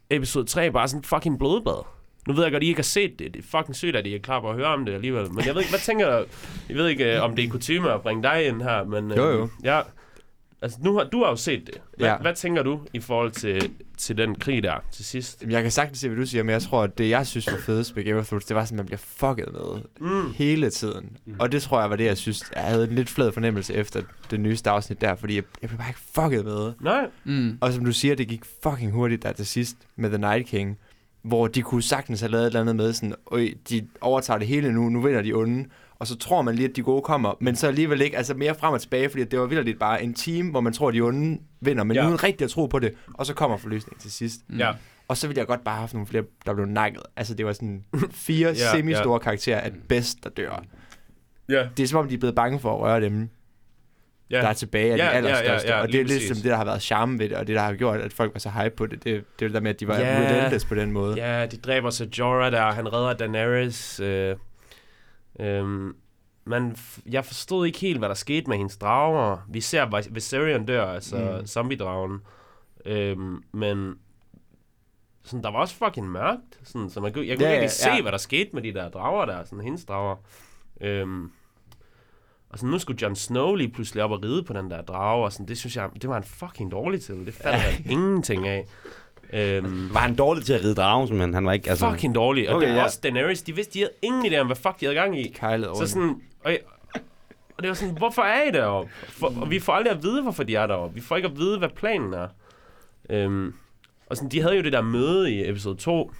episode 0.09 0.45
3 0.45 0.71
bare 0.71 0.87
sådan 0.87 1.03
fucking 1.03 1.39
blodbad. 1.39 1.92
Nu 2.27 2.33
ved 2.33 2.43
jeg 2.43 2.51
godt, 2.51 2.61
at 2.61 2.65
I 2.65 2.67
ikke 2.69 2.77
har 2.79 2.83
set 2.83 3.19
det. 3.19 3.33
Det 3.33 3.39
er 3.39 3.57
fucking 3.57 3.75
sygt, 3.75 3.95
at 3.95 4.07
I 4.07 4.15
er 4.15 4.19
klar 4.19 4.39
på 4.41 4.49
at 4.49 4.55
høre 4.55 4.67
om 4.67 4.85
det 4.85 4.93
alligevel. 4.93 5.31
Men 5.33 5.45
jeg 5.45 5.53
ved 5.55 5.61
ikke, 5.61 5.71
hvad 5.71 5.79
tænker 5.79 6.19
du? 6.19 6.25
Jeg 6.69 6.77
ved 6.77 6.87
ikke, 6.87 7.15
øh, 7.15 7.23
om 7.23 7.35
det 7.35 7.45
er 7.45 7.49
kutume 7.49 7.91
at 7.91 8.01
bringe 8.01 8.23
dig 8.23 8.47
ind 8.47 8.61
her, 8.61 8.83
men... 8.83 9.11
øh, 9.11 9.17
Jo, 9.17 9.29
jo. 9.29 9.49
Ja, 9.63 9.81
altså, 10.61 10.77
nu 10.81 10.97
har, 10.97 11.03
du 11.03 11.23
har 11.23 11.29
jo 11.29 11.35
set 11.35 11.67
det. 11.67 11.81
Hvad, 11.97 12.07
Ja. 12.07 12.17
hvad 12.17 12.33
tænker 12.33 12.63
du 12.63 12.79
i 12.93 12.99
forhold 12.99 13.31
til, 13.31 13.71
til 13.97 14.17
den 14.17 14.35
krig 14.35 14.63
der 14.63 14.75
til 14.91 15.05
sidst? 15.05 15.43
Jeg 15.49 15.61
kan 15.61 15.71
sagtens 15.71 15.99
se, 15.99 16.07
hvad 16.09 16.17
du 16.17 16.25
siger, 16.25 16.43
men 16.43 16.49
jeg 16.53 16.61
tror, 16.61 16.83
at 16.83 16.97
det, 16.97 17.09
jeg 17.09 17.27
synes 17.27 17.51
var 17.51 17.57
fedest 17.57 17.95
ved 17.95 18.03
Game 18.03 18.19
of 18.19 18.27
Thrones, 18.27 18.45
det 18.45 18.55
var 18.55 18.65
sådan, 18.65 18.79
at 18.79 18.83
man 18.83 18.85
bliver 18.85 18.99
fucket 19.17 19.53
med 19.53 19.81
Mm. 19.99 20.31
hele 20.35 20.69
tiden. 20.69 21.17
Mm. 21.25 21.35
Og 21.39 21.51
det 21.51 21.61
tror 21.61 21.81
jeg 21.81 21.89
var 21.89 21.95
det, 21.95 22.05
jeg 22.05 22.17
synes, 22.17 22.43
jeg 22.55 22.63
havde 22.63 22.83
en 22.89 22.95
lidt 22.95 23.09
flad 23.09 23.31
fornemmelse 23.31 23.73
efter 23.73 24.01
det 24.31 24.39
nyeste 24.39 24.69
afsnit 24.69 25.01
der, 25.01 25.15
fordi 25.15 25.35
jeg, 25.35 25.43
jeg 25.61 25.69
blev 25.69 25.77
bare 25.77 25.89
ikke 25.89 26.01
fucket 26.15 26.45
med. 26.45 26.73
Nej. 26.81 27.07
Mm. 27.23 27.57
Og 27.61 27.73
som 27.73 27.85
du 27.85 27.91
siger, 27.91 28.15
det 28.15 28.27
gik 28.27 28.41
fucking 28.63 28.91
hurtigt 28.91 29.23
der 29.23 29.31
til 29.31 29.45
sidst 29.47 29.75
med 29.95 30.09
The 30.09 30.17
Night 30.17 30.47
King, 30.47 30.79
hvor 31.23 31.47
de 31.47 31.61
kunne 31.61 31.81
sagtens 31.83 32.19
have 32.19 32.31
lavet 32.31 32.43
et 32.43 32.47
eller 32.47 32.61
andet 32.61 32.75
med 32.75 32.93
sådan, 32.93 33.15
Øj, 33.31 33.47
de 33.69 33.87
overtager 34.01 34.37
det 34.37 34.47
hele 34.47 34.73
nu, 34.73 34.89
nu 34.89 35.01
vinder 35.01 35.21
de 35.21 35.33
onde, 35.33 35.65
og 35.99 36.07
så 36.07 36.17
tror 36.17 36.41
man 36.41 36.55
lige, 36.55 36.69
at 36.69 36.75
de 36.75 36.81
gode 36.81 37.01
kommer, 37.01 37.33
men 37.39 37.55
så 37.55 37.67
alligevel 37.67 38.01
ikke, 38.01 38.17
altså 38.17 38.33
mere 38.33 38.55
frem 38.55 38.73
og 38.73 38.81
tilbage, 38.81 39.09
fordi 39.09 39.23
det 39.23 39.39
var 39.39 39.45
vildt 39.45 39.79
bare 39.79 40.03
en 40.03 40.13
team, 40.13 40.47
hvor 40.47 40.61
man 40.61 40.73
tror, 40.73 40.87
at 40.87 40.93
de 40.93 41.01
onde 41.01 41.39
vinder, 41.61 41.83
men 41.83 41.95
Ja. 41.97 42.07
uden 42.07 42.23
rigtig 42.23 42.45
at 42.45 42.51
tro 42.51 42.65
på 42.65 42.79
det, 42.79 42.93
og 43.13 43.25
så 43.25 43.33
kommer 43.33 43.57
forløsningen 43.57 43.99
til 43.99 44.11
sidst. 44.11 44.41
Mm. 44.47 44.57
Ja. 44.57 44.71
Og 45.07 45.17
så 45.17 45.27
ville 45.27 45.39
jeg 45.39 45.47
godt 45.47 45.63
bare 45.63 45.75
have 45.75 45.79
haft 45.79 45.93
nogle 45.93 46.07
flere, 46.07 46.23
der 46.45 46.53
blev 46.53 46.65
nakket. 46.65 47.01
Altså, 47.15 47.33
det 47.33 47.45
var 47.45 47.53
sådan 47.53 47.83
fire 48.11 48.47
ja, 48.49 48.71
semi-store 48.71 49.13
ja. 49.13 49.17
karakterer 49.23 49.59
at 49.59 49.73
bedst, 49.89 50.23
der 50.23 50.29
dør. 50.29 50.63
Ja. 51.49 51.67
Det 51.77 51.83
er 51.83 51.87
som 51.87 51.99
om, 51.99 52.07
de 52.07 52.13
er 52.15 52.19
blevet 52.19 52.35
bange 52.35 52.59
for 52.59 52.73
at 52.75 52.79
røre 52.79 53.01
dem, 53.01 53.29
Ja. 54.37 54.41
der 54.41 54.47
er 54.47 54.53
tilbage 54.53 54.93
af 54.93 54.97
Ja, 54.97 55.03
de 55.03 55.09
ja, 55.09 55.15
allerstørste. 55.15 55.67
ja, 55.67 55.75
ja, 55.75 55.81
og 55.81 55.87
det 55.91 56.01
er 56.01 56.05
lidt 56.05 56.23
som 56.23 56.35
det, 56.35 56.45
der 56.45 56.55
har 56.55 56.65
været 56.65 56.81
charme 56.81 57.19
ved 57.19 57.29
det, 57.29 57.37
og 57.37 57.47
det, 57.47 57.55
der 57.55 57.61
har 57.61 57.73
gjort, 57.73 57.99
at 58.01 58.13
folk 58.13 58.33
var 58.33 58.39
så 58.39 58.49
hype 58.49 58.75
på 58.75 58.85
det. 58.85 59.03
Det, 59.03 59.05
det 59.39 59.45
er 59.45 59.49
det 59.49 59.53
der 59.53 59.59
med, 59.59 59.69
at 59.69 59.79
de 59.79 59.87
var 59.87 59.99
Ja. 59.99 60.17
relentless 60.29 60.65
på 60.65 60.75
den 60.75 60.91
måde. 60.91 61.15
Ja, 61.17 61.45
de 61.45 61.57
dræber 61.57 61.89
så 61.89 62.07
Jorah 62.19 62.51
der, 62.51 62.71
han 62.71 62.93
redder 62.93 63.13
Daenerys. 63.13 63.99
Øh, 63.99 64.35
men 66.45 66.71
f- 66.71 67.01
jeg 67.11 67.25
forstod 67.25 67.65
ikke 67.65 67.79
helt, 67.79 67.99
hvad 67.99 68.09
der 68.09 68.15
skete 68.15 68.47
med 68.49 68.57
hendes 68.57 68.77
drager. 68.77 69.37
Vi 69.49 69.61
ser 69.61 69.85
Vis- 69.97 70.09
Viserion 70.11 70.65
dør, 70.65 70.85
altså 70.85 71.37
mm. 71.39 71.47
Zombie-dragen. 71.47 72.19
Øhm, 72.85 73.43
men 73.53 73.93
sådan, 75.23 75.43
der 75.43 75.51
var 75.51 75.59
også 75.59 75.75
fucking 75.75 76.11
mørkt. 76.11 76.59
Sådan, 76.63 76.89
så 76.89 76.99
man 77.01 77.13
kunne, 77.13 77.27
jeg 77.27 77.37
kunne 77.37 77.47
Ja, 77.47 77.53
ja, 77.55 77.61
ja, 77.61 77.67
se, 77.67 77.89
ja. 77.89 78.01
hvad 78.01 78.11
der 78.11 78.17
skete 78.17 78.49
med 78.53 78.61
de 78.61 78.73
der 78.73 78.89
drager 78.89 79.25
der, 79.25 79.43
sådan 79.43 79.63
hendes 79.63 79.85
drager. 79.85 80.15
Øhm, 80.81 81.31
og 82.53 82.59
sådan, 82.59 82.69
nu 82.69 82.79
skulle 82.79 82.99
Jon 83.01 83.15
Snow 83.15 83.55
lige 83.55 83.69
pludselig 83.69 84.03
op 84.03 84.11
og 84.11 84.23
ride 84.23 84.43
på 84.43 84.53
den 84.53 84.71
der 84.71 84.81
drage, 84.81 85.25
og 85.25 85.31
sådan, 85.31 85.47
det 85.47 85.57
synes 85.57 85.75
jeg, 85.75 85.89
det 86.01 86.09
var 86.09 86.17
en 86.17 86.23
fucking 86.23 86.71
dårlig 86.71 87.01
til. 87.01 87.25
Det 87.25 87.33
fandt 87.33 87.63
jeg 87.63 87.83
ingenting 87.91 88.47
af. 88.47 88.65
Øhm, 89.33 89.93
Var 89.93 89.99
han 89.99 90.15
dårlig 90.15 90.45
til 90.45 90.53
at 90.53 90.63
ride 90.63 90.75
dragen, 90.75 91.07
simpelthen? 91.07 91.33
Han 91.33 91.45
var 91.45 91.51
ikke, 91.53 91.69
altså... 91.69 91.91
fucking 91.91 92.15
dårlig. 92.15 92.49
Og 92.49 92.55
Okay, 92.55 92.65
det 92.67 92.73
var 92.73 92.79
ja. 92.79 92.85
også 92.85 92.99
Daenerys, 93.03 93.41
de 93.41 93.55
vidste, 93.55 93.73
de 93.73 93.79
havde 93.79 93.91
ingen 94.01 94.33
idé 94.33 94.37
om, 94.37 94.45
hvad 94.45 94.55
fuck 94.55 94.79
de 94.79 94.85
havde 94.85 94.95
gang 94.95 95.19
i. 95.19 95.27
Kejlet 95.27 95.67
over 95.67 95.79
Så 95.79 95.87
sådan, 95.87 96.21
og, 96.43 96.51
jeg, 96.51 96.59
og 97.57 97.63
det 97.63 97.67
var 97.67 97.73
sådan, 97.73 97.97
hvorfor 97.97 98.21
er 98.21 98.43
I 98.43 98.51
deroppe? 98.51 98.91
For, 99.09 99.33
og 99.41 99.49
vi 99.49 99.59
får 99.59 99.73
aldrig 99.73 99.93
at 99.93 100.03
vide, 100.03 100.21
hvorfor 100.21 100.43
de 100.43 100.55
er 100.55 100.67
deroppe. 100.67 100.95
Vi 100.95 101.01
får 101.01 101.15
ikke 101.15 101.27
at 101.27 101.37
vide, 101.37 101.57
hvad 101.57 101.69
planen 101.69 102.13
er. 102.13 102.27
Øhm, 103.09 103.53
og 104.07 104.17
sådan, 104.17 104.29
de 104.29 104.41
havde 104.41 104.55
jo 104.55 104.61
det 104.63 104.73
der 104.73 104.81
møde 104.81 105.31
i 105.31 105.49
episode 105.49 105.75
2, 105.77 106.11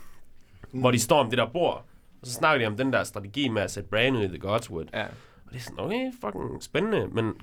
mm. 0.72 0.80
hvor 0.80 0.92
de 0.92 1.00
står 1.00 1.20
om 1.20 1.30
det 1.30 1.38
der 1.38 1.48
bord, 1.54 1.86
og 2.22 2.28
så 2.28 2.34
snakker 2.34 2.60
de 2.66 2.72
om 2.72 2.78
den 2.78 2.94
der 2.94 3.04
strategi 3.04 3.48
med 3.48 3.62
at 3.62 3.72
sætte 3.72 3.90
Bran 3.90 4.16
ud 4.16 4.24
i 4.24 4.28
The 4.28 4.40
Godswood. 4.40 4.86
Ja. 4.94 5.06
Det 5.54 5.60
er 5.60 5.64
sådan, 5.64 5.80
okay, 5.80 6.12
fucking 6.22 6.64
spændende, 6.64 7.08
men... 7.08 7.34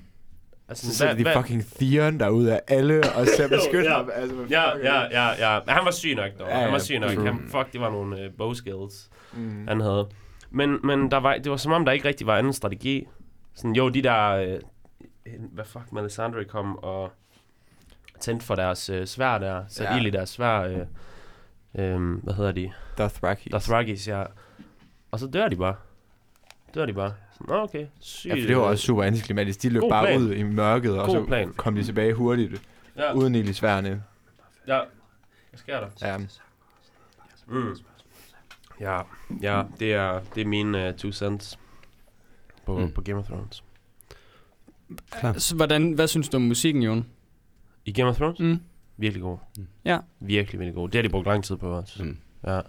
Altså, 0.69 0.85
Så 0.91 0.97
sætter 0.97 1.15
de 1.15 1.25
fucking 1.41 1.65
Theon 1.65 2.19
derude 2.19 2.53
af 2.53 2.61
alle, 2.67 2.99
og 3.15 3.25
så 3.27 3.47
beskytter 3.49 3.91
Ja. 3.91 3.97
ham. 3.97 4.09
Altså, 4.13 4.35
hvad 4.35 4.45
Ja, 4.47 4.69
ja, 4.77 5.03
det? 5.03 5.11
ja, 5.11 5.53
ja. 5.53 5.59
Men 5.65 5.75
han 5.75 5.85
var 5.85 5.91
syg 5.91 6.15
nok, 6.15 6.31
dog. 6.39 6.47
Ja, 6.47 6.57
Ja, 6.57 6.63
han 6.63 6.71
var 6.71 6.79
syg 6.79 6.99
nok. 6.99 7.11
Han, 7.11 7.39
fuck, 7.47 7.73
det 7.73 7.81
var 7.81 7.89
nogle 7.89 8.25
uh, 8.27 8.33
bow 8.37 8.53
skills, 8.53 9.09
Mm. 9.33 9.67
han 9.67 9.79
havde. 9.81 10.09
Men, 10.49 10.77
men 10.83 11.11
der 11.11 11.17
var, 11.17 11.37
det 11.37 11.51
var 11.51 11.57
som 11.57 11.71
om, 11.71 11.85
der 11.85 11.91
ikke 11.91 12.07
rigtig 12.07 12.27
var 12.27 12.37
anden 12.37 12.53
strategi. 12.53 13.07
Sådan, 13.55 13.75
jo, 13.75 13.89
de 13.89 14.01
der... 14.01 14.29
Øh, 14.29 14.59
hvad 15.51 15.65
fuck, 15.65 15.91
Melisandre 15.91 16.45
kom 16.45 16.75
og 16.77 17.11
tændte 18.19 18.45
for 18.45 18.55
deres 18.55 18.89
øh, 18.89 19.05
svær 19.07 19.37
der. 19.37 19.63
Satte 19.67 19.93
Ja. 19.93 19.99
ild 19.99 20.07
i 20.07 20.09
deres 20.09 20.29
svær. 20.29 20.59
Øh, 20.61 20.77
øh, 21.75 22.11
hvad 22.23 22.33
hedder 22.33 22.51
de? 22.51 22.71
Dothraki. 22.97 23.49
Dothrakis, 23.49 24.07
ja. 24.07 24.23
Og 25.11 25.19
så 25.19 25.27
dør 25.27 25.47
de 25.47 25.55
bare. 25.55 25.75
Dør 26.75 26.85
de 26.85 26.93
bare. 26.93 27.13
Nå, 27.47 27.55
okay. 27.55 27.85
Sygt. 27.99 28.25
Ja, 28.35 28.41
for 28.43 28.47
det 28.47 28.57
var 28.57 28.63
også 28.63 28.85
super 28.85 29.03
antiklimatisk. 29.03 29.61
De 29.61 29.69
løb 29.69 29.81
God 29.81 29.89
bare 29.89 30.05
plan. 30.05 30.21
ud 30.21 30.31
i 30.33 30.43
mørket, 30.43 30.99
og 30.99 31.05
God 31.05 31.15
så 31.15 31.25
plan. 31.25 31.53
kom 31.53 31.75
de 31.75 31.83
tilbage 31.83 32.13
hurtigt, 32.13 32.61
Ja, 32.97 33.13
uden 33.13 33.35
ild 33.35 33.49
i 33.49 33.53
sværene. 33.53 34.03
ja. 34.67 34.79
Hvad 35.49 35.57
sker 35.59 35.79
der? 35.79 35.87
Ja. 36.01 36.17
Mm. 37.47 37.75
Ja, 38.79 39.01
ja, 39.41 39.63
det 39.79 39.93
er, 39.93 40.21
det 40.35 40.41
er 40.41 40.45
mine 40.45 40.89
uh, 40.89 40.95
two 40.95 41.11
cents 41.11 41.59
på, 42.65 42.79
Mm. 42.79 42.91
på 42.91 43.01
Game 43.01 43.19
of 43.19 43.25
Thrones. 43.25 43.63
Så 45.37 45.55
hvordan, 45.55 45.91
hvad 45.91 46.07
synes 46.07 46.29
du 46.29 46.37
om 46.37 46.43
musikken, 46.43 46.83
Jon? 46.83 47.05
I 47.85 47.91
Game 47.91 48.09
of 48.09 48.15
Thrones? 48.17 48.39
Mm. 48.39 48.59
Virkelig 48.97 49.21
god. 49.21 49.37
Mm. 49.57 49.67
Ja. 49.85 49.99
Virkelig, 50.19 50.59
virkelig 50.59 50.75
god. 50.75 50.89
Det 50.89 50.95
har 50.95 51.01
de 51.01 51.09
brugt 51.09 51.27
lang 51.27 51.43
tid 51.43 51.57
på 51.57 51.69
også. 51.77 52.03
Mm. 52.03 52.17
Ja. 52.47 52.61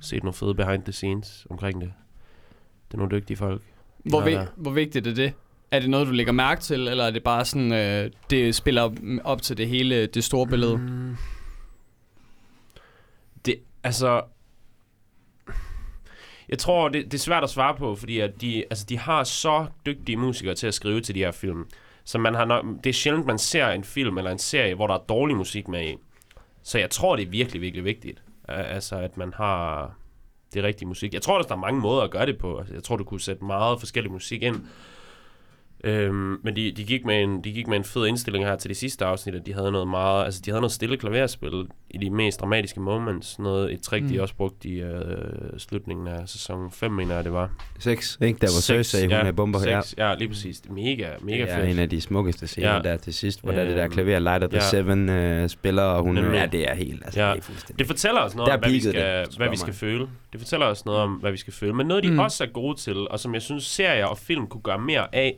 Set 0.00 0.22
nogle 0.22 0.34
fede 0.34 0.54
behind 0.54 0.82
the 0.82 0.92
scenes 0.92 1.46
omkring 1.50 1.80
det. 1.80 1.92
Det 2.88 2.94
er 2.94 2.98
nogle 2.98 3.16
dygtige 3.20 3.36
folk. 3.36 3.62
Hvor, 4.08 4.24
vi, 4.24 4.36
hvor 4.56 4.70
vigtigt 4.70 5.06
er 5.06 5.14
det? 5.14 5.32
Er 5.70 5.80
det 5.80 5.90
noget, 5.90 6.06
du 6.06 6.12
lægger 6.12 6.32
mærke 6.32 6.60
til, 6.60 6.88
eller 6.88 7.04
er 7.04 7.10
det 7.10 7.22
bare 7.22 7.44
sådan, 7.44 7.72
øh, 7.72 8.10
det 8.30 8.54
spiller 8.54 8.82
op, 8.82 8.96
op 9.24 9.42
til 9.42 9.56
det 9.56 9.68
hele, 9.68 10.06
det 10.06 10.24
store 10.24 10.46
billede? 10.46 10.78
Mm. 10.78 11.16
Det, 13.46 13.56
altså... 13.82 14.22
Jeg 16.48 16.58
tror, 16.58 16.88
det, 16.88 17.04
det 17.04 17.14
er 17.14 17.18
svært 17.18 17.42
at 17.44 17.50
svare 17.50 17.74
på, 17.76 17.94
fordi 17.96 18.20
at 18.20 18.40
de, 18.40 18.64
altså, 18.70 18.86
de 18.88 18.98
har 18.98 19.24
så 19.24 19.66
dygtige 19.86 20.16
musikere 20.16 20.54
til 20.54 20.66
at 20.66 20.74
skrive 20.74 21.00
til 21.00 21.14
de 21.14 21.20
her 21.20 21.32
film. 21.32 21.64
Så 22.04 22.18
man 22.18 22.34
har 22.34 22.44
nok, 22.44 22.64
det 22.84 22.90
er 22.90 22.94
sjældent, 22.94 23.26
man 23.26 23.38
ser 23.38 23.68
en 23.68 23.84
film 23.84 24.18
eller 24.18 24.30
en 24.30 24.38
serie, 24.38 24.74
hvor 24.74 24.86
der 24.86 24.94
er 24.94 25.04
dårlig 25.08 25.36
musik 25.36 25.68
med 25.68 25.88
i. 25.88 25.96
Så 26.62 26.78
jeg 26.78 26.90
tror, 26.90 27.16
det 27.16 27.26
er 27.26 27.30
virkelig, 27.30 27.60
virkelig 27.60 27.84
vigtigt. 27.84 28.22
Al- 28.48 28.64
Altså, 28.64 28.96
at 28.96 29.16
man 29.16 29.32
har 29.36 29.94
det 30.56 30.64
rigtige 30.64 30.88
musik. 30.88 31.14
Jeg 31.14 31.22
tror, 31.22 31.38
at 31.38 31.48
der 31.48 31.54
er 31.54 31.58
mange 31.58 31.80
måder 31.80 32.02
at 32.02 32.10
gøre 32.10 32.26
det 32.26 32.38
på. 32.38 32.58
Altså, 32.58 32.74
jeg 32.74 32.82
tror, 32.82 32.96
du 32.96 33.04
kunne 33.04 33.20
sætte 33.20 33.44
meget 33.44 33.80
forskellig 33.80 34.12
musik 34.12 34.42
ind. 34.42 34.56
Øhm, 35.84 36.38
men 36.42 36.56
de, 36.56 36.72
de, 36.76 36.84
gik 36.84 37.04
med 37.04 37.22
en, 37.22 37.44
de 37.44 37.52
gik 37.52 37.66
med 37.66 37.76
en 37.76 37.84
fed 37.84 38.06
indstilling 38.06 38.44
her 38.44 38.56
til 38.56 38.68
det 38.68 38.76
sidste 38.76 39.04
afsnit, 39.04 39.34
at 39.34 39.46
de 39.46 39.54
havde 39.54 39.72
noget 39.72 39.88
meget, 39.88 40.24
altså 40.24 40.42
de 40.44 40.50
havde 40.50 40.60
noget 40.60 40.72
stille 40.72 40.96
klaverspil 40.96 41.66
i 41.90 41.98
de 41.98 42.10
mest 42.10 42.40
dramatiske 42.40 42.80
moments, 42.80 43.38
noget 43.38 43.72
et 43.72 43.80
trick, 43.80 44.02
mm. 44.02 44.08
Mm. 44.08 44.14
de 44.14 44.22
også 44.22 44.34
brugte 44.34 44.68
i 44.68 44.80
øh, 44.80 44.92
slutningen 45.58 46.08
af 46.08 46.28
sæson 46.28 46.70
5, 46.70 46.92
mener 46.92 47.14
jeg 47.14 47.24
det 47.24 47.32
var. 47.32 47.50
Seks, 47.78 48.18
ikke? 48.22 48.38
Der 48.40 48.46
var 48.46 48.60
Cersei, 48.60 49.00
hun 49.02 49.10
ja, 49.10 49.16
er 49.16 49.32
bomber. 49.32 49.58
Seks, 49.58 49.94
ja, 49.98 50.14
lige 50.14 50.28
præcis. 50.28 50.60
Er 50.60 50.72
mega, 50.72 51.08
mega 51.22 51.42
er 51.46 51.56
fedt. 51.60 51.70
en 51.70 51.78
af 51.78 51.90
de 51.90 52.00
smukkeste 52.00 52.46
scener 52.46 52.74
Ja. 52.74 52.80
der 52.82 52.96
til 52.96 53.14
sidst, 53.14 53.42
hvor 53.42 53.52
der 53.52 53.60
er 53.60 53.64
det 53.64 53.76
der 53.76 53.84
Øhm, 53.84 53.92
klaver 53.92 54.18
Light 54.18 54.44
of 54.44 54.50
the 54.50 54.58
ja. 54.58 54.64
Seven 54.70 55.08
øh, 55.08 55.48
spiller, 55.48 55.82
og 55.82 56.02
hun... 56.02 56.14
Nemlig. 56.14 56.34
Ja, 56.38 56.46
det 56.46 56.70
er 56.70 56.74
helt... 56.74 57.04
Altså, 57.04 57.20
Ja. 57.20 57.34
det. 57.34 57.78
Det 57.78 57.86
fortæller 57.86 58.20
os 58.20 58.34
noget 58.34 58.46
Der 58.48 58.54
om, 58.54 58.60
hvad 58.60 58.70
vi, 58.70 58.80
skal, 58.80 58.94
det, 59.26 59.36
hvad 59.36 59.48
vi 59.50 59.56
skal 59.56 59.72
føle. 59.74 60.08
Det 60.32 60.40
fortæller 60.40 60.66
os 60.66 60.84
noget 60.84 61.00
om, 61.00 61.12
hvad 61.12 61.30
vi 61.30 61.36
skal 61.36 61.52
føle. 61.52 61.72
Men 61.74 61.86
noget, 61.86 62.02
de 62.04 62.08
Mm. 62.08 62.14
mm. 62.14 62.20
også 62.20 62.44
er 62.44 62.48
gode 62.48 62.76
til, 62.78 62.96
og 63.10 63.20
som 63.20 63.34
jeg 63.34 63.42
synes, 63.42 63.64
serier 63.64 64.06
og 64.06 64.18
film 64.18 64.46
kunne 64.46 64.60
gøre 64.62 64.78
mere 64.78 65.14
af, 65.14 65.36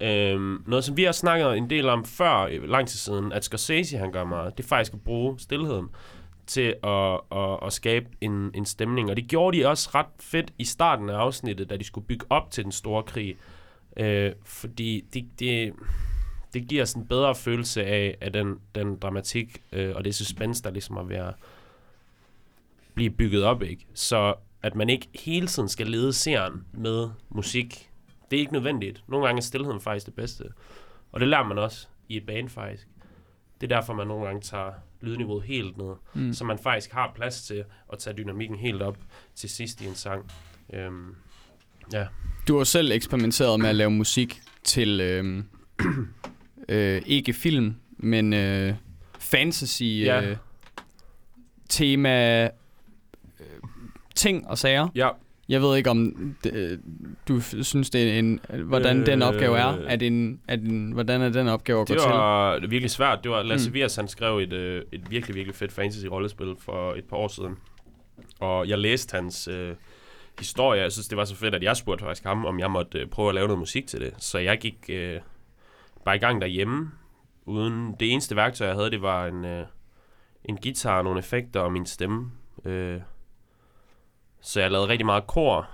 øhm, 0.00 0.62
noget, 0.66 0.84
som 0.84 0.96
vi 0.96 1.04
har 1.04 1.12
snakket 1.12 1.56
en 1.56 1.70
del 1.70 1.88
om 1.88 2.04
før, 2.04 2.66
lang 2.66 2.88
tid 2.88 2.98
siden, 2.98 3.32
at 3.32 3.44
Scorsese 3.44 3.98
han 3.98 4.12
gør 4.12 4.24
meget, 4.24 4.56
det 4.56 4.64
er 4.64 4.68
faktisk 4.68 4.94
at 4.94 5.00
bruge 5.00 5.38
stillheden 5.38 5.88
til 6.46 6.74
at, 6.84 7.20
at, 7.32 7.58
at 7.62 7.72
skabe 7.72 8.06
en, 8.20 8.50
en 8.54 8.64
stemning. 8.64 9.10
Og 9.10 9.16
det 9.16 9.28
gjorde 9.28 9.58
de 9.58 9.66
også 9.66 9.90
ret 9.94 10.06
fedt 10.20 10.52
i 10.58 10.64
starten 10.64 11.10
af 11.10 11.14
afsnittet, 11.14 11.70
da 11.70 11.76
de 11.76 11.84
skulle 11.84 12.06
bygge 12.06 12.26
op 12.30 12.50
til 12.50 12.64
den 12.64 12.72
store 12.72 13.02
krig. 13.02 13.36
Øh, 13.96 14.32
fordi 14.44 15.04
det, 15.14 15.26
det, 15.38 15.72
det 16.54 16.68
giver 16.68 16.84
sådan 16.84 17.02
en 17.02 17.08
bedre 17.08 17.34
følelse 17.34 17.84
af, 17.84 18.16
af 18.20 18.32
den, 18.32 18.54
den 18.74 18.96
dramatik 18.96 19.62
øh, 19.72 19.96
og 19.96 20.04
det 20.04 20.14
suspense, 20.14 20.62
der 20.62 20.70
ligesom 20.70 20.96
er 20.96 21.02
ved 21.02 21.16
at 21.16 21.34
blive 22.94 23.10
bygget 23.10 23.44
op, 23.44 23.62
ikke? 23.62 23.86
Så 23.94 24.34
at 24.62 24.74
man 24.74 24.88
ikke 24.88 25.08
hele 25.14 25.46
tiden 25.46 25.68
skal 25.68 25.86
lede 25.86 26.12
seeren 26.12 26.64
med 26.72 27.08
musik, 27.28 27.85
det 28.30 28.36
er 28.36 28.40
ikke 28.40 28.52
nødvendigt. 28.52 29.04
Nogle 29.08 29.26
gange 29.26 29.38
er 29.38 29.42
stillheden 29.42 29.80
faktisk 29.80 30.06
det 30.06 30.14
bedste. 30.14 30.44
Og 31.12 31.20
det 31.20 31.28
lærer 31.28 31.44
man 31.44 31.58
også 31.58 31.86
i 32.08 32.16
et 32.16 32.26
band 32.26 32.48
faktisk. 32.48 32.88
Det 33.60 33.72
er 33.72 33.76
derfor, 33.76 33.94
man 33.94 34.06
nogle 34.06 34.26
gange 34.26 34.40
tager 34.40 34.70
lydniveauet 35.00 35.42
helt 35.44 35.76
ned, 35.76 35.92
Mm. 36.14 36.32
så 36.32 36.44
man 36.44 36.58
faktisk 36.58 36.92
har 36.92 37.12
plads 37.14 37.42
til 37.42 37.64
at 37.92 37.98
tage 37.98 38.16
dynamikken 38.16 38.56
helt 38.58 38.82
op 38.82 38.96
til 39.34 39.50
sidst 39.50 39.80
i 39.80 39.86
en 39.86 39.94
sang. 39.94 40.30
Øhm, 40.72 41.14
ja. 41.92 42.06
Du 42.48 42.56
har 42.56 42.64
selv 42.64 42.92
eksperimenteret 42.92 43.60
med 43.60 43.68
at 43.68 43.74
lave 43.76 43.90
musik 43.90 44.40
til 44.64 45.00
øh, 45.00 45.42
øh, 46.68 47.02
ikke 47.06 47.32
film, 47.32 47.74
men 47.96 48.32
øh, 48.32 48.74
fantasy 49.18 49.82
Ja. 49.82 50.20
øh, 50.30 50.36
tema 51.68 52.44
øh, 52.44 52.50
ting 54.14 54.48
og 54.48 54.58
sager. 54.58 54.88
Ja, 54.94 55.08
Jeg 55.48 55.62
ved 55.62 55.76
ikke 55.76 55.90
om 55.90 56.34
det, 56.44 56.52
øh, 56.52 56.78
du 57.28 57.40
synes 57.40 57.90
det 57.90 58.14
er 58.14 58.18
en 58.18 58.40
øh, 58.50 58.66
hvordan 58.66 59.00
øh, 59.00 59.06
den 59.06 59.22
opgave 59.22 59.58
er. 59.58 59.78
Er 59.86 59.96
det 59.96 60.06
en, 60.06 60.40
det 60.48 60.62
en 60.62 60.92
hvordan 60.92 61.22
er 61.22 61.28
den 61.28 61.48
opgave 61.48 61.80
at 61.80 61.88
gå 61.88 61.94
det 61.94 62.02
til? 62.02 62.10
var 62.10 62.58
virkelig 62.60 62.90
svært. 62.90 63.18
Det 63.22 63.30
var 63.30 63.42
Lasse 63.42 63.70
Mm. 63.70 63.74
Viers, 63.74 63.96
han 63.96 64.08
skrev 64.08 64.38
et, 64.38 64.52
øh, 64.52 64.82
et 64.92 65.10
virkelig, 65.10 65.34
virkelig 65.34 65.54
fedt 65.54 65.72
fantasy-rollespil 65.72 66.56
for 66.58 66.94
et 66.94 67.04
par 67.04 67.16
år 67.16 67.28
siden. 67.28 67.56
Og 68.40 68.68
jeg 68.68 68.78
læste 68.78 69.14
hans 69.16 69.48
øh, 69.48 69.74
historie. 70.38 70.82
Jeg 70.82 70.92
synes, 70.92 71.08
det 71.08 71.18
var 71.18 71.24
så 71.24 71.36
fedt, 71.36 71.54
at 71.54 71.62
jeg 71.62 71.76
spurgte 71.76 72.04
faktisk 72.04 72.24
ham, 72.24 72.44
om 72.44 72.58
jeg 72.60 72.70
måtte 72.70 72.98
øh, 72.98 73.06
prøve 73.06 73.28
at 73.28 73.34
lave 73.34 73.46
noget 73.46 73.58
musik 73.58 73.86
til 73.86 74.00
det. 74.00 74.14
Så 74.18 74.38
jeg 74.38 74.58
gik 74.58 74.76
øh, 74.88 75.20
bare 76.04 76.16
i 76.16 76.18
gang 76.18 76.40
derhjemme. 76.40 76.90
Uden 77.46 77.94
det 78.00 78.12
eneste 78.12 78.36
værktøj, 78.36 78.66
jeg 78.66 78.76
havde, 78.76 78.90
det 78.90 79.02
var 79.02 79.26
en, 79.26 79.44
øh, 79.44 79.66
en 80.44 80.56
guitar, 80.56 81.02
nogle 81.02 81.18
effekter 81.18 81.60
og 81.60 81.72
min 81.72 81.86
stemme. 81.86 82.30
Øh, 82.64 83.00
så 84.46 84.60
jeg 84.60 84.70
lavede 84.70 84.88
rigtig 84.88 85.06
meget 85.06 85.26
kor. 85.26 85.68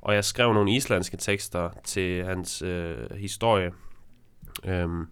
Og 0.00 0.14
jeg 0.14 0.24
skrev 0.24 0.52
nogle 0.52 0.74
islandske 0.74 1.16
tekster 1.16 1.70
til 1.84 2.24
hans 2.24 2.62
øh, 2.62 3.10
historie. 3.16 3.72
Øhm, 4.64 5.06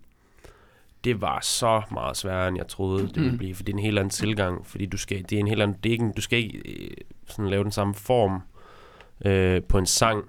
det 1.05 1.21
var 1.21 1.41
så 1.41 1.83
meget 1.91 2.17
sværere, 2.17 2.49
end 2.49 2.57
jeg 2.57 2.69
troede, 2.69 3.03
det 3.09 3.17
ville 3.17 3.31
Mm. 3.31 3.39
blive, 3.39 3.55
for 3.55 3.63
det 3.63 3.73
er 3.73 3.77
en 3.77 3.83
helt 3.85 3.99
anden 3.99 4.11
tilgang, 4.11 4.67
fordi 4.67 4.87
du 4.87 4.97
skal, 4.97 5.23
det 5.23 5.33
er 5.33 5.39
en 5.41 5.49
helt 5.49 5.63
anden, 5.63 5.77
det 5.83 5.89
er 5.91 5.93
ikke, 5.93 6.05
en- 6.05 6.13
du 6.13 6.21
skal 6.21 6.39
ikke 6.39 6.59
øh, 6.85 6.91
sådan 7.27 7.51
lave 7.51 7.63
den 7.65 7.73
samme 7.73 7.95
form 7.95 8.43
øh, 9.25 9.63
på 9.69 9.79
en 9.79 9.87
sang. 9.87 10.25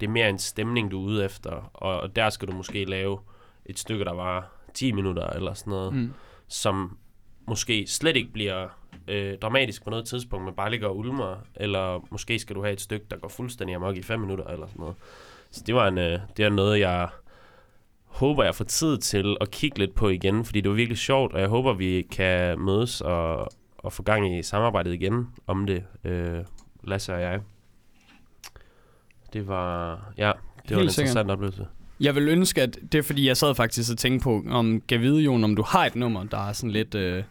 Det 0.00 0.06
er 0.06 0.10
mere 0.10 0.28
en 0.30 0.38
stemning, 0.38 0.90
du 0.90 1.00
er 1.00 1.04
ude 1.04 1.24
efter, 1.24 1.70
og, 1.74 2.00
og 2.00 2.16
der 2.16 2.30
skal 2.30 2.48
du 2.48 2.52
måske 2.52 2.84
lave 2.84 3.18
et 3.66 3.78
stykke, 3.78 4.04
der 4.04 4.14
var 4.14 4.50
10 4.74 4.92
minutter 4.92 5.26
eller 5.26 5.54
sådan 5.54 5.70
noget. 5.70 5.94
Mm. 5.94 6.12
som 6.48 6.98
måske 7.48 7.86
slet 7.86 8.16
ikke 8.16 8.32
bliver 8.32 8.68
øh, 9.08 9.38
dramatisk 9.38 9.84
på 9.84 9.90
noget 9.90 10.06
tidspunkt, 10.06 10.44
men 10.44 10.54
bare 10.54 10.70
ligger 10.70 10.88
og 10.88 10.98
ulmer, 10.98 11.36
eller 11.54 12.06
måske 12.10 12.38
skal 12.38 12.56
du 12.56 12.62
have 12.62 12.72
et 12.72 12.80
stykke, 12.80 13.06
der 13.10 13.16
går 13.16 13.28
fuldstændig 13.28 13.76
amok 13.76 13.96
i 13.96 14.02
5 14.02 14.20
minutter 14.20 14.44
eller 14.44 14.66
sådan 14.66 14.80
noget. 14.80 14.96
Så 15.50 15.62
det 15.66 15.74
var 15.74 15.88
en, 15.88 15.98
øh, 15.98 16.18
det 16.36 16.44
er 16.44 16.48
noget, 16.48 16.80
jeg 16.80 17.08
håber, 18.06 18.44
jeg 18.44 18.54
får 18.54 18.64
tid 18.64 18.98
til 18.98 19.36
at 19.40 19.50
kigge 19.50 19.78
lidt 19.78 19.94
på 19.94 20.08
igen, 20.08 20.44
fordi 20.44 20.60
det 20.60 20.70
var 20.70 20.76
virkelig 20.76 20.98
sjovt, 20.98 21.32
og 21.32 21.40
jeg 21.40 21.48
håber, 21.48 21.72
vi 21.72 22.06
kan 22.10 22.60
mødes 22.60 23.00
og, 23.00 23.48
og 23.78 23.92
få 23.92 24.02
gang 24.02 24.38
i 24.38 24.42
samarbejdet 24.42 24.92
igen 24.92 25.28
om 25.46 25.66
det, 25.66 25.84
øh, 26.04 26.38
Lasse 26.84 27.14
og 27.14 27.20
jeg. 27.20 27.40
Det 29.32 29.48
var, 29.48 29.90
ja, 30.18 30.32
det 30.68 30.70
var 30.70 30.76
en 30.76 30.80
Helt 30.80 30.92
sikkert. 30.92 31.08
interessant 31.08 31.30
oplevelse. 31.30 31.66
Jeg 32.00 32.14
vil 32.14 32.28
ønske, 32.28 32.62
at 32.62 32.78
det 32.92 32.98
er 32.98 33.02
fordi, 33.02 33.26
jeg 33.26 33.36
sad 33.36 33.54
faktisk 33.54 33.92
og 33.92 33.98
tænkte 33.98 34.24
på, 34.24 34.44
om 34.50 34.82
Jon, 34.90 35.44
om 35.44 35.56
du 35.56 35.62
har 35.62 35.86
et 35.86 35.96
nummer, 35.96 36.24
der 36.24 36.48
er 36.48 36.52
sådan 36.52 36.70
lidt, 36.70 36.94
øh, 36.94 37.24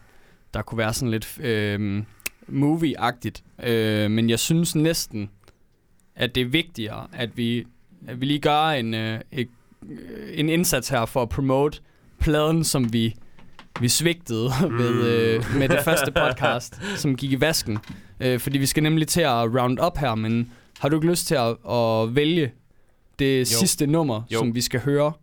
der 0.54 0.62
kunne 0.62 0.78
være 0.78 0.94
sådan 0.94 1.12
lidt 1.12 1.40
øh, 1.40 2.04
movie-agtigt. 2.48 3.68
Øh, 3.68 4.12
men 4.12 4.30
jeg 4.30 4.40
synes 4.40 4.76
næsten, 4.76 5.30
at 6.16 6.36
det 6.36 6.42
er 6.42 6.46
vigtigere, 6.46 7.08
at 7.14 7.38
vi, 7.38 7.66
at 8.08 8.22
vi 8.22 8.26
lige 8.26 8.40
gør 8.40 8.66
en, 8.66 8.94
øh, 8.94 9.20
et, 9.32 9.50
en 10.34 10.50
indsats 10.50 10.90
her 10.90 11.06
for 11.06 11.22
at 11.22 11.30
promote 11.30 11.80
pladen, 12.20 12.64
som 12.64 12.94
vi, 12.94 13.16
vi 13.80 13.88
svigtede 13.88 14.50
mm. 14.70 14.78
ved, 14.78 15.08
øh, 15.08 15.44
med 15.58 15.70
det 15.70 15.80
første 15.84 16.12
podcast, 16.12 16.82
som 16.96 17.16
gik 17.16 17.32
i 17.32 17.42
vasken. 17.42 17.78
Øh, 18.20 18.40
fordi 18.40 18.58
vi 18.58 18.66
skal 18.66 18.84
nemlig 18.84 19.08
til 19.08 19.22
at 19.22 19.56
round 19.62 19.80
up 19.86 19.98
her, 19.98 20.16
men 20.16 20.52
har 20.80 20.90
du 20.90 20.96
ikke 20.96 21.08
lyst 21.08 21.28
til 21.28 21.36
at, 21.36 21.74
at 21.74 22.16
vælge 22.16 22.52
det 23.20 23.40
jo. 23.40 23.46
sidste 23.46 23.88
nummer, 23.88 24.22
jo. 24.32 24.40
som 24.40 24.56
vi 24.56 24.62
skal 24.62 24.80
høre? 24.80 25.14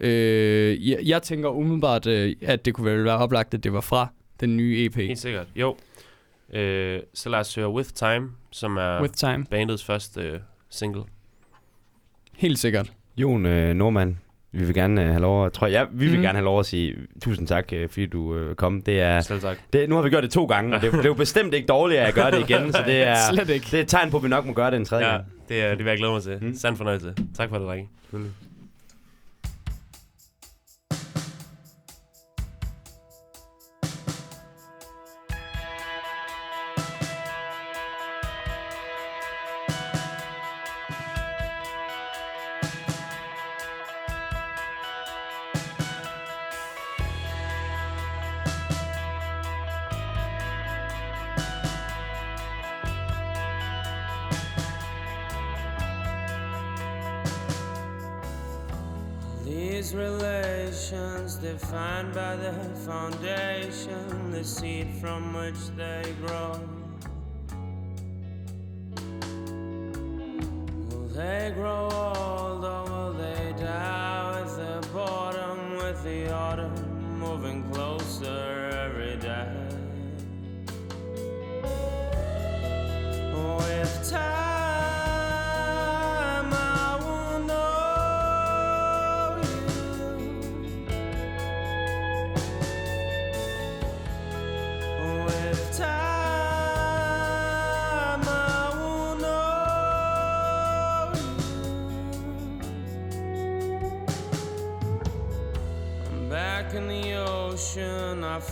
Øh, 0.00 0.88
jeg, 0.88 0.98
jeg 1.02 1.22
tænker 1.22 1.48
umiddelbart, 1.48 2.06
øh, 2.06 2.36
at 2.42 2.64
det 2.64 2.74
kunne 2.74 2.90
vel 2.90 3.04
være 3.04 3.18
oplagt, 3.18 3.54
at 3.54 3.64
det 3.64 3.72
var 3.72 3.80
fra 3.80 4.08
den 4.40 4.56
nye 4.56 4.84
EP. 4.84 4.96
Helt 4.96 5.18
sikkert, 5.18 5.46
jo. 5.56 5.76
Øh, 6.52 7.00
så 7.14 7.28
lad 7.28 7.38
os 7.38 7.54
høre 7.54 7.68
With 7.68 7.90
Time, 7.90 8.30
som 8.50 8.76
er 8.76 9.00
With 9.00 9.14
Time. 9.14 9.44
bandets 9.50 9.84
første 9.84 10.20
øh, 10.20 10.38
single. 10.70 11.02
Helt 12.36 12.58
sikkert. 12.58 12.92
Jon 13.16 13.46
øh, 13.46 13.74
Norman, 13.74 14.18
vi 14.52 14.64
vil 14.64 14.74
gerne 14.74 15.02
øh, 15.02 15.08
have 15.08 15.20
lov 15.20 15.46
at, 15.46 15.52
tror 15.52 15.66
jeg, 15.66 15.86
vi 15.92 16.06
vil 16.06 16.16
mm. 16.16 16.22
gerne 16.22 16.38
have 16.38 16.44
lov 16.44 16.60
at 16.60 16.66
sige 16.66 16.96
tusind 17.22 17.46
tak, 17.48 17.72
øh, 17.72 17.88
fordi 17.88 18.06
du 18.06 18.34
øh, 18.36 18.54
kom. 18.54 18.82
Det 18.82 19.00
er, 19.00 19.20
Selv 19.20 19.40
tak. 19.40 19.58
Det, 19.72 19.88
nu 19.88 19.94
har 19.94 20.02
vi 20.02 20.10
gjort 20.10 20.22
det 20.22 20.30
to 20.30 20.44
gange, 20.46 20.76
og 20.76 20.82
det, 20.82 20.92
det 20.92 20.98
er 21.00 21.04
jo 21.04 21.14
bestemt 21.14 21.54
ikke 21.54 21.66
dårligt, 21.66 22.00
at 22.00 22.06
jeg 22.06 22.14
gør 22.14 22.30
det 22.30 22.50
igen, 22.50 22.72
så 22.72 22.82
det 22.86 23.02
er, 23.02 23.16
Slet 23.32 23.48
ikke. 23.48 23.66
det 23.70 23.74
er 23.78 23.82
et 23.82 23.88
tegn 23.88 24.10
på, 24.10 24.16
at 24.16 24.22
vi 24.22 24.28
nok 24.28 24.46
må 24.46 24.52
gøre 24.52 24.70
det 24.70 24.76
en 24.76 24.84
tredje 24.84 25.06
Ja, 25.06 25.12
gang. 25.12 25.24
det, 25.48 25.62
er, 25.62 25.68
det 25.68 25.78
vil 25.78 25.86
jeg 25.86 25.98
glæde 25.98 26.12
mig 26.12 26.22
til. 26.22 26.38
Mm. 26.40 26.54
Sand 26.54 26.76
fornøjelse. 26.76 27.14
Tak 27.36 27.48
for 27.48 27.58
det, 27.58 27.66
drenge. 27.66 27.88
These 59.84 59.96
relations 59.96 61.34
defined 61.34 62.14
by 62.14 62.36
the 62.36 62.54
foundation, 62.86 64.30
the 64.30 64.42
seed 64.42 64.88
from 64.98 65.34
which 65.34 65.76
they 65.76 66.14
grow. 66.26 66.58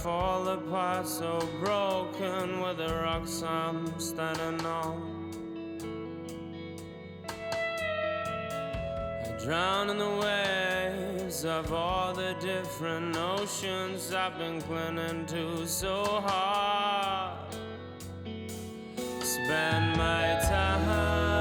Fall 0.02 0.48
apart 0.48 1.06
so 1.06 1.38
broken 1.60 2.60
with 2.60 2.76
the 2.78 2.92
rocks 2.92 3.40
I'm 3.44 3.86
standing 4.00 4.66
on. 4.66 5.30
I 9.24 9.38
drown 9.44 9.90
in 9.90 9.98
the 9.98 10.10
waves 10.10 11.44
of 11.44 11.72
all 11.72 12.12
the 12.12 12.34
different 12.40 13.16
oceans 13.16 14.12
I've 14.12 14.36
been 14.38 14.60
clinging 14.62 15.26
to 15.26 15.68
so 15.68 16.02
hard. 16.26 17.54
Spend 19.20 19.96
my 19.96 20.40
time, 20.42 21.31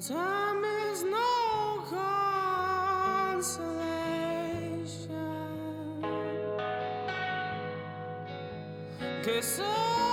Time 0.00 0.39
그 9.22 9.42
속. 9.42 10.09